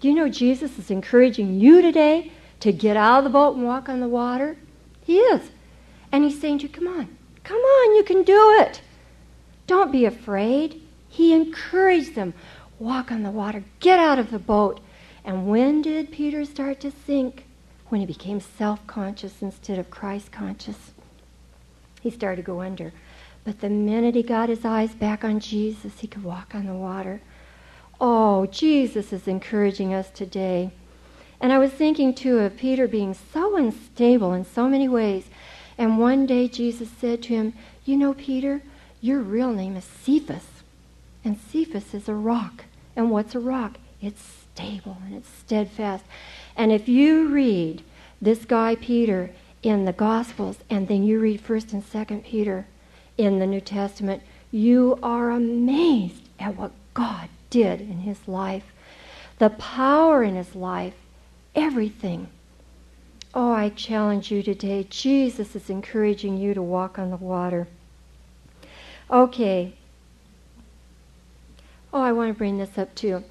Do 0.00 0.08
you 0.08 0.14
know 0.14 0.28
Jesus 0.28 0.76
is 0.76 0.90
encouraging 0.90 1.60
you 1.60 1.80
today 1.82 2.32
to 2.58 2.72
get 2.72 2.96
out 2.96 3.18
of 3.18 3.24
the 3.24 3.30
boat 3.30 3.56
and 3.56 3.64
walk 3.64 3.88
on 3.88 4.00
the 4.00 4.08
water? 4.08 4.56
He 5.04 5.18
is. 5.18 5.50
And 6.10 6.24
he's 6.24 6.40
saying 6.40 6.58
to 6.58 6.62
you, 6.64 6.68
come 6.68 6.88
on, 6.88 7.16
come 7.44 7.60
on, 7.60 7.96
you 7.96 8.02
can 8.02 8.24
do 8.24 8.56
it. 8.60 8.82
Don't 9.68 9.92
be 9.92 10.04
afraid. 10.04 10.82
He 11.08 11.32
encouraged 11.32 12.16
them. 12.16 12.34
Walk 12.80 13.12
on 13.12 13.22
the 13.22 13.30
water, 13.30 13.62
get 13.78 14.00
out 14.00 14.18
of 14.18 14.32
the 14.32 14.38
boat. 14.40 14.80
And 15.24 15.46
when 15.46 15.80
did 15.80 16.10
Peter 16.10 16.44
start 16.44 16.80
to 16.80 16.90
sink? 16.90 17.44
When 17.90 18.00
he 18.00 18.06
became 18.06 18.40
self 18.40 18.86
conscious 18.86 19.42
instead 19.42 19.78
of 19.78 19.90
Christ 19.90 20.32
conscious. 20.32 20.92
He 22.00 22.10
started 22.10 22.36
to 22.36 22.42
go 22.46 22.62
under. 22.62 22.92
But 23.44 23.60
the 23.60 23.68
minute 23.68 24.14
he 24.14 24.22
got 24.22 24.48
his 24.48 24.64
eyes 24.64 24.94
back 24.94 25.24
on 25.24 25.40
Jesus, 25.40 25.98
he 25.98 26.06
could 26.06 26.24
walk 26.24 26.54
on 26.54 26.66
the 26.66 26.72
water. 26.72 27.20
Oh, 28.00 28.46
Jesus 28.46 29.12
is 29.12 29.28
encouraging 29.28 29.92
us 29.92 30.08
today. 30.08 30.70
And 31.40 31.52
I 31.52 31.58
was 31.58 31.72
thinking 31.72 32.14
too 32.14 32.38
of 32.38 32.56
Peter 32.56 32.86
being 32.86 33.12
so 33.14 33.56
unstable 33.56 34.32
in 34.34 34.44
so 34.44 34.68
many 34.68 34.88
ways. 34.88 35.26
And 35.76 35.98
one 35.98 36.26
day 36.26 36.48
Jesus 36.48 36.88
said 36.90 37.22
to 37.24 37.34
him, 37.34 37.54
You 37.84 37.96
know, 37.96 38.14
Peter, 38.14 38.62
your 39.00 39.20
real 39.20 39.52
name 39.52 39.76
is 39.76 39.84
Cephas. 39.84 40.46
And 41.24 41.38
Cephas 41.38 41.92
is 41.92 42.08
a 42.08 42.14
rock. 42.14 42.64
And 42.94 43.10
what's 43.10 43.34
a 43.34 43.40
rock? 43.40 43.78
It's 44.00 44.22
stable 44.22 44.98
and 45.04 45.14
it's 45.14 45.28
steadfast. 45.28 46.04
And 46.56 46.72
if 46.72 46.88
you 46.88 47.28
read 47.28 47.82
this 48.20 48.44
guy 48.44 48.74
Peter 48.74 49.30
in 49.62 49.84
the 49.84 49.92
Gospels 49.92 50.58
and 50.68 50.88
then 50.88 51.04
you 51.04 51.18
read 51.18 51.42
1st 51.42 51.72
and 51.72 51.84
2nd 51.84 52.24
Peter, 52.24 52.66
in 53.20 53.38
the 53.38 53.46
New 53.46 53.60
Testament, 53.60 54.22
you 54.50 54.98
are 55.02 55.30
amazed 55.30 56.22
at 56.38 56.56
what 56.56 56.72
God 56.94 57.28
did 57.50 57.80
in 57.80 58.00
his 58.00 58.26
life, 58.26 58.64
the 59.38 59.50
power 59.50 60.22
in 60.22 60.36
his 60.36 60.54
life, 60.54 60.94
everything. 61.54 62.28
Oh, 63.34 63.52
I 63.52 63.68
challenge 63.68 64.30
you 64.32 64.42
today. 64.42 64.86
Jesus 64.88 65.54
is 65.54 65.68
encouraging 65.68 66.38
you 66.38 66.54
to 66.54 66.62
walk 66.62 66.98
on 66.98 67.10
the 67.10 67.16
water. 67.16 67.68
Okay. 69.10 69.74
Oh, 71.92 72.00
I 72.00 72.12
want 72.12 72.32
to 72.32 72.38
bring 72.38 72.58
this 72.58 72.78
up 72.78 72.94
too. 72.94 73.22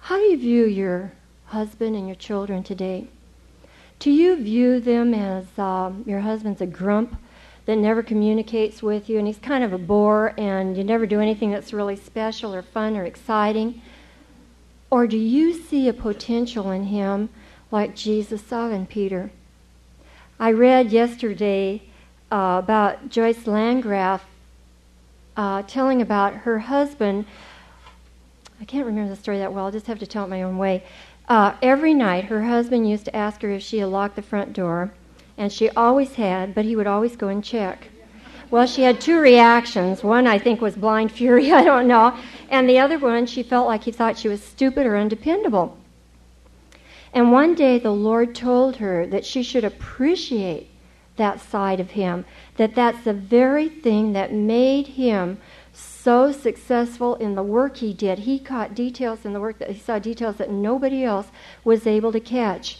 How 0.00 0.16
do 0.16 0.22
you 0.22 0.38
view 0.38 0.64
your 0.64 1.12
husband 1.46 1.96
and 1.96 2.06
your 2.06 2.16
children 2.16 2.62
today? 2.62 3.08
Do 3.98 4.10
you 4.10 4.36
view 4.36 4.80
them 4.80 5.14
as 5.14 5.46
um, 5.58 6.04
your 6.06 6.20
husband's 6.20 6.60
a 6.60 6.66
grump 6.66 7.16
that 7.64 7.76
never 7.76 8.02
communicates 8.02 8.82
with 8.82 9.08
you 9.08 9.18
and 9.18 9.26
he's 9.26 9.38
kind 9.38 9.64
of 9.64 9.72
a 9.72 9.78
bore 9.78 10.34
and 10.38 10.76
you 10.76 10.84
never 10.84 11.06
do 11.06 11.20
anything 11.20 11.50
that's 11.50 11.72
really 11.72 11.96
special 11.96 12.54
or 12.54 12.62
fun 12.62 12.96
or 12.96 13.04
exciting? 13.04 13.80
Or 14.90 15.06
do 15.06 15.16
you 15.16 15.52
see 15.52 15.88
a 15.88 15.92
potential 15.92 16.70
in 16.70 16.84
him 16.84 17.28
like 17.70 17.96
Jesus 17.96 18.42
saw 18.44 18.68
in 18.68 18.86
Peter? 18.86 19.30
I 20.38 20.52
read 20.52 20.92
yesterday 20.92 21.82
uh, 22.30 22.60
about 22.62 23.08
Joyce 23.08 23.44
Landorf 23.44 24.20
uh, 25.36 25.62
telling 25.62 26.00
about 26.00 26.34
her 26.34 26.60
husband. 26.60 27.24
I 28.60 28.64
can't 28.64 28.86
remember 28.86 29.10
the 29.10 29.20
story 29.20 29.38
that 29.38 29.52
well, 29.52 29.66
I'll 29.66 29.72
just 29.72 29.86
have 29.86 29.98
to 29.98 30.06
tell 30.06 30.24
it 30.24 30.28
my 30.28 30.42
own 30.42 30.56
way. 30.56 30.84
Uh, 31.28 31.54
every 31.60 31.92
night, 31.92 32.24
her 32.24 32.44
husband 32.44 32.88
used 32.88 33.04
to 33.04 33.16
ask 33.16 33.42
her 33.42 33.50
if 33.50 33.62
she 33.62 33.78
had 33.78 33.88
locked 33.88 34.16
the 34.16 34.22
front 34.22 34.52
door 34.52 34.92
and 35.36 35.52
she 35.52 35.68
always 35.70 36.14
had, 36.14 36.54
but 36.54 36.64
he 36.64 36.76
would 36.76 36.86
always 36.86 37.16
go 37.16 37.28
and 37.28 37.44
check. 37.44 37.88
Well, 38.50 38.66
she 38.66 38.82
had 38.82 39.00
two 39.00 39.18
reactions. 39.18 40.04
One, 40.04 40.26
I 40.26 40.38
think, 40.38 40.60
was 40.60 40.76
blind 40.76 41.10
fury, 41.10 41.52
I 41.60 41.64
don't 41.64 41.88
know. 41.88 42.16
And 42.48 42.68
the 42.68 42.78
other 42.78 42.98
one, 42.98 43.26
she 43.26 43.42
felt 43.42 43.66
like 43.66 43.84
he 43.84 43.90
thought 43.90 44.18
she 44.18 44.28
was 44.28 44.42
stupid 44.42 44.86
or 44.86 44.96
undependable. 44.96 45.76
And 47.12 47.32
one 47.32 47.54
day 47.54 47.78
the 47.78 47.92
Lord 47.92 48.34
told 48.34 48.76
her 48.76 49.06
that 49.06 49.24
she 49.24 49.42
should 49.42 49.64
appreciate 49.64 50.68
that 51.16 51.40
side 51.40 51.80
of 51.80 51.92
him, 51.92 52.24
that 52.56 52.74
that's 52.74 53.04
the 53.04 53.14
very 53.14 53.68
thing 53.68 54.12
that 54.12 54.32
made 54.32 54.86
him 54.86 55.38
so 56.06 56.30
successful 56.30 57.16
in 57.16 57.34
the 57.34 57.42
work 57.42 57.78
he 57.78 57.92
did. 57.92 58.20
He 58.20 58.38
caught 58.38 58.76
details 58.76 59.24
in 59.24 59.32
the 59.32 59.40
work 59.40 59.58
that 59.58 59.70
he 59.70 59.80
saw 59.80 59.98
details 59.98 60.36
that 60.36 60.52
nobody 60.52 61.02
else 61.02 61.32
was 61.64 61.84
able 61.84 62.12
to 62.12 62.20
catch. 62.20 62.78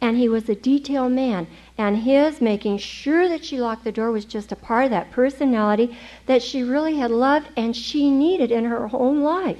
And 0.00 0.16
he 0.16 0.28
was 0.28 0.48
a 0.48 0.54
detail 0.54 1.08
man 1.08 1.48
and 1.76 1.96
his 1.96 2.40
making 2.40 2.78
sure 2.78 3.28
that 3.28 3.44
she 3.44 3.60
locked 3.60 3.82
the 3.82 3.90
door 3.90 4.12
was 4.12 4.24
just 4.24 4.52
a 4.52 4.56
part 4.56 4.84
of 4.84 4.90
that 4.92 5.10
personality 5.10 5.98
that 6.26 6.44
she 6.44 6.62
really 6.62 6.94
had 6.94 7.10
loved 7.10 7.48
and 7.56 7.74
she 7.74 8.08
needed 8.08 8.52
in 8.52 8.66
her 8.66 8.88
own 8.92 9.20
life. 9.20 9.58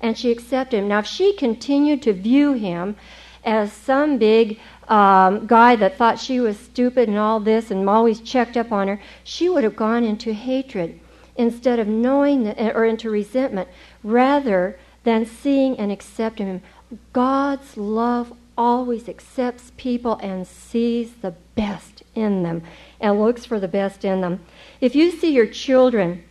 And 0.00 0.18
she 0.18 0.32
accepted 0.32 0.78
him. 0.78 0.88
Now, 0.88 0.98
if 0.98 1.06
she 1.06 1.32
continued 1.34 2.02
to 2.02 2.12
view 2.12 2.54
him 2.54 2.96
as 3.44 3.72
some 3.72 4.18
big 4.18 4.58
um, 4.88 5.46
guy 5.46 5.76
that 5.76 5.96
thought 5.96 6.18
she 6.18 6.40
was 6.40 6.58
stupid 6.58 7.08
and 7.08 7.16
all 7.16 7.38
this 7.38 7.70
and 7.70 7.88
always 7.88 8.20
checked 8.20 8.56
up 8.56 8.72
on 8.72 8.88
her, 8.88 9.00
she 9.22 9.48
would 9.48 9.62
have 9.62 9.76
gone 9.76 10.02
into 10.02 10.32
hatred 10.32 10.98
instead 11.40 11.78
of 11.78 11.88
knowing 11.88 12.46
or 12.48 12.84
into 12.84 13.08
resentment 13.08 13.66
rather 14.04 14.78
than 15.04 15.24
seeing 15.24 15.78
and 15.78 15.90
accepting 15.90 16.46
him. 16.46 16.62
God's 17.14 17.78
love 17.78 18.32
always 18.58 19.08
accepts 19.08 19.72
people 19.78 20.16
and 20.22 20.46
sees 20.46 21.14
the 21.14 21.34
best 21.54 22.02
in 22.14 22.42
them 22.42 22.62
and 23.00 23.18
looks 23.18 23.46
for 23.46 23.58
the 23.58 23.68
best 23.68 24.04
in 24.04 24.20
them. 24.20 24.40
If 24.82 24.94
you 24.94 25.10
see 25.10 25.32
your 25.32 25.46
children 25.46 26.24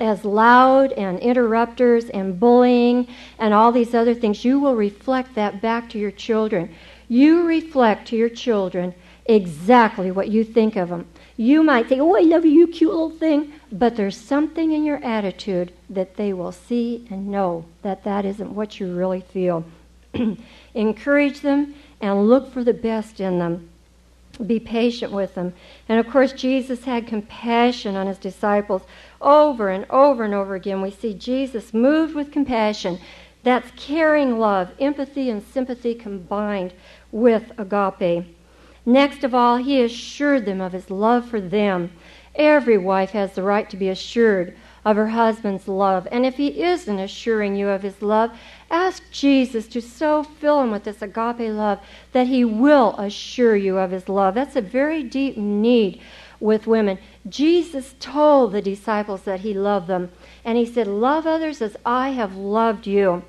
as 0.00 0.24
loud 0.24 0.92
and 0.92 1.18
interrupters 1.18 2.08
and 2.08 2.40
bullying 2.40 3.08
and 3.38 3.52
all 3.52 3.70
these 3.70 3.94
other 3.94 4.14
things, 4.14 4.46
you 4.46 4.58
will 4.58 4.76
reflect 4.76 5.34
that 5.34 5.60
back 5.60 5.90
to 5.90 5.98
your 5.98 6.10
children. 6.10 6.74
You 7.06 7.46
reflect 7.46 8.08
to 8.08 8.16
your 8.16 8.30
children 8.30 8.94
exactly 9.26 10.10
what 10.10 10.28
you 10.28 10.44
think 10.44 10.76
of 10.76 10.88
them. 10.88 11.06
You 11.36 11.62
might 11.62 11.88
think, 11.88 12.00
oh, 12.00 12.16
I 12.16 12.20
love 12.20 12.44
you, 12.44 12.52
you 12.52 12.66
cute 12.66 12.90
little 12.90 13.10
thing, 13.10 13.52
but 13.70 13.96
there's 13.96 14.16
something 14.16 14.72
in 14.72 14.84
your 14.84 15.02
attitude 15.04 15.72
that 15.88 16.16
they 16.16 16.32
will 16.32 16.52
see 16.52 17.06
and 17.10 17.28
know 17.28 17.64
that 17.82 18.04
that 18.04 18.24
isn't 18.24 18.54
what 18.54 18.80
you 18.80 18.94
really 18.94 19.20
feel. 19.20 19.64
Encourage 20.74 21.40
them 21.40 21.74
and 22.00 22.28
look 22.28 22.52
for 22.52 22.64
the 22.64 22.74
best 22.74 23.20
in 23.20 23.38
them. 23.38 23.68
Be 24.46 24.58
patient 24.58 25.12
with 25.12 25.34
them. 25.34 25.52
And 25.88 26.00
of 26.00 26.10
course, 26.10 26.32
Jesus 26.32 26.84
had 26.84 27.06
compassion 27.06 27.96
on 27.96 28.06
his 28.06 28.18
disciples 28.18 28.82
over 29.20 29.68
and 29.68 29.86
over 29.90 30.24
and 30.24 30.34
over 30.34 30.54
again. 30.54 30.82
We 30.82 30.90
see 30.90 31.14
Jesus 31.14 31.74
moved 31.74 32.14
with 32.14 32.32
compassion. 32.32 32.98
That's 33.42 33.70
caring 33.76 34.38
love, 34.38 34.70
empathy, 34.78 35.28
and 35.28 35.42
sympathy 35.42 35.94
combined 35.94 36.72
with 37.10 37.52
agape. 37.58 38.26
Next 38.84 39.24
of 39.24 39.34
all, 39.34 39.56
he 39.56 39.82
assured 39.82 40.44
them 40.44 40.60
of 40.60 40.72
his 40.72 40.90
love 40.90 41.28
for 41.28 41.40
them. 41.40 41.92
Every 42.34 42.78
wife 42.78 43.10
has 43.10 43.34
the 43.34 43.42
right 43.42 43.68
to 43.70 43.76
be 43.76 43.88
assured 43.88 44.56
of 44.84 44.96
her 44.96 45.08
husband's 45.08 45.68
love. 45.68 46.08
And 46.10 46.26
if 46.26 46.36
he 46.36 46.62
isn't 46.62 46.98
assuring 46.98 47.54
you 47.54 47.68
of 47.68 47.82
his 47.82 48.02
love, 48.02 48.32
Ask 48.72 49.02
Jesus 49.10 49.68
to 49.68 49.82
so 49.82 50.22
fill 50.22 50.62
him 50.62 50.70
with 50.70 50.84
this 50.84 51.02
agape 51.02 51.52
love 51.52 51.78
that 52.12 52.26
he 52.28 52.42
will 52.42 52.96
assure 52.96 53.54
you 53.54 53.76
of 53.76 53.90
his 53.90 54.08
love. 54.08 54.34
That's 54.34 54.56
a 54.56 54.62
very 54.62 55.02
deep 55.02 55.36
need 55.36 56.00
with 56.40 56.66
women. 56.66 56.98
Jesus 57.28 57.94
told 58.00 58.52
the 58.52 58.62
disciples 58.62 59.22
that 59.22 59.40
he 59.40 59.52
loved 59.52 59.88
them, 59.88 60.10
and 60.42 60.56
he 60.56 60.64
said, 60.64 60.86
Love 60.86 61.26
others 61.26 61.60
as 61.60 61.76
I 61.84 62.10
have 62.10 62.34
loved 62.34 62.86
you. 62.86 63.24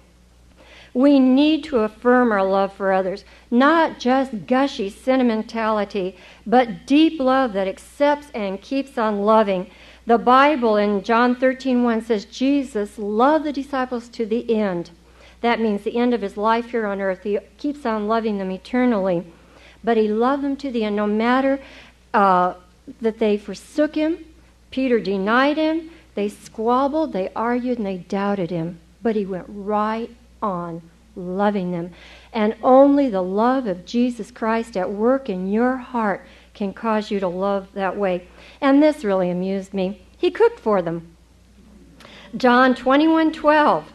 We 0.94 1.20
need 1.20 1.64
to 1.66 1.80
affirm 1.80 2.32
our 2.32 2.46
love 2.46 2.74
for 2.74 2.94
others, 2.94 3.26
not 3.50 4.00
just 4.00 4.46
gushy 4.46 4.90
sentimentality, 4.90 6.16
but 6.46 6.86
deep 6.86 7.20
love 7.20 7.54
that 7.54 7.68
accepts 7.68 8.28
and 8.34 8.62
keeps 8.62 8.98
on 8.98 9.22
loving. 9.22 9.72
The 10.06 10.20
Bible 10.20 10.78
in 10.78 11.02
John 11.02 11.36
13:1 11.36 12.02
says 12.02 12.26
Jesus 12.26 13.00
loved 13.00 13.46
the 13.46 13.54
disciples 13.54 14.08
to 14.10 14.26
the 14.26 14.54
end. 14.54 14.92
That 15.42 15.60
means 15.60 15.84
the 15.84 15.98
end 15.98 16.14
of 16.14 16.22
his 16.22 16.38
life 16.38 16.72
here 16.72 16.86
on 16.86 17.02
earth. 17.02 17.24
He 17.24 17.40
keeps 17.58 17.86
on 17.86 18.08
loving 18.08 18.38
them 18.38 18.52
eternally. 18.52 19.26
But 19.84 19.98
he 19.98 20.08
loved 20.08 20.44
them 20.44 20.56
to 20.58 20.72
the 20.72 20.84
end, 20.86 20.96
no 20.96 21.08
matter 21.08 21.60
uh, 22.14 22.54
that 23.02 23.20
they 23.20 23.38
forsook 23.38 23.96
him. 23.96 24.26
Peter 24.72 25.00
denied 25.00 25.58
him. 25.58 25.92
They 26.16 26.30
squabbled, 26.30 27.12
they 27.12 27.30
argued, 27.36 27.80
and 27.80 27.88
they 27.88 27.98
doubted 27.98 28.52
him. 28.52 28.80
But 29.02 29.16
he 29.16 29.26
went 29.26 29.46
right 29.48 30.10
on 30.44 30.82
loving 31.16 31.72
them. 31.72 31.92
And 32.32 32.56
only 32.62 33.10
the 33.10 33.22
love 33.22 33.68
of 33.68 33.86
Jesus 33.86 34.32
Christ 34.32 34.76
at 34.76 34.92
work 34.92 35.30
in 35.30 35.52
your 35.52 35.78
heart 35.78 36.26
can 36.54 36.74
cause 36.74 37.10
you 37.10 37.20
to 37.20 37.28
love 37.28 37.70
that 37.74 37.98
way. 37.98 38.28
And 38.62 38.82
this 38.82 39.04
really 39.04 39.30
amused 39.30 39.74
me. 39.74 40.06
He 40.18 40.32
cooked 40.32 40.60
for 40.60 40.82
them. 40.82 41.16
John 42.36 42.76
21 42.76 43.32
12. 43.32 43.94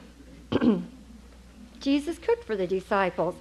Jesus 1.81 2.19
cooked 2.19 2.45
for 2.45 2.57
the 2.57 2.67
disciples. 2.67 3.35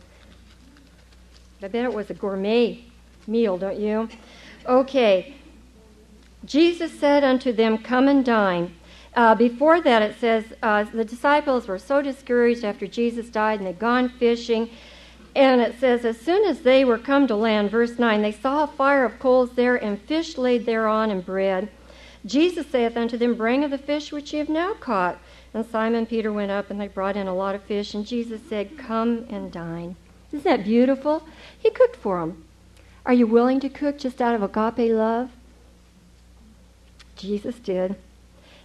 I 1.62 1.68
bet 1.68 1.86
it 1.86 1.94
was 1.94 2.10
a 2.10 2.14
gourmet 2.14 2.84
meal, 3.26 3.58
don't 3.58 3.80
you? 3.80 4.10
Okay. 4.66 5.36
Jesus 6.46 6.98
said 6.98 7.24
unto 7.24 7.52
them, 7.52 7.80
Come 7.80 8.08
and 8.08 8.24
dine. 8.24 8.76
Uh, 9.18 9.34
before 9.34 9.82
that, 9.82 10.04
it 10.04 10.16
says 10.20 10.46
uh, 10.62 10.84
the 10.84 11.04
disciples 11.04 11.68
were 11.68 11.80
so 11.80 12.04
discouraged 12.04 12.64
after 12.64 12.86
Jesus 12.86 13.30
died 13.30 13.60
and 13.60 13.68
they'd 13.68 13.80
gone 13.80 14.10
fishing. 14.10 14.70
And 15.36 15.60
it 15.60 15.80
says, 15.80 16.06
As 16.06 16.22
soon 16.22 16.46
as 16.46 16.62
they 16.62 16.86
were 16.86 17.00
come 17.00 17.26
to 17.26 17.36
land, 17.36 17.72
verse 17.72 17.98
9, 17.98 18.22
they 18.22 18.32
saw 18.32 18.64
a 18.64 18.68
fire 18.68 19.04
of 19.04 19.18
coals 19.18 19.54
there 19.54 19.76
and 19.76 20.00
fish 20.00 20.38
laid 20.38 20.68
thereon 20.68 21.10
and 21.10 21.26
bread. 21.26 21.70
Jesus 22.28 22.68
saith 22.68 22.96
unto 22.96 23.18
them, 23.18 23.34
Bring 23.34 23.64
of 23.64 23.72
the 23.72 23.80
fish 23.80 24.12
which 24.12 24.34
ye 24.34 24.38
have 24.40 24.50
now 24.50 24.76
caught. 24.76 25.18
And 25.52 25.66
Simon 25.66 26.06
Peter 26.06 26.32
went 26.32 26.52
up 26.52 26.70
and 26.70 26.80
they 26.80 26.88
brought 26.88 27.18
in 27.18 27.26
a 27.26 27.36
lot 27.36 27.56
of 27.56 27.64
fish. 27.64 27.96
And 27.96 28.06
Jesus 28.06 28.42
said, 28.48 28.78
Come 28.78 29.26
and 29.32 29.52
dine. 29.52 29.96
Isn't 30.32 30.44
that 30.44 30.64
beautiful? 30.64 31.26
He 31.58 31.72
cooked 31.72 31.96
for 31.96 32.20
them. 32.20 32.46
Are 33.04 33.14
you 33.14 33.26
willing 33.26 33.60
to 33.62 33.70
cook 33.70 33.98
just 33.98 34.22
out 34.22 34.36
of 34.36 34.44
agape 34.44 34.94
love? 34.94 35.32
Jesus 37.16 37.58
did. 37.58 37.96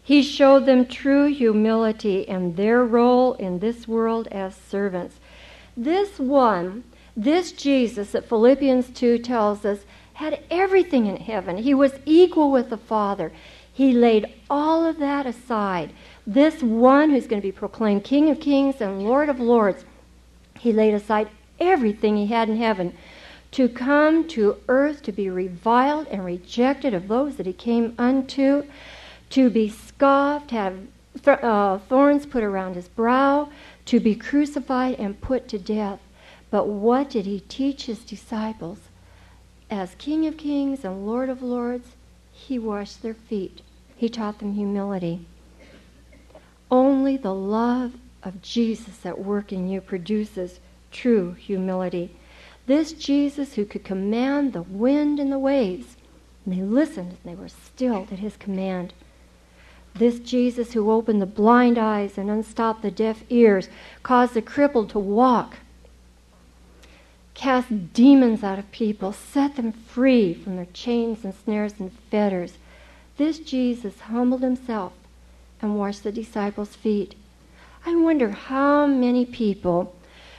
He 0.05 0.23
showed 0.23 0.67
them 0.67 0.87
true 0.87 1.33
humility 1.33 2.29
and 2.29 2.57
their 2.57 2.85
role 2.85 3.35
in 3.35 3.61
this 3.61 3.87
world 3.87 4.27
as 4.29 4.57
servants. 4.57 5.17
This 5.77 6.19
one, 6.19 6.85
this 7.17 7.53
Jesus 7.53 8.13
that 8.13 8.29
Philippians 8.29 8.91
2 8.91 9.19
tells 9.19 9.65
us, 9.65 9.81
had 10.15 10.43
everything 10.51 11.07
in 11.07 11.17
heaven. 11.17 11.59
He 11.59 11.73
was 11.73 11.99
equal 12.05 12.51
with 12.51 12.69
the 12.69 12.77
Father. 12.77 13.33
He 13.73 13.93
laid 13.93 14.27
all 14.51 14.85
of 14.85 14.99
that 14.99 15.25
aside. 15.25 15.93
This 16.27 16.63
one 16.63 17.11
who's 17.11 17.27
going 17.27 17.41
to 17.41 17.47
be 17.47 17.53
proclaimed 17.53 18.05
King 18.05 18.29
of 18.29 18.41
Kings 18.41 18.81
and 18.81 19.03
Lord 19.03 19.29
of 19.29 19.41
Lords, 19.41 19.85
he 20.59 20.73
laid 20.73 20.95
aside 20.95 21.29
everything 21.59 22.17
he 22.17 22.27
had 22.27 22.49
in 22.49 22.57
heaven 22.57 22.95
to 23.53 23.69
come 23.69 24.27
to 24.29 24.57
earth 24.69 25.03
to 25.03 25.13
be 25.13 25.29
reviled 25.29 26.07
and 26.09 26.25
rejected 26.25 26.93
of 26.95 27.09
those 27.09 27.37
that 27.37 27.47
he 27.47 27.53
came 27.53 27.95
unto, 27.99 28.65
to 29.31 29.49
be 29.49 29.69
scoffed, 30.03 30.51
have 30.51 30.77
uh, 31.29 31.79
thorns 31.79 32.27
put 32.27 32.43
around 32.43 32.75
his 32.75 32.89
brow, 32.89 33.49
to 33.85 34.01
be 34.01 34.17
crucified 34.17 34.99
and 34.99 35.21
put 35.21 35.47
to 35.47 35.61
death. 35.61 36.01
But 36.51 36.67
what 36.67 37.09
did 37.09 37.25
he 37.25 37.39
teach 37.39 37.85
his 37.85 38.01
disciples? 38.01 38.81
As 39.71 39.95
King 39.99 40.27
of 40.27 40.37
Kings 40.37 40.85
and 40.85 41.07
Lord 41.07 41.29
of 41.29 41.41
Lords, 41.41 41.91
he 42.33 42.59
washed 42.59 43.03
their 43.03 43.15
feet. 43.15 43.63
He 43.97 44.09
taught 44.09 44.41
them 44.41 44.55
humility. 44.55 45.25
Only 46.69 47.17
the 47.17 47.33
love 47.33 47.93
of 48.25 48.43
Jesus 48.43 49.07
at 49.07 49.21
work 49.21 49.53
in 49.53 49.69
you 49.69 49.81
produces 49.81 50.59
true 50.91 51.35
humility. 51.35 52.11
This 52.67 52.93
Jesus 52.93 53.55
who 53.55 53.65
could 53.65 53.85
command 53.85 54.53
the 54.53 54.63
wind 54.63 55.21
and 55.21 55.31
the 55.31 55.39
waves, 55.39 55.97
and 56.45 56.57
they 56.57 56.63
listened 56.63 57.11
and 57.11 57.19
they 57.23 57.41
were 57.41 57.49
stilled 57.49 58.13
at 58.13 58.19
his 58.19 58.37
command. 58.37 58.93
This 59.95 60.19
Jesus 60.19 60.73
who 60.73 60.91
opened 60.91 61.21
the 61.21 61.27
blind 61.27 61.77
eyes 61.79 62.17
and 62.17 62.31
unstopped 62.31 62.83
the 62.83 62.91
deaf 62.91 63.25
ears, 63.29 63.69
caused 64.03 64.35
the 64.35 64.43
crippled 64.43 64.91
to 64.91 64.99
walk, 64.99 65.59
cast 67.35 67.93
demons 67.93 68.43
out 68.43 68.59
of 68.59 68.71
people, 68.73 69.13
set 69.13 69.57
them 69.57 69.73
free 69.73 70.33
from 70.33 70.57
their 70.57 70.69
chains 70.73 71.25
and 71.25 71.35
snares 71.35 71.75
and 71.79 71.93
fetters. 72.11 72.55
This 73.17 73.39
Jesus 73.39 74.01
humbled 74.01 74.43
himself 74.43 74.93
and 75.61 75.79
washed 75.79 76.03
the 76.03 76.13
disciples' 76.13 76.75
feet. 76.75 77.15
I 77.85 77.95
wonder 77.97 78.31
how 78.31 78.87
many 78.87 79.27
people 79.27 79.95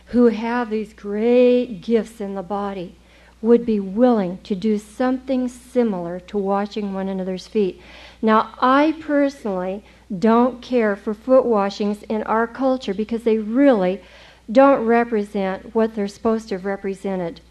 who 0.07 0.27
have 0.27 0.69
these 0.69 0.93
great 0.93 1.81
gifts 1.81 2.19
in 2.19 2.35
the 2.35 2.43
body 2.43 2.95
would 3.43 3.65
be 3.65 3.79
willing 3.79 4.39
to 4.39 4.55
do 4.55 4.77
something 4.79 5.47
similar 5.47 6.19
to 6.21 6.37
washing 6.37 6.93
one 6.93 7.09
another's 7.09 7.45
feet. 7.45 7.79
Now, 8.21 8.55
I 8.59 8.95
personally 9.01 9.83
don't 10.17 10.61
care 10.61 10.95
for 10.95 11.13
foot 11.13 11.45
washings 11.45 12.03
in 12.03 12.23
our 12.23 12.47
culture 12.47 12.93
because 12.93 13.23
they 13.23 13.37
really 13.37 14.01
don't 14.49 14.85
represent 14.85 15.75
what 15.75 15.93
they're 15.93 16.07
supposed 16.07 16.49
to 16.49 16.55
have 16.55 16.65
represented. 16.65 17.41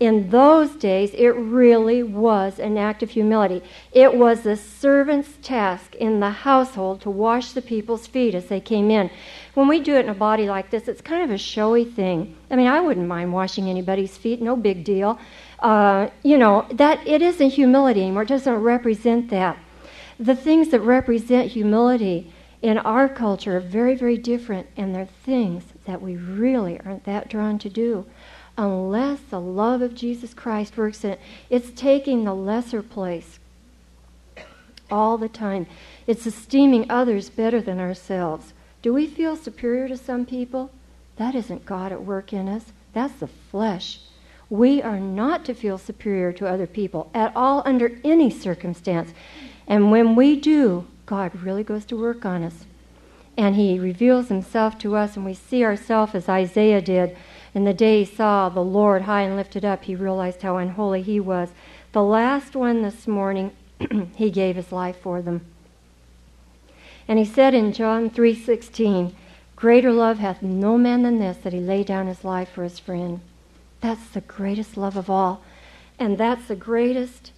In 0.00 0.30
those 0.30 0.74
days, 0.74 1.12
it 1.14 1.28
really 1.28 2.02
was 2.02 2.58
an 2.58 2.76
act 2.76 3.02
of 3.02 3.10
humility. 3.10 3.62
It 3.92 4.14
was 4.14 4.42
the 4.42 4.56
servant's 4.56 5.36
task 5.42 5.94
in 5.94 6.18
the 6.18 6.30
household 6.30 7.00
to 7.02 7.10
wash 7.10 7.52
the 7.52 7.62
people's 7.62 8.08
feet 8.08 8.34
as 8.34 8.46
they 8.46 8.60
came 8.60 8.90
in 8.90 9.10
when 9.54 9.68
we 9.68 9.80
do 9.80 9.96
it 9.96 10.00
in 10.00 10.08
a 10.08 10.14
body 10.14 10.48
like 10.48 10.70
this, 10.70 10.88
it's 10.88 11.02
kind 11.02 11.22
of 11.22 11.30
a 11.30 11.38
showy 11.38 11.84
thing. 11.84 12.34
I 12.50 12.56
mean, 12.56 12.66
I 12.66 12.80
wouldn't 12.80 13.06
mind 13.06 13.32
washing 13.32 13.68
anybody's 13.68 14.16
feet, 14.16 14.40
no 14.40 14.56
big 14.56 14.82
deal. 14.84 15.18
Uh, 15.58 16.08
you 16.22 16.38
know, 16.38 16.66
that 16.72 17.06
it 17.06 17.20
isn't 17.20 17.50
humility 17.50 18.00
anymore. 18.02 18.22
It 18.22 18.28
doesn't 18.28 18.54
represent 18.54 19.28
that. 19.30 19.58
The 20.18 20.34
things 20.34 20.68
that 20.70 20.80
represent 20.80 21.50
humility 21.50 22.32
in 22.62 22.78
our 22.78 23.08
culture 23.08 23.56
are 23.56 23.60
very, 23.60 23.94
very 23.94 24.16
different, 24.16 24.68
and 24.76 24.94
they're 24.94 25.06
things 25.06 25.64
that 25.84 26.00
we 26.00 26.16
really 26.16 26.80
aren't 26.80 27.04
that 27.04 27.28
drawn 27.28 27.58
to 27.58 27.68
do 27.68 28.06
unless 28.56 29.20
the 29.20 29.40
love 29.40 29.82
of 29.82 29.94
Jesus 29.94 30.34
Christ 30.34 30.76
works 30.76 31.04
in 31.04 31.12
it. 31.12 31.20
It's 31.50 31.70
taking 31.70 32.24
the 32.24 32.34
lesser 32.34 32.82
place 32.82 33.38
all 34.90 35.16
the 35.16 35.28
time. 35.28 35.66
It's 36.06 36.26
esteeming 36.26 36.90
others 36.90 37.30
better 37.30 37.60
than 37.60 37.80
ourselves. 37.80 38.52
Do 38.82 38.92
we 38.92 39.06
feel 39.06 39.36
superior 39.36 39.88
to 39.88 39.96
some 39.96 40.26
people? 40.26 40.70
That 41.16 41.34
isn't 41.34 41.64
God 41.64 41.92
at 41.92 42.04
work 42.04 42.32
in 42.32 42.48
us. 42.48 42.72
That's 42.92 43.14
the 43.14 43.28
flesh. 43.28 44.00
We 44.50 44.82
are 44.82 45.00
not 45.00 45.44
to 45.46 45.54
feel 45.54 45.78
superior 45.78 46.32
to 46.32 46.46
other 46.48 46.66
people 46.66 47.10
at 47.14 47.34
all 47.34 47.62
under 47.64 47.98
any 48.04 48.28
circumstance. 48.28 49.14
And 49.66 49.90
when 49.90 50.14
we 50.14 50.36
do, 50.38 50.86
God 51.06 51.34
really 51.36 51.64
goes 51.64 51.86
to 51.86 51.96
work 51.96 52.26
on 52.26 52.42
us. 52.42 52.66
And 53.36 53.56
He 53.56 53.78
reveals 53.78 54.28
Himself 54.28 54.78
to 54.80 54.94
us, 54.94 55.16
and 55.16 55.24
we 55.24 55.32
see 55.32 55.64
ourselves 55.64 56.14
as 56.14 56.28
Isaiah 56.28 56.82
did. 56.82 57.16
In 57.54 57.64
the 57.64 57.74
day 57.74 58.04
he 58.04 58.04
saw 58.04 58.48
the 58.48 58.62
Lord 58.62 59.02
high 59.02 59.22
and 59.22 59.36
lifted 59.36 59.64
up, 59.64 59.84
he 59.84 59.94
realized 59.94 60.42
how 60.42 60.56
unholy 60.56 61.02
he 61.02 61.20
was. 61.20 61.50
The 61.92 62.02
last 62.02 62.56
one 62.56 62.82
this 62.82 63.06
morning, 63.06 63.52
he 64.16 64.30
gave 64.30 64.56
his 64.56 64.72
life 64.72 64.96
for 64.96 65.20
them. 65.20 65.42
And 67.06 67.18
he 67.18 67.24
said 67.24 67.52
in 67.52 67.72
John 67.72 68.08
3:16, 68.08 69.12
"Greater 69.56 69.92
love 69.92 70.18
hath 70.18 70.42
no 70.42 70.78
man 70.78 71.02
than 71.02 71.18
this 71.18 71.36
that 71.38 71.52
he 71.52 71.60
lay 71.60 71.84
down 71.84 72.06
his 72.06 72.24
life 72.24 72.48
for 72.48 72.62
his 72.62 72.78
friend." 72.78 73.20
That's 73.82 74.08
the 74.08 74.22
greatest 74.22 74.76
love 74.76 74.96
of 74.96 75.10
all. 75.10 75.42
And 75.98 76.16
that's 76.16 76.46
the 76.46 76.56
greatest 76.56 77.32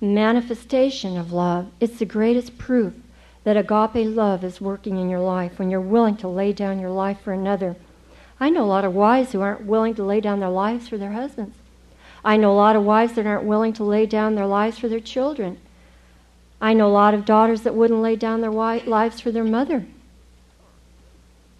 manifestation 0.00 1.16
of 1.16 1.32
love. 1.32 1.68
It's 1.78 1.98
the 1.98 2.06
greatest 2.06 2.58
proof 2.58 2.94
that 3.44 3.56
agape 3.56 4.06
love 4.16 4.42
is 4.42 4.60
working 4.60 4.96
in 4.96 5.08
your 5.08 5.20
life 5.20 5.58
when 5.58 5.70
you're 5.70 5.80
willing 5.80 6.16
to 6.16 6.28
lay 6.28 6.52
down 6.52 6.80
your 6.80 6.90
life 6.90 7.20
for 7.20 7.32
another. 7.32 7.76
I 8.42 8.50
know 8.50 8.64
a 8.64 8.66
lot 8.66 8.84
of 8.84 8.92
wives 8.92 9.30
who 9.30 9.40
aren't 9.40 9.66
willing 9.66 9.94
to 9.94 10.02
lay 10.02 10.20
down 10.20 10.40
their 10.40 10.48
lives 10.48 10.88
for 10.88 10.98
their 10.98 11.12
husbands. 11.12 11.56
I 12.24 12.36
know 12.36 12.50
a 12.50 12.58
lot 12.58 12.74
of 12.74 12.82
wives 12.82 13.12
that 13.12 13.24
aren't 13.24 13.44
willing 13.44 13.72
to 13.74 13.84
lay 13.84 14.04
down 14.04 14.34
their 14.34 14.48
lives 14.48 14.80
for 14.80 14.88
their 14.88 14.98
children. 14.98 15.58
I 16.60 16.72
know 16.72 16.88
a 16.88 16.90
lot 16.90 17.14
of 17.14 17.24
daughters 17.24 17.62
that 17.62 17.76
wouldn't 17.76 18.02
lay 18.02 18.16
down 18.16 18.40
their 18.40 18.50
lives 18.50 19.20
for 19.20 19.30
their 19.30 19.44
mother. 19.44 19.86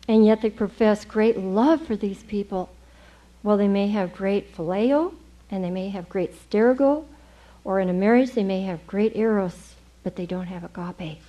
And 0.08 0.26
yet 0.26 0.40
they 0.40 0.50
profess 0.50 1.04
great 1.04 1.38
love 1.38 1.86
for 1.86 1.94
these 1.94 2.24
people. 2.24 2.68
Well, 3.44 3.56
they 3.56 3.68
may 3.68 3.86
have 3.86 4.12
great 4.12 4.52
phileo, 4.52 5.14
and 5.52 5.62
they 5.62 5.70
may 5.70 5.90
have 5.90 6.08
great 6.08 6.34
stergo, 6.34 7.04
or 7.62 7.78
in 7.78 7.90
a 7.90 7.92
marriage 7.92 8.32
they 8.32 8.42
may 8.42 8.62
have 8.62 8.88
great 8.88 9.14
eros, 9.14 9.76
but 10.02 10.16
they 10.16 10.26
don't 10.26 10.46
have 10.46 10.64
agape. 10.64 11.20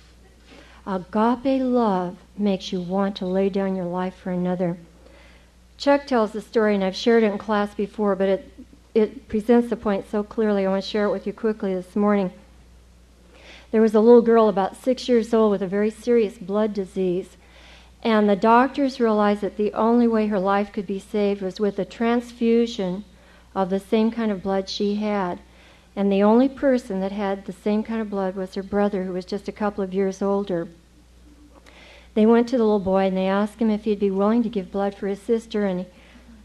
Agape 0.84 1.62
love 1.62 2.16
makes 2.36 2.72
you 2.72 2.80
want 2.80 3.14
to 3.18 3.26
lay 3.26 3.48
down 3.48 3.76
your 3.76 3.86
life 3.86 4.16
for 4.16 4.32
another. 4.32 4.78
Chuck 5.76 6.06
tells 6.06 6.32
the 6.32 6.40
story, 6.40 6.74
and 6.74 6.84
I've 6.84 6.96
shared 6.96 7.22
it 7.22 7.32
in 7.32 7.38
class 7.38 7.74
before, 7.74 8.14
but 8.14 8.28
it, 8.28 8.52
it 8.94 9.28
presents 9.28 9.70
the 9.70 9.76
point 9.76 10.08
so 10.10 10.22
clearly. 10.22 10.64
I 10.64 10.70
want 10.70 10.84
to 10.84 10.88
share 10.88 11.06
it 11.06 11.10
with 11.12 11.26
you 11.26 11.32
quickly 11.32 11.74
this 11.74 11.96
morning. 11.96 12.32
There 13.70 13.82
was 13.82 13.94
a 13.94 14.00
little 14.00 14.22
girl 14.22 14.48
about 14.48 14.76
six 14.76 15.08
years 15.08 15.34
old 15.34 15.50
with 15.50 15.62
a 15.62 15.66
very 15.66 15.90
serious 15.90 16.38
blood 16.38 16.72
disease. 16.72 17.36
And 18.04 18.28
the 18.28 18.36
doctors 18.36 19.00
realized 19.00 19.40
that 19.40 19.56
the 19.56 19.72
only 19.72 20.06
way 20.06 20.28
her 20.28 20.38
life 20.38 20.72
could 20.72 20.86
be 20.86 21.00
saved 21.00 21.42
was 21.42 21.58
with 21.58 21.78
a 21.78 21.84
transfusion 21.84 23.04
of 23.54 23.70
the 23.70 23.80
same 23.80 24.10
kind 24.10 24.30
of 24.30 24.42
blood 24.42 24.68
she 24.68 24.96
had. 24.96 25.40
And 25.96 26.12
the 26.12 26.22
only 26.22 26.48
person 26.48 27.00
that 27.00 27.12
had 27.12 27.46
the 27.46 27.52
same 27.52 27.82
kind 27.82 28.00
of 28.00 28.10
blood 28.10 28.36
was 28.36 28.54
her 28.54 28.62
brother, 28.62 29.04
who 29.04 29.12
was 29.12 29.24
just 29.24 29.48
a 29.48 29.52
couple 29.52 29.82
of 29.82 29.94
years 29.94 30.22
older. 30.22 30.68
They 32.14 32.26
went 32.26 32.48
to 32.48 32.56
the 32.56 32.62
little 32.62 32.78
boy 32.78 33.06
and 33.06 33.16
they 33.16 33.26
asked 33.26 33.60
him 33.60 33.70
if 33.70 33.84
he'd 33.84 33.98
be 33.98 34.10
willing 34.10 34.42
to 34.44 34.48
give 34.48 34.70
blood 34.70 34.94
for 34.94 35.08
his 35.08 35.20
sister. 35.20 35.66
And 35.66 35.80
he, 35.80 35.86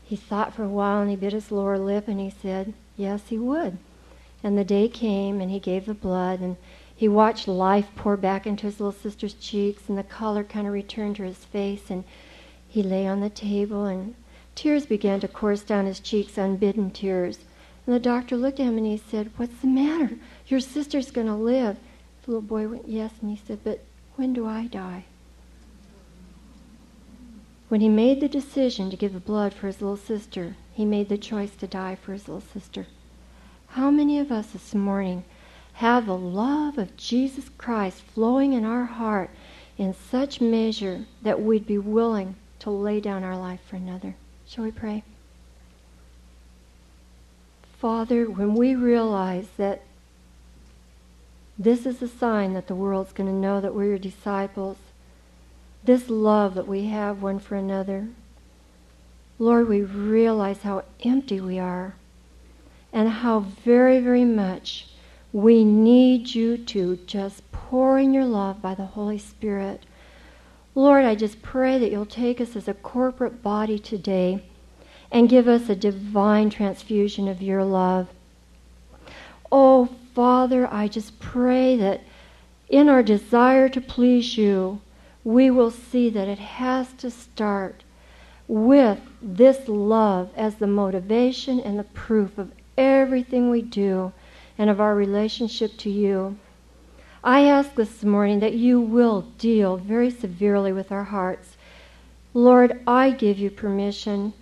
he 0.04 0.16
thought 0.16 0.54
for 0.54 0.64
a 0.64 0.70
while 0.70 1.02
and 1.02 1.10
he 1.10 1.16
bit 1.16 1.34
his 1.34 1.52
lower 1.52 1.78
lip 1.78 2.08
and 2.08 2.20
he 2.20 2.30
said, 2.32 2.74
yes, 2.98 3.28
he 3.28 3.38
would. 3.38 3.78
And 4.44 4.58
the 4.58 4.64
day 4.64 4.88
came 4.88 5.40
and 5.40 5.52
he 5.52 5.60
gave 5.60 5.86
the 5.86 5.94
blood 5.94 6.40
and 6.40 6.58
he 6.96 7.08
watched 7.08 7.48
life 7.48 7.88
pour 7.96 8.18
back 8.18 8.48
into 8.48 8.66
his 8.66 8.80
little 8.80 9.00
sister's 9.00 9.36
cheeks 9.36 9.88
and 9.88 9.98
the 9.98 10.04
color 10.04 10.44
kind 10.44 10.66
of 10.66 10.74
returned 10.74 11.18
to 11.18 11.24
his 11.24 11.46
face. 11.46 11.90
And 11.90 12.04
he 12.68 12.82
lay 12.82 13.06
on 13.06 13.22
the 13.22 13.30
table 13.30 13.86
and 13.86 14.16
tears 14.56 14.88
began 14.88 15.20
to 15.20 15.28
course 15.28 15.62
down 15.62 15.86
his 15.86 16.00
cheeks, 16.00 16.38
unbidden 16.38 16.90
tears. 16.92 17.40
And 17.86 17.96
the 17.96 18.00
doctor 18.00 18.36
looked 18.36 18.60
at 18.60 18.66
him 18.66 18.78
and 18.78 18.88
he 18.88 18.98
said, 18.98 19.32
What's 19.38 19.62
the 19.62 19.68
matter? 19.68 20.18
Your 20.48 20.60
sister's 20.60 21.12
going 21.12 21.28
to 21.28 21.36
live. 21.36 21.78
The 22.24 22.32
little 22.32 22.42
boy 22.42 22.68
went, 22.68 22.88
Yes. 22.88 23.14
And 23.22 23.30
he 23.30 23.42
said, 23.46 23.60
But 23.64 23.84
when 24.16 24.34
do 24.34 24.48
I 24.48 24.66
die? 24.66 25.06
When 27.70 27.82
he 27.82 27.90
made 27.90 28.20
the 28.20 28.28
decision 28.28 28.90
to 28.90 28.98
give 28.98 29.14
the 29.14 29.20
blood 29.20 29.54
for 29.54 29.68
his 29.68 29.80
little 29.80 29.96
sister, 29.96 30.56
he 30.74 30.86
made 30.86 31.08
the 31.08 31.20
choice 31.20 31.56
to 31.58 31.68
die 31.68 31.96
for 31.96 32.14
his 32.14 32.28
little 32.28 32.42
sister. 32.42 32.88
How 33.68 33.92
many 33.92 34.18
of 34.18 34.32
us 34.32 34.48
this 34.48 34.74
morning 34.74 35.24
have 35.74 36.08
the 36.08 36.18
love 36.18 36.80
of 36.80 36.98
Jesus 36.98 37.50
Christ 37.60 38.02
flowing 38.02 38.54
in 38.54 38.66
our 38.66 38.86
heart 38.86 39.30
in 39.78 39.94
such 39.94 40.42
measure 40.42 41.06
that 41.22 41.42
we'd 41.42 41.68
be 41.68 41.78
willing 41.78 42.36
to 42.58 42.72
lay 42.72 43.00
down 43.00 43.24
our 43.24 43.38
life 43.38 43.62
for 43.70 43.76
another? 43.76 44.16
Shall 44.48 44.64
we 44.64 44.72
pray? 44.72 45.04
Father, 47.78 48.26
when 48.26 48.56
we 48.56 48.74
realize 48.74 49.48
that 49.58 49.84
this 51.58 51.86
is 51.86 52.02
a 52.02 52.08
sign 52.08 52.56
that 52.56 52.66
the 52.66 52.76
world's 52.76 53.14
going 53.14 53.30
to 53.30 53.36
know 53.36 53.62
that 53.62 53.76
we're 53.76 53.86
your 53.86 54.00
disciples, 54.00 54.78
this 55.84 56.10
love 56.10 56.56
that 56.56 56.68
we 56.68 56.86
have 56.86 57.22
one 57.22 57.40
for 57.40 57.56
another. 57.56 58.08
Lord, 59.38 59.70
we 59.70 59.82
realize 59.82 60.64
how 60.64 60.84
empty 61.04 61.40
we 61.40 61.58
are 61.60 61.96
and 62.92 63.10
how 63.10 63.40
very, 63.40 64.00
very 64.00 64.26
much 64.26 64.88
we 65.32 65.64
need 65.64 66.34
you 66.34 66.58
to 66.58 66.98
just 67.06 67.50
pour 67.52 68.00
in 68.00 68.14
your 68.14 68.26
love 68.26 68.62
by 68.62 68.76
the 68.76 68.86
Holy 68.86 69.18
Spirit. 69.18 69.86
Lord, 70.76 71.06
I 71.06 71.16
just 71.16 71.42
pray 71.42 71.78
that 71.78 71.92
you'll 71.92 72.06
take 72.06 72.42
us 72.42 72.56
as 72.56 72.68
a 72.68 72.74
corporate 72.74 73.44
body 73.44 73.80
today 73.80 74.44
and 75.12 75.30
give 75.30 75.48
us 75.48 75.70
a 75.70 75.76
divine 75.76 76.50
transfusion 76.50 77.28
of 77.28 77.42
your 77.42 77.64
love. 77.64 78.08
Oh, 79.52 79.90
Father, 80.14 80.68
I 80.72 80.88
just 80.88 81.20
pray 81.20 81.76
that 81.78 82.02
in 82.68 82.90
our 82.90 83.02
desire 83.02 83.70
to 83.70 83.82
please 83.82 84.38
you, 84.38 84.82
we 85.24 85.50
will 85.50 85.72
see 85.72 86.10
that 86.10 86.28
it 86.28 86.40
has 86.40 86.94
to 86.94 87.12
start 87.12 87.84
with 88.48 89.00
this 89.22 89.68
love 89.68 90.30
as 90.36 90.56
the 90.56 90.68
motivation 90.68 91.60
and 91.60 91.78
the 91.78 91.84
proof 91.84 92.38
of 92.38 92.52
everything 92.78 93.50
we 93.50 93.62
do 93.62 94.12
and 94.58 94.70
of 94.70 94.82
our 94.82 94.96
relationship 94.96 95.78
to 95.78 95.90
you. 95.90 96.38
I 97.24 97.42
ask 97.42 97.76
this 97.76 98.04
morning 98.04 98.40
that 98.40 98.54
you 98.54 98.80
will 98.80 99.22
deal 99.38 99.78
very 99.78 100.10
severely 100.10 100.72
with 100.72 100.92
our 100.92 101.04
hearts. 101.04 101.58
Lord, 102.34 102.80
I 102.88 103.12
give 103.12 103.38
you 103.38 103.52
permission, 103.52 104.34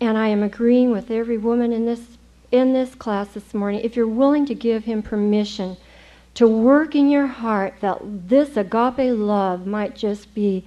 and 0.00 0.18
I 0.18 0.28
am 0.28 0.42
agreeing 0.42 0.90
with 0.90 1.10
every 1.10 1.38
woman 1.38 1.72
in 1.72 1.86
this 1.86 2.18
in 2.50 2.72
this 2.72 2.94
class 2.94 3.28
this 3.28 3.52
morning. 3.52 3.80
If 3.82 3.94
you're 3.94 4.06
willing 4.06 4.46
to 4.46 4.54
give 4.54 4.84
him 4.84 5.02
permission 5.02 5.76
to 6.38 6.46
work 6.46 6.94
in 6.94 7.10
your 7.10 7.26
heart 7.26 7.74
that 7.80 7.98
this 8.28 8.56
agape 8.56 9.12
love 9.18 9.66
might 9.66 9.96
just 9.96 10.32
be 10.34 10.64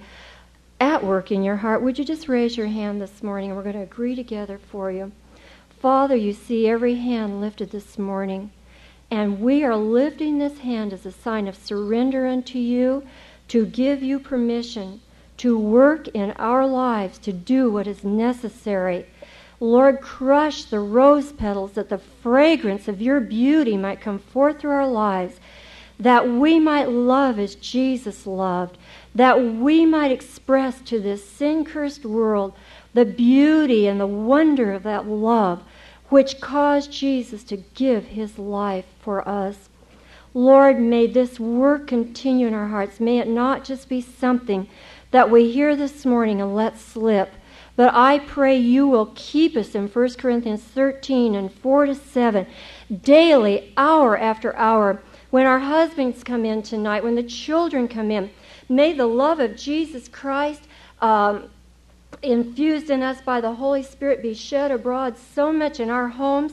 at 0.78 1.02
work 1.02 1.32
in 1.32 1.42
your 1.42 1.56
heart, 1.56 1.80
would 1.80 1.98
you 1.98 2.04
just 2.04 2.28
raise 2.28 2.58
your 2.58 2.66
hand 2.66 3.00
this 3.00 3.22
morning 3.22 3.48
and 3.48 3.56
we're 3.56 3.62
going 3.62 3.74
to 3.74 3.80
agree 3.80 4.14
together 4.14 4.60
for 4.70 4.92
you? 4.92 5.10
Father, 5.80 6.14
you 6.14 6.34
see 6.34 6.68
every 6.68 6.96
hand 6.96 7.40
lifted 7.40 7.70
this 7.70 7.98
morning, 7.98 8.50
and 9.10 9.40
we 9.40 9.64
are 9.64 9.74
lifting 9.74 10.36
this 10.36 10.58
hand 10.58 10.92
as 10.92 11.06
a 11.06 11.10
sign 11.10 11.48
of 11.48 11.56
surrender 11.56 12.26
unto 12.26 12.58
you 12.58 13.02
to 13.48 13.64
give 13.64 14.02
you 14.02 14.18
permission 14.20 15.00
to 15.38 15.56
work 15.56 16.06
in 16.08 16.32
our 16.32 16.66
lives 16.66 17.16
to 17.16 17.32
do 17.32 17.70
what 17.70 17.86
is 17.86 18.04
necessary. 18.04 19.06
Lord, 19.58 20.02
crush 20.02 20.64
the 20.64 20.80
rose 20.80 21.32
petals 21.32 21.72
that 21.72 21.88
the 21.88 21.96
fragrance 21.96 22.88
of 22.88 23.00
your 23.00 23.20
beauty 23.20 23.78
might 23.78 24.02
come 24.02 24.18
forth 24.18 24.60
through 24.60 24.72
our 24.72 24.88
lives 24.88 25.40
that 26.02 26.28
we 26.28 26.58
might 26.58 26.88
love 26.88 27.38
as 27.38 27.54
Jesus 27.54 28.26
loved, 28.26 28.76
that 29.14 29.40
we 29.40 29.86
might 29.86 30.10
express 30.10 30.80
to 30.80 31.00
this 31.00 31.26
sin 31.26 31.64
cursed 31.64 32.04
world 32.04 32.52
the 32.92 33.04
beauty 33.04 33.86
and 33.86 34.00
the 34.00 34.06
wonder 34.06 34.72
of 34.72 34.82
that 34.82 35.06
love 35.06 35.62
which 36.08 36.40
caused 36.40 36.92
Jesus 36.92 37.44
to 37.44 37.56
give 37.56 38.08
his 38.08 38.38
life 38.38 38.84
for 39.00 39.26
us. 39.26 39.68
Lord, 40.34 40.80
may 40.80 41.06
this 41.06 41.38
work 41.38 41.86
continue 41.86 42.48
in 42.48 42.54
our 42.54 42.68
hearts. 42.68 43.00
May 43.00 43.18
it 43.18 43.28
not 43.28 43.64
just 43.64 43.88
be 43.88 44.00
something 44.00 44.68
that 45.10 45.30
we 45.30 45.52
hear 45.52 45.76
this 45.76 46.04
morning 46.04 46.40
and 46.40 46.54
let 46.54 46.78
slip. 46.78 47.32
But 47.76 47.94
I 47.94 48.18
pray 48.18 48.56
you 48.56 48.88
will 48.88 49.12
keep 49.14 49.56
us 49.56 49.74
in 49.74 49.88
1 49.88 50.14
Corinthians 50.14 50.62
13 50.62 51.34
and 51.34 51.50
4 51.50 51.86
to 51.86 51.94
7, 51.94 52.46
daily, 53.02 53.72
hour 53.76 54.18
after 54.18 54.54
hour 54.56 55.00
when 55.32 55.46
our 55.46 55.60
husbands 55.60 56.22
come 56.22 56.44
in 56.44 56.62
tonight, 56.62 57.02
when 57.02 57.14
the 57.14 57.22
children 57.22 57.88
come 57.88 58.10
in. 58.10 58.30
May 58.68 58.92
the 58.92 59.06
love 59.06 59.40
of 59.40 59.56
Jesus 59.56 60.06
Christ, 60.06 60.60
um, 61.00 61.48
infused 62.22 62.90
in 62.90 63.02
us 63.02 63.22
by 63.22 63.40
the 63.40 63.54
Holy 63.54 63.82
Spirit, 63.82 64.20
be 64.22 64.34
shed 64.34 64.70
abroad 64.70 65.16
so 65.16 65.50
much 65.50 65.80
in 65.80 65.88
our 65.88 66.08
homes 66.08 66.52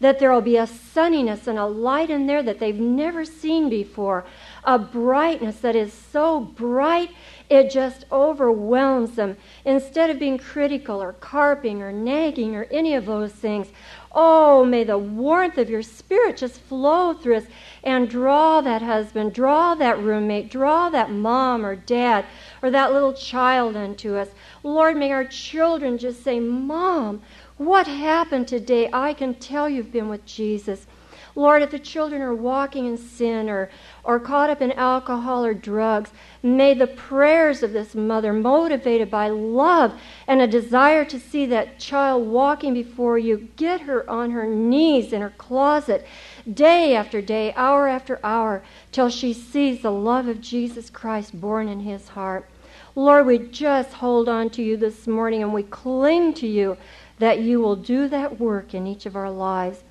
that 0.00 0.18
there 0.18 0.30
will 0.30 0.42
be 0.42 0.58
a 0.58 0.66
sunniness 0.66 1.46
and 1.46 1.58
a 1.58 1.64
light 1.64 2.10
in 2.10 2.26
there 2.26 2.42
that 2.42 2.58
they've 2.58 2.78
never 2.78 3.24
seen 3.24 3.70
before, 3.70 4.26
a 4.62 4.78
brightness 4.78 5.60
that 5.60 5.74
is 5.74 5.90
so 5.92 6.38
bright 6.38 7.10
it 7.48 7.70
just 7.70 8.04
overwhelms 8.12 9.12
them. 9.12 9.38
Instead 9.64 10.10
of 10.10 10.18
being 10.18 10.36
critical 10.36 11.02
or 11.02 11.14
carping 11.14 11.82
or 11.82 11.90
nagging 11.90 12.54
or 12.54 12.64
any 12.64 12.94
of 12.94 13.06
those 13.06 13.32
things, 13.32 13.68
oh, 14.12 14.64
may 14.64 14.84
the 14.84 14.98
warmth 14.98 15.58
of 15.58 15.70
your 15.70 15.82
spirit 15.82 16.36
just 16.36 16.60
flow 16.60 17.14
through 17.14 17.36
us 17.36 17.46
and 17.82 18.08
draw 18.08 18.60
that 18.60 18.82
husband, 18.82 19.32
draw 19.32 19.74
that 19.74 19.98
roommate, 19.98 20.50
draw 20.50 20.88
that 20.90 21.10
mom 21.10 21.64
or 21.64 21.76
dad 21.76 22.24
or 22.62 22.70
that 22.70 22.92
little 22.92 23.12
child 23.12 23.76
into 23.76 24.16
us. 24.16 24.28
Lord, 24.62 24.96
may 24.96 25.12
our 25.12 25.24
children 25.24 25.98
just 25.98 26.22
say, 26.22 26.40
Mom, 26.40 27.22
what 27.56 27.86
happened 27.86 28.48
today? 28.48 28.88
I 28.92 29.12
can 29.14 29.34
tell 29.34 29.68
you've 29.68 29.92
been 29.92 30.08
with 30.08 30.24
Jesus. 30.24 30.86
Lord, 31.34 31.62
if 31.62 31.70
the 31.70 31.78
children 31.78 32.22
are 32.22 32.34
walking 32.34 32.86
in 32.86 32.96
sin 32.96 33.48
or, 33.48 33.70
or 34.04 34.18
caught 34.18 34.50
up 34.50 34.60
in 34.60 34.72
alcohol 34.72 35.44
or 35.44 35.54
drugs, 35.54 36.10
may 36.42 36.74
the 36.74 36.86
prayers 36.86 37.62
of 37.62 37.72
this 37.72 37.94
mother, 37.94 38.32
motivated 38.32 39.10
by 39.10 39.28
love 39.28 39.98
and 40.26 40.40
a 40.40 40.46
desire 40.46 41.04
to 41.04 41.20
see 41.20 41.46
that 41.46 41.78
child 41.78 42.26
walking 42.26 42.74
before 42.74 43.18
you, 43.18 43.48
get 43.56 43.82
her 43.82 44.08
on 44.08 44.30
her 44.30 44.46
knees 44.46 45.12
in 45.12 45.20
her 45.20 45.34
closet 45.38 46.06
day 46.52 46.94
after 46.94 47.20
day, 47.20 47.52
hour 47.54 47.86
after 47.88 48.18
hour, 48.24 48.62
till 48.92 49.08
she 49.08 49.32
sees 49.32 49.82
the 49.82 49.92
love 49.92 50.26
of 50.26 50.40
Jesus 50.40 50.90
Christ 50.90 51.40
born 51.40 51.68
in 51.68 51.80
his 51.80 52.08
heart. 52.08 52.48
Lord, 52.94 53.26
we 53.26 53.38
just 53.38 53.92
hold 53.92 54.28
on 54.28 54.50
to 54.50 54.62
you 54.62 54.76
this 54.76 55.06
morning 55.06 55.42
and 55.42 55.54
we 55.54 55.62
cling 55.62 56.34
to 56.34 56.46
you 56.46 56.76
that 57.18 57.40
you 57.40 57.60
will 57.60 57.76
do 57.76 58.08
that 58.08 58.40
work 58.40 58.74
in 58.74 58.86
each 58.86 59.06
of 59.06 59.14
our 59.14 59.30
lives. 59.30 59.84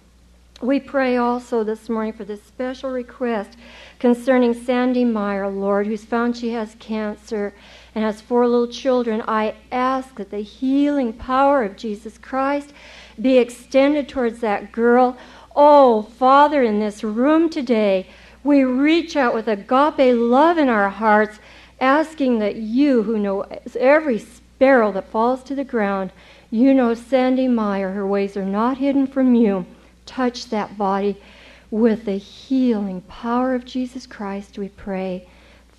We 0.61 0.79
pray 0.79 1.17
also 1.17 1.63
this 1.63 1.87
morning 1.87 2.13
for 2.13 2.25
this 2.25 2.41
special 2.41 2.89
request 2.89 3.59
concerning 3.99 4.55
Sandy 4.55 5.05
Meyer, 5.05 5.47
Lord, 5.47 5.85
who's 5.85 6.03
found 6.03 6.35
she 6.35 6.49
has 6.53 6.75
cancer 6.79 7.53
and 7.93 8.03
has 8.03 8.21
four 8.21 8.47
little 8.47 8.67
children. 8.67 9.21
I 9.27 9.53
ask 9.71 10.15
that 10.15 10.31
the 10.31 10.39
healing 10.39 11.13
power 11.13 11.63
of 11.63 11.77
Jesus 11.77 12.17
Christ 12.17 12.73
be 13.21 13.37
extended 13.37 14.09
towards 14.09 14.39
that 14.39 14.71
girl. 14.71 15.15
Oh, 15.55 16.01
Father, 16.01 16.63
in 16.63 16.79
this 16.79 17.03
room 17.03 17.51
today, 17.51 18.07
we 18.43 18.63
reach 18.63 19.15
out 19.15 19.35
with 19.35 19.47
agape 19.47 20.15
love 20.15 20.57
in 20.57 20.69
our 20.69 20.89
hearts, 20.89 21.37
asking 21.79 22.39
that 22.39 22.55
you, 22.55 23.03
who 23.03 23.19
know 23.19 23.45
every 23.79 24.17
sparrow 24.17 24.91
that 24.93 25.11
falls 25.11 25.43
to 25.43 25.53
the 25.53 25.63
ground, 25.63 26.11
You 26.49 26.73
know 26.73 26.95
Sandy 26.95 27.47
Meyer, 27.47 27.91
her 27.91 28.07
ways 28.07 28.35
are 28.35 28.43
not 28.43 28.79
hidden 28.79 29.05
from 29.05 29.35
you. 29.35 29.67
Touch 30.07 30.49
that 30.49 30.77
body 30.77 31.17
with 31.69 32.05
the 32.05 32.17
healing 32.17 33.01
power 33.01 33.53
of 33.53 33.65
Jesus 33.65 34.07
Christ, 34.07 34.57
we 34.57 34.69
pray. 34.69 35.27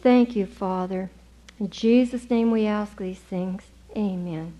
Thank 0.02 0.36
you, 0.36 0.46
Father. 0.46 1.10
In 1.58 1.70
Jesus' 1.70 2.30
name 2.30 2.52
we 2.52 2.66
ask 2.66 2.98
these 2.98 3.18
things. 3.18 3.64
Amen. 3.96 4.52